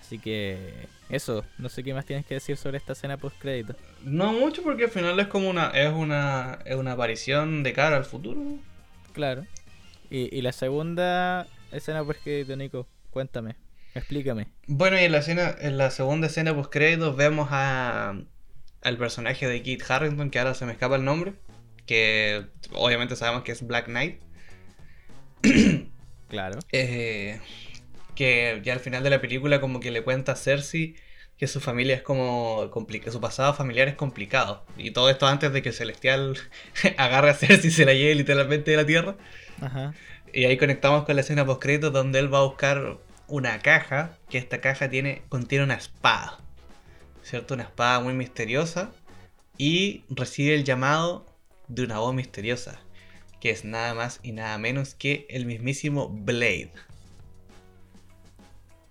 Así 0.00 0.18
que 0.18 0.88
eso, 1.10 1.44
no 1.58 1.68
sé 1.68 1.84
qué 1.84 1.94
más 1.94 2.06
tienes 2.06 2.26
que 2.26 2.34
decir 2.34 2.56
sobre 2.56 2.78
esta 2.78 2.94
escena 2.94 3.18
post 3.18 3.38
crédito. 3.38 3.74
No 4.02 4.32
mucho 4.32 4.62
porque 4.62 4.84
al 4.84 4.90
final 4.90 5.20
es 5.20 5.28
como 5.28 5.48
una 5.48 5.68
es 5.68 5.92
una 5.92 6.58
es 6.64 6.74
una 6.74 6.92
aparición 6.92 7.62
de 7.62 7.72
cara 7.72 7.96
al 7.96 8.04
futuro. 8.04 8.40
Claro. 9.12 9.46
Y, 10.10 10.34
y 10.36 10.42
la 10.42 10.52
segunda 10.52 11.46
escena 11.72 12.04
post 12.04 12.22
crédito, 12.22 12.56
Nico, 12.56 12.86
cuéntame. 13.10 13.56
Explícame. 13.94 14.48
Bueno, 14.66 14.98
y 15.00 15.04
en 15.04 15.12
la 15.12 15.18
escena, 15.18 15.54
en 15.60 15.78
la 15.78 15.90
segunda 15.90 16.28
escena 16.28 16.54
post 16.54 16.70
créditos 16.72 17.16
vemos 17.16 17.48
a 17.50 18.14
al 18.82 18.96
personaje 18.96 19.46
de 19.46 19.62
Kit 19.62 19.82
Harrington, 19.88 20.30
que 20.30 20.38
ahora 20.38 20.54
se 20.54 20.64
me 20.64 20.72
escapa 20.72 20.96
el 20.96 21.04
nombre, 21.04 21.34
que 21.86 22.46
obviamente 22.72 23.16
sabemos 23.16 23.42
que 23.42 23.52
es 23.52 23.66
Black 23.66 23.86
Knight. 23.86 24.20
claro. 26.28 26.58
Eh, 26.72 27.40
que 28.14 28.60
ya 28.64 28.72
al 28.72 28.80
final 28.80 29.02
de 29.02 29.10
la 29.10 29.20
película 29.20 29.60
como 29.60 29.80
que 29.80 29.90
le 29.90 30.02
cuenta 30.02 30.32
a 30.32 30.36
Cersei 30.36 30.96
que 31.38 31.46
su 31.46 31.60
familia 31.60 31.94
es 31.94 32.02
como 32.02 32.70
que 32.88 33.10
su 33.10 33.20
pasado 33.20 33.54
familiar 33.54 33.88
es 33.88 33.94
complicado. 33.94 34.64
Y 34.76 34.90
todo 34.90 35.08
esto 35.08 35.26
antes 35.26 35.52
de 35.52 35.62
que 35.62 35.72
Celestial 35.72 36.36
agarre 36.96 37.30
a 37.30 37.34
Cersei 37.34 37.68
y 37.68 37.72
se 37.72 37.84
la 37.84 37.94
lleve 37.94 38.14
literalmente 38.16 38.72
de 38.72 38.76
la 38.76 38.86
tierra. 38.86 39.16
Ajá. 39.60 39.94
Y 40.32 40.44
ahí 40.44 40.56
conectamos 40.56 41.04
con 41.04 41.14
la 41.14 41.22
escena 41.22 41.46
post 41.46 41.62
créditos 41.62 41.92
donde 41.92 42.18
él 42.18 42.32
va 42.32 42.38
a 42.38 42.44
buscar 42.44 42.98
una 43.28 43.60
caja, 43.60 44.16
que 44.28 44.38
esta 44.38 44.60
caja 44.60 44.90
tiene, 44.90 45.22
contiene 45.28 45.64
una 45.64 45.74
espada, 45.74 46.38
¿cierto? 47.22 47.54
Una 47.54 47.64
espada 47.64 48.00
muy 48.00 48.14
misteriosa 48.14 48.90
y 49.56 50.04
recibe 50.08 50.54
el 50.54 50.64
llamado 50.64 51.26
de 51.68 51.84
una 51.84 51.98
voz 51.98 52.14
misteriosa, 52.14 52.80
que 53.40 53.50
es 53.50 53.64
nada 53.64 53.94
más 53.94 54.20
y 54.22 54.32
nada 54.32 54.58
menos 54.58 54.94
que 54.94 55.26
el 55.30 55.46
mismísimo 55.46 56.08
Blade. 56.08 56.72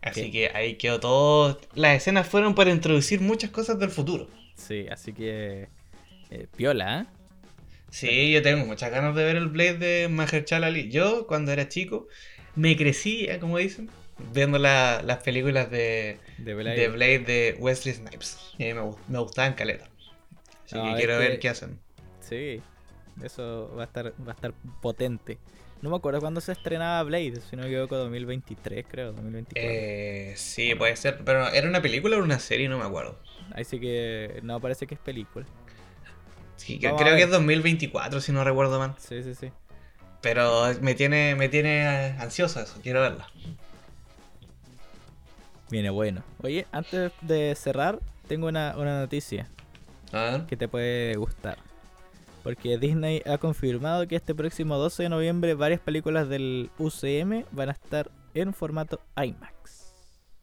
Así 0.10 0.32
que 0.32 0.52
ahí 0.54 0.76
quedó 0.76 1.00
todo. 1.00 1.60
Las 1.74 1.98
escenas 1.98 2.28
fueron 2.28 2.56
para 2.56 2.72
introducir 2.72 3.22
muchas 3.22 3.52
cosas 3.52 3.80
del 3.80 3.90
futuro. 3.90 4.28
Sí, 4.56 4.88
así 4.90 5.14
que. 5.14 5.70
Eh, 6.30 6.48
piola, 6.56 7.02
¿eh? 7.02 7.06
Sí, 7.90 8.32
yo 8.32 8.42
tengo 8.42 8.66
muchas 8.66 8.92
ganas 8.92 9.16
de 9.16 9.24
ver 9.24 9.38
el 9.38 9.48
Blade 9.48 9.78
de 9.78 10.08
Mahershala 10.10 10.68
Ali. 10.68 10.90
Yo, 10.90 11.26
cuando 11.26 11.52
era 11.52 11.70
chico, 11.70 12.08
me 12.56 12.76
crecí, 12.76 13.28
como 13.40 13.58
dicen, 13.58 13.90
viendo 14.34 14.60
las 14.60 15.24
películas 15.24 15.72
de, 15.72 16.18
de, 16.38 16.54
Blade. 16.54 17.20
de, 17.20 17.56
Wesley 17.60 17.96
Snipes. 17.96 18.38
Y 18.58 18.74
me, 18.74 18.82
me 19.08 19.20
gustaban 19.20 19.54
caleta. 19.54 19.90
Así 20.66 20.76
que 20.76 20.96
quiero 20.98 21.18
ver 21.18 21.40
qué 21.40 21.50
hacen. 21.50 21.80
Sí, 22.20 22.62
eso 23.24 23.74
va 23.78 23.84
a 23.84 23.86
estar, 23.86 24.14
va 24.28 24.34
a 24.34 24.36
estar 24.36 24.54
potente. 24.82 25.38
No 25.82 25.90
me 25.90 25.96
acuerdo 25.96 26.20
cuándo 26.20 26.42
se 26.42 26.52
estrenaba 26.52 27.04
Blade, 27.04 27.42
si 27.42 27.56
no 27.56 27.64
me 27.64 27.70
equivoco, 27.70 27.98
2023 27.98 28.86
creo, 28.90 29.14
2024. 29.14 29.70
Eh, 29.70 30.34
sí, 30.36 30.74
puede 30.76 30.96
ser, 30.96 31.20
pero 31.24 31.48
¿era 31.50 31.68
una 31.68 31.82
película 31.82 32.18
o 32.18 32.24
una 32.24 32.40
serie? 32.40 32.68
No 32.68 32.80
me 32.80 32.86
acuerdo. 32.86 33.20
Ahí 33.54 33.64
sí 33.64 33.80
que 33.80 34.40
no, 34.44 34.60
parece 34.60 34.88
que 34.88 34.96
es 34.96 35.02
película. 35.02 35.46
Sí, 36.56 36.80
creo 36.80 36.98
que 36.98 37.24
es 37.24 37.30
2024 37.30 38.20
si 38.20 38.32
no 38.32 38.44
recuerdo 38.44 38.80
mal. 38.80 38.96
Sí, 38.98 39.24
sí, 39.24 39.36
sí. 39.36 39.52
Pero 40.22 40.74
me 40.82 40.96
tiene, 40.96 41.36
me 41.36 41.48
tiene 41.48 41.86
ansioso 42.20 42.60
eso, 42.60 42.80
quiero 42.82 43.02
verla. 43.02 43.28
Viene 45.70 45.90
bueno. 45.90 46.24
Oye, 46.42 46.66
antes 46.72 47.12
de 47.22 47.54
cerrar, 47.56 48.00
tengo 48.28 48.48
una, 48.48 48.74
noticia 48.74 49.48
que 50.48 50.58
te 50.58 50.68
puede 50.68 51.16
gustar. 51.16 51.58
Porque 52.48 52.78
Disney 52.78 53.22
ha 53.26 53.38
confirmado 53.40 54.08
que 54.08 54.16
este 54.16 54.34
próximo 54.34 54.78
12 54.78 55.04
de 55.04 55.10
noviembre 55.10 55.54
varias 55.54 55.82
películas 55.82 56.30
del 56.30 56.70
UCM 56.78 57.44
van 57.52 57.68
a 57.68 57.74
estar 57.74 58.10
en 58.34 58.54
formato 58.54 59.02
IMAX. 59.18 59.94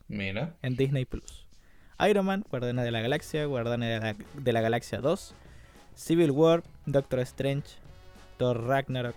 Mira. 0.07 0.55
En 0.61 0.77
Disney 0.77 1.07
Plus. 1.07 1.47
Iron 2.07 2.27
Man, 2.27 2.45
Guardianes 2.51 2.85
de 2.85 2.91
la 2.91 3.01
Galaxia, 3.01 3.47
Guardianes 3.47 3.89
de 3.89 4.07
la, 4.07 4.17
de 4.35 4.53
la 4.53 4.61
Galaxia 4.61 5.01
2, 5.01 5.35
Civil 5.95 6.31
War, 6.33 6.63
Doctor 6.85 7.21
Strange, 7.21 7.69
Thor 8.37 8.63
Ragnarok, 8.67 9.17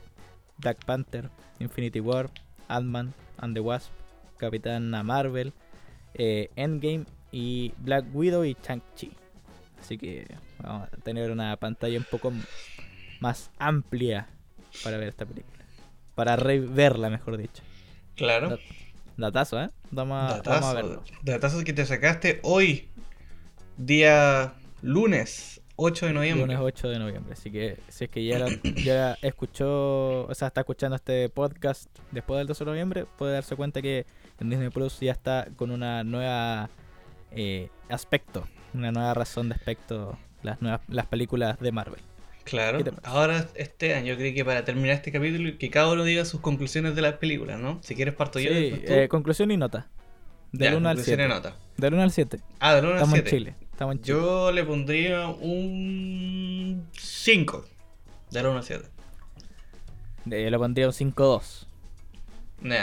Black 0.60 0.86
Panther, 0.86 1.30
Infinity 1.60 2.00
War, 2.00 2.30
Ant-Man 2.70 3.14
and 3.40 3.54
the 3.54 3.60
Wasp, 3.60 3.92
Capitana 4.38 5.04
Marvel, 5.04 5.52
eh, 6.14 6.52
Endgame 6.56 7.04
y 7.34 7.74
Black 7.80 8.06
Widow 8.14 8.46
y 8.46 8.56
Shang-Chi. 8.66 9.12
Así 9.78 9.98
que 9.98 10.26
vamos 10.60 10.88
a 10.88 10.98
tener 10.98 11.32
una 11.32 11.54
pantalla 11.58 11.98
un 11.98 12.06
poco 12.06 12.32
más 13.20 13.52
amplia 13.60 14.28
para 14.84 14.98
ver 14.98 15.10
esta 15.10 15.26
película. 15.26 15.66
Para 16.16 16.36
reverla, 16.36 17.10
mejor 17.10 17.38
dicho. 17.38 17.64
Claro. 18.16 18.58
datazo, 19.18 19.62
¿eh? 19.62 19.70
Vamos, 19.92 20.32
datazo, 20.32 20.50
vamos 20.50 20.70
a 20.70 20.74
verlo. 20.74 21.04
Datazo 21.24 21.64
que 21.64 21.74
te 21.74 21.86
sacaste 21.86 22.40
hoy, 22.44 22.90
día 23.78 24.54
lunes 24.82 25.62
8 25.78 26.08
de 26.08 26.14
noviembre. 26.14 26.42
Lunes 26.48 26.60
8 26.60 26.90
de 26.90 27.00
noviembre. 27.00 27.34
Así 27.34 27.52
que 27.52 27.78
si 27.88 28.06
es 28.06 28.10
que 28.10 28.26
ya, 28.26 28.46
ya 28.84 29.14
escuchó, 29.22 30.26
o 30.26 30.34
sea, 30.34 30.50
está 30.50 30.62
escuchando 30.62 30.96
este 30.96 31.30
podcast 31.30 31.88
después 32.12 32.40
del 32.40 32.48
12 32.48 32.66
de 32.66 32.72
noviembre, 32.72 33.06
puede 33.18 33.34
darse 33.34 33.56
cuenta 33.56 33.82
que 33.82 34.06
en 34.40 34.50
Disney 34.50 34.70
Plus 34.70 35.00
ya 35.00 35.12
está 35.12 35.48
con 35.56 35.72
una 35.72 36.04
nueva 36.04 36.70
eh, 37.32 37.70
aspecto, 37.90 38.48
una 38.74 38.92
nueva 38.92 39.14
razón 39.14 39.50
de 39.50 39.56
aspecto 39.56 40.18
las 40.44 40.62
nuevas 40.62 40.82
las 40.88 41.06
películas 41.06 41.60
de 41.60 41.72
Marvel. 41.72 42.02
Claro. 42.48 42.80
Ahora, 43.04 43.48
este 43.56 43.94
año, 43.94 44.14
yo 44.14 44.18
creo 44.18 44.34
que 44.34 44.46
para 44.46 44.64
terminar 44.64 44.92
este 44.92 45.12
capítulo, 45.12 45.58
que 45.58 45.70
cada 45.70 45.92
uno 45.92 46.04
diga 46.04 46.24
sus 46.24 46.40
conclusiones 46.40 46.96
de 46.96 47.02
las 47.02 47.16
películas, 47.16 47.60
¿no? 47.60 47.80
Si 47.84 47.94
quieres 47.94 48.14
parto 48.14 48.40
yo. 48.40 48.52
Sí, 48.52 48.82
eh, 48.86 49.08
conclusión 49.10 49.52
y 49.52 49.58
nota. 49.58 49.88
Del 50.54 50.76
1 50.76 50.90
al 50.90 51.04
7. 51.04 51.28
Nota. 51.28 51.58
Del 51.76 51.94
1 51.94 52.04
al 52.04 52.12
7. 52.12 52.40
Ah, 52.60 52.76
del 52.76 52.86
1 52.86 52.94
al 52.94 53.00
7. 53.00 53.04
Estamos 53.04 53.20
en 53.20 53.38
Chile. 53.38 53.56
Estamos 53.72 53.96
en 53.96 54.02
Chile. 54.02 54.18
Yo 54.18 54.52
le 54.54 54.64
pondría 54.64 55.28
un 55.28 56.88
5. 56.94 57.66
Del 58.32 58.46
1 58.46 58.58
al 58.58 58.64
7. 58.64 58.86
Yo 60.26 60.50
le 60.50 60.58
pondría 60.58 60.88
un 60.88 60.94
5-2 60.94 61.68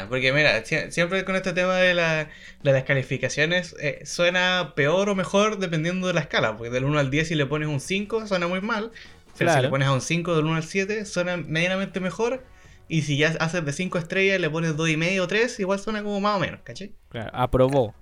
porque 0.09 0.33
mira, 0.33 0.65
siempre 0.65 1.25
con 1.25 1.37
este 1.37 1.53
tema 1.53 1.77
de, 1.77 1.95
la, 1.95 2.29
de 2.63 2.73
las 2.73 2.85
calificaciones 2.85 3.75
eh, 3.81 4.03
suena 4.05 4.73
peor 4.77 5.09
o 5.09 5.15
mejor 5.15 5.59
dependiendo 5.59 6.07
de 6.07 6.15
la 6.15 6.21
escala, 6.21 6.57
porque 6.57 6.71
del 6.71 6.85
1 6.85 6.99
al 6.99 7.11
10 7.11 7.29
si 7.29 7.35
le 7.35 7.47
pones 7.47 7.69
un 7.69 7.81
5 7.81 8.27
suena 8.27 8.47
muy 8.47 8.61
mal, 8.61 8.93
si 9.35 9.45
le 9.45 9.69
pones 9.69 9.89
a 9.89 9.93
un 9.93 10.01
5 10.01 10.37
del 10.37 10.45
1 10.45 10.55
al 10.57 10.65
7 10.65 11.05
suena 11.05 11.37
medianamente 11.37 12.01
mejor, 12.01 12.45
y 12.89 13.03
si 13.03 13.17
ya 13.17 13.29
haces 13.41 13.65
de 13.65 13.73
5 13.73 13.99
estrellas 13.99 14.41
le 14.41 14.51
pones 14.51 14.77
2,5 14.77 15.21
o 15.21 15.27
3, 15.27 15.61
igual 15.61 15.79
suena 15.79 16.03
como 16.03 16.21
más 16.21 16.37
o 16.37 16.41
menos, 16.41 16.61
¿cachai? 16.63 16.93
Claro, 17.09 17.31
aprobó. 17.33 17.95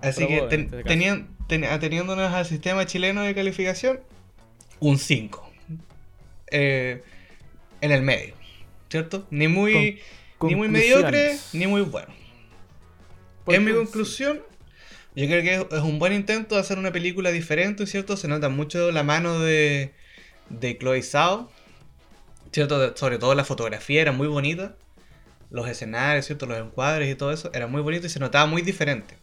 Así 0.00 0.26
que 0.26 0.38
este 0.38 0.68
teniéndonos 1.48 2.32
al 2.32 2.46
sistema 2.46 2.86
chileno 2.86 3.22
de 3.22 3.34
calificación, 3.34 4.00
un 4.78 4.98
5. 4.98 5.50
Eh, 6.52 7.02
en 7.80 7.92
el 7.92 8.02
medio, 8.02 8.34
¿cierto? 8.88 9.26
Ni 9.30 9.48
muy... 9.48 10.00
Ni 10.42 10.54
muy 10.54 10.68
mediocre, 10.68 11.36
ni 11.52 11.66
muy 11.66 11.82
bueno. 11.82 12.08
En 13.46 13.62
mi 13.62 13.72
conclusión, 13.72 14.40
yo 15.14 15.26
creo 15.26 15.42
que 15.42 15.76
es 15.76 15.82
un 15.82 15.98
buen 15.98 16.14
intento 16.14 16.54
de 16.54 16.62
hacer 16.62 16.78
una 16.78 16.92
película 16.92 17.30
diferente, 17.30 17.86
¿cierto? 17.86 18.16
Se 18.16 18.26
nota 18.26 18.48
mucho 18.48 18.90
la 18.90 19.02
mano 19.02 19.38
de, 19.40 19.92
de 20.50 20.76
Chloe 20.76 21.02
Zhao, 21.02 21.50
¿cierto? 22.52 22.96
Sobre 22.96 23.18
todo 23.18 23.34
la 23.34 23.44
fotografía 23.44 24.02
era 24.02 24.12
muy 24.12 24.28
bonita. 24.28 24.76
Los 25.50 25.68
escenarios, 25.68 26.26
¿cierto? 26.26 26.46
Los 26.46 26.58
encuadres 26.58 27.10
y 27.10 27.14
todo 27.16 27.32
eso 27.32 27.50
era 27.54 27.66
muy 27.66 27.82
bonito 27.82 28.06
y 28.06 28.10
se 28.10 28.20
notaba 28.20 28.46
muy 28.46 28.62
diferente. 28.62 29.16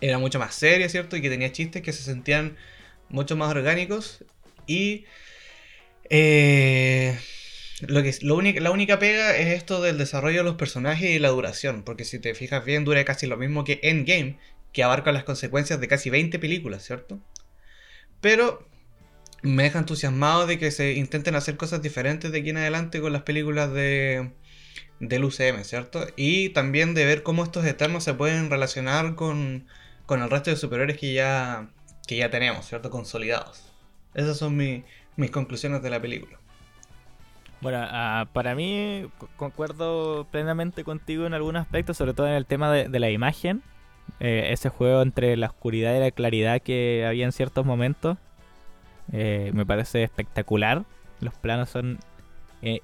Era 0.00 0.18
mucho 0.18 0.38
más 0.38 0.54
seria, 0.54 0.88
¿cierto? 0.88 1.16
Y 1.16 1.22
que 1.22 1.30
tenía 1.30 1.52
chistes 1.52 1.82
que 1.82 1.92
se 1.92 2.02
sentían 2.02 2.56
mucho 3.08 3.36
más 3.36 3.50
orgánicos. 3.50 4.24
Y 4.66 5.04
eh, 6.10 7.18
lo 7.86 8.02
que, 8.02 8.14
lo 8.22 8.40
la 8.40 8.70
única 8.70 8.98
pega 8.98 9.36
es 9.36 9.48
esto 9.48 9.80
del 9.80 9.98
desarrollo 9.98 10.38
de 10.38 10.44
los 10.44 10.56
personajes 10.56 11.10
y 11.10 11.18
la 11.18 11.28
duración, 11.28 11.82
porque 11.84 12.04
si 12.04 12.18
te 12.18 12.34
fijas 12.34 12.64
bien 12.64 12.84
dura 12.84 13.04
casi 13.04 13.26
lo 13.26 13.36
mismo 13.36 13.64
que 13.64 13.80
Endgame, 13.82 14.38
que 14.72 14.82
abarca 14.82 15.12
las 15.12 15.24
consecuencias 15.24 15.80
de 15.80 15.88
casi 15.88 16.10
20 16.10 16.38
películas, 16.38 16.84
¿cierto? 16.84 17.20
Pero 18.20 18.67
me 19.42 19.64
deja 19.64 19.78
entusiasmado 19.78 20.46
de 20.46 20.58
que 20.58 20.70
se 20.70 20.94
intenten 20.94 21.34
hacer 21.34 21.56
cosas 21.56 21.82
diferentes 21.82 22.32
de 22.32 22.40
aquí 22.40 22.50
en 22.50 22.56
adelante 22.56 23.00
con 23.00 23.12
las 23.12 23.22
películas 23.22 23.72
de, 23.72 24.32
del 25.00 25.24
UCM, 25.24 25.62
¿cierto? 25.64 26.06
Y 26.16 26.50
también 26.50 26.94
de 26.94 27.04
ver 27.04 27.22
cómo 27.22 27.44
estos 27.44 27.64
eternos 27.64 28.04
se 28.04 28.14
pueden 28.14 28.50
relacionar 28.50 29.14
con, 29.14 29.66
con 30.06 30.22
el 30.22 30.30
resto 30.30 30.50
de 30.50 30.56
superhéroes 30.56 30.98
que 30.98 31.12
ya, 31.14 31.68
que 32.06 32.16
ya 32.16 32.30
tenemos, 32.30 32.66
¿cierto? 32.66 32.90
Consolidados. 32.90 33.72
Esas 34.14 34.36
son 34.36 34.56
mis 34.56 35.30
conclusiones 35.30 35.82
de 35.82 35.90
la 35.90 36.00
película. 36.00 36.38
Bueno, 37.60 37.78
ah, 37.82 38.28
para 38.32 38.54
mí 38.54 39.06
concuerdo 39.36 40.26
plenamente 40.30 40.84
contigo 40.84 41.26
en 41.26 41.34
algún 41.34 41.56
aspecto, 41.56 41.92
sobre 41.92 42.14
todo 42.14 42.28
en 42.28 42.34
el 42.34 42.46
tema 42.46 42.72
de, 42.72 42.98
la 42.98 43.10
imagen. 43.10 43.62
Eh, 44.20 44.48
ese 44.52 44.68
juego 44.68 45.02
entre 45.02 45.36
la 45.36 45.48
oscuridad 45.48 45.94
y 45.94 46.00
la 46.00 46.10
claridad 46.10 46.62
que 46.62 47.04
había 47.06 47.24
en 47.24 47.32
ciertos 47.32 47.66
momentos 47.66 48.16
eh, 49.12 49.50
me 49.54 49.66
parece 49.66 50.02
espectacular. 50.02 50.84
Los 51.20 51.34
planos 51.34 51.70
son 51.70 51.98
eh, 52.62 52.80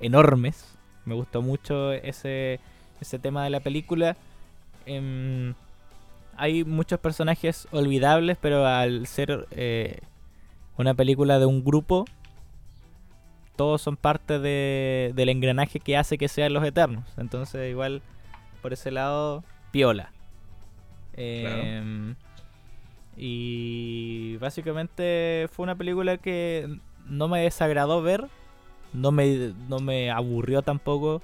enormes. 0.00 0.76
Me 1.04 1.14
gustó 1.14 1.42
mucho 1.42 1.92
ese, 1.92 2.60
ese 3.00 3.18
tema 3.18 3.44
de 3.44 3.50
la 3.50 3.60
película. 3.60 4.16
Em, 4.86 5.54
hay 6.36 6.64
muchos 6.64 7.00
personajes 7.00 7.68
olvidables, 7.72 8.38
pero 8.40 8.66
al 8.66 9.06
ser 9.06 9.46
una 10.76 10.94
película 10.94 11.38
de 11.38 11.46
un 11.46 11.64
grupo, 11.64 12.04
todos 13.56 13.80
son 13.80 13.96
parte 13.96 14.38
de, 14.38 15.12
del 15.14 15.30
engranaje 15.30 15.80
que 15.80 15.96
hace 15.96 16.18
que 16.18 16.28
sean 16.28 16.52
los 16.52 16.64
Eternos. 16.64 17.04
Entonces, 17.16 17.70
igual, 17.70 18.02
por 18.62 18.72
ese 18.72 18.90
lado, 18.90 19.42
piola. 19.72 20.12
Em, 21.14 22.14
y 23.16 24.36
básicamente 24.38 25.48
fue 25.52 25.64
una 25.64 25.74
película 25.74 26.18
que 26.18 26.78
no 27.06 27.28
me 27.28 27.42
desagradó 27.42 28.02
ver, 28.02 28.26
no 28.92 29.12
me, 29.12 29.52
no 29.68 29.78
me 29.78 30.10
aburrió 30.10 30.62
tampoco. 30.62 31.22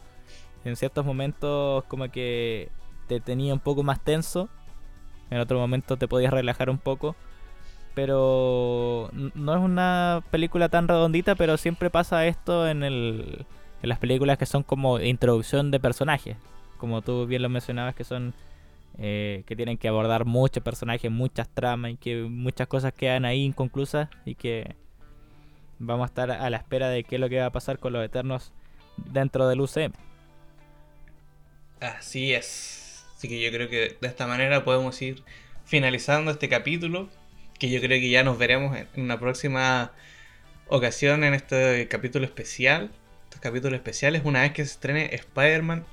En 0.65 0.77
ciertos 0.77 1.05
momentos 1.05 1.85
como 1.85 2.11
que 2.11 2.71
te 3.09 3.21
tenía 3.21 3.53
un 3.53 3.61
poco 3.61 3.83
más 3.83 4.01
tenso, 4.01 4.49
en 5.31 5.39
otro 5.39 5.59
momento 5.59 5.97
te 5.97 6.09
podías 6.09 6.33
relajar 6.33 6.71
un 6.71 6.79
poco 6.79 7.17
pero 7.95 9.11
no 9.13 9.55
es 9.55 9.61
una 9.61 10.23
película 10.31 10.69
tan 10.69 10.89
redondita, 10.89 11.35
pero 11.35 11.57
siempre 11.57 11.91
pasa 11.91 12.27
esto 12.27 12.67
en, 12.69 12.83
el, 12.83 13.47
en 13.83 13.89
las 13.89 13.99
películas 13.99 14.39
que 14.39 14.47
son 14.47 14.63
como 14.63 14.99
introducción 14.99 15.71
de 15.71 15.81
personajes, 15.81 16.37
como 16.79 17.03
tú 17.03 17.27
bien 17.27 17.43
lo 17.43 17.49
mencionabas, 17.49 17.95
que 17.95 18.05
son 18.05 18.35
eh, 18.99 19.43
que 19.47 19.57
tienen 19.57 19.79
que 19.79 19.89
abordar 19.89 20.25
muchos 20.25 20.63
personajes, 20.63 21.11
muchas 21.11 21.49
tramas 21.49 21.93
y 21.93 21.97
que 21.97 22.23
muchas 22.23 22.69
cosas 22.69 22.93
quedan 22.93 23.25
ahí 23.25 23.45
inconclusas 23.45 24.09
y 24.25 24.35
que 24.35 24.77
vamos 25.79 26.05
a 26.05 26.07
estar 26.07 26.31
a 26.31 26.51
la 26.51 26.57
espera 26.57 26.89
de 26.89 27.05
qué 27.05 27.17
es 27.17 27.21
lo 27.21 27.29
que 27.29 27.39
va 27.39 27.47
a 27.47 27.53
pasar 27.53 27.79
con 27.79 27.93
los 27.93 28.05
Eternos 28.05 28.53
dentro 28.97 29.49
del 29.49 29.61
UCM. 29.61 29.93
Así 31.81 32.33
es. 32.35 33.05
Así 33.17 33.29
que 33.29 33.41
yo 33.41 33.51
creo 33.51 33.69
que 33.69 33.97
de 34.01 34.09
esta 34.09 34.27
manera 34.27 34.65
podemos 34.65 35.01
ir 35.03 35.23
finalizando 35.65 36.31
este 36.31 36.49
capítulo 36.49 37.09
que 37.59 37.71
yo 37.71 37.81
creo 37.81 38.01
que 38.01 38.11
ya 38.11 38.25
nos 38.25 38.39
veremos 38.39 38.77
en 38.77 39.03
una 39.03 39.19
próxima 39.19 39.93
ocasión 40.69 41.25
en 41.25 41.35
este 41.35 41.89
capítulo 41.89 42.25
especial. 42.25 42.91
Estos 43.25 43.41
capítulos 43.41 43.77
especiales, 43.77 44.23
una 44.25 44.43
vez 44.43 44.53
que 44.53 44.65
se 44.65 44.73
estrene 44.73 45.15
Spider-Man 45.15 45.85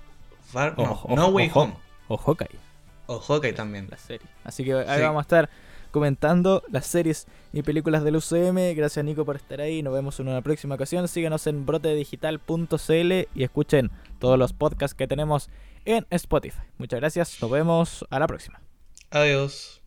Far 0.51 0.75
no, 0.77 1.27
Way 1.27 1.51
Home. 1.53 1.73
O 2.07 2.17
Hawkeye. 2.17 2.68
O 3.09 3.19
Hawkeye 3.19 3.53
también. 3.53 3.87
La 3.89 3.97
serie. 3.97 4.27
Así 4.43 4.63
que 4.63 4.73
ahí 4.75 5.01
vamos 5.01 5.21
a 5.21 5.23
estar 5.23 5.49
comentando 5.89 6.63
las 6.69 6.85
series 6.85 7.25
y 7.51 7.63
películas 7.63 8.03
del 8.03 8.17
UCM. 8.17 8.75
Gracias 8.75 9.03
Nico 9.03 9.25
por 9.25 9.35
estar 9.35 9.59
ahí. 9.61 9.81
Nos 9.81 9.95
vemos 9.95 10.19
en 10.19 10.27
una 10.27 10.43
próxima 10.43 10.75
ocasión. 10.75 11.07
Síguenos 11.07 11.47
en 11.47 11.65
brotedigital.cl 11.65 13.11
y 13.33 13.43
escuchen 13.43 13.89
todos 14.19 14.37
los 14.37 14.53
podcasts 14.53 14.93
que 14.93 15.07
tenemos 15.07 15.49
en 15.85 16.05
Spotify. 16.11 16.61
Muchas 16.77 16.99
gracias. 16.99 17.41
Nos 17.41 17.49
vemos 17.49 18.05
a 18.11 18.19
la 18.19 18.27
próxima. 18.27 18.61
Adiós. 19.09 19.78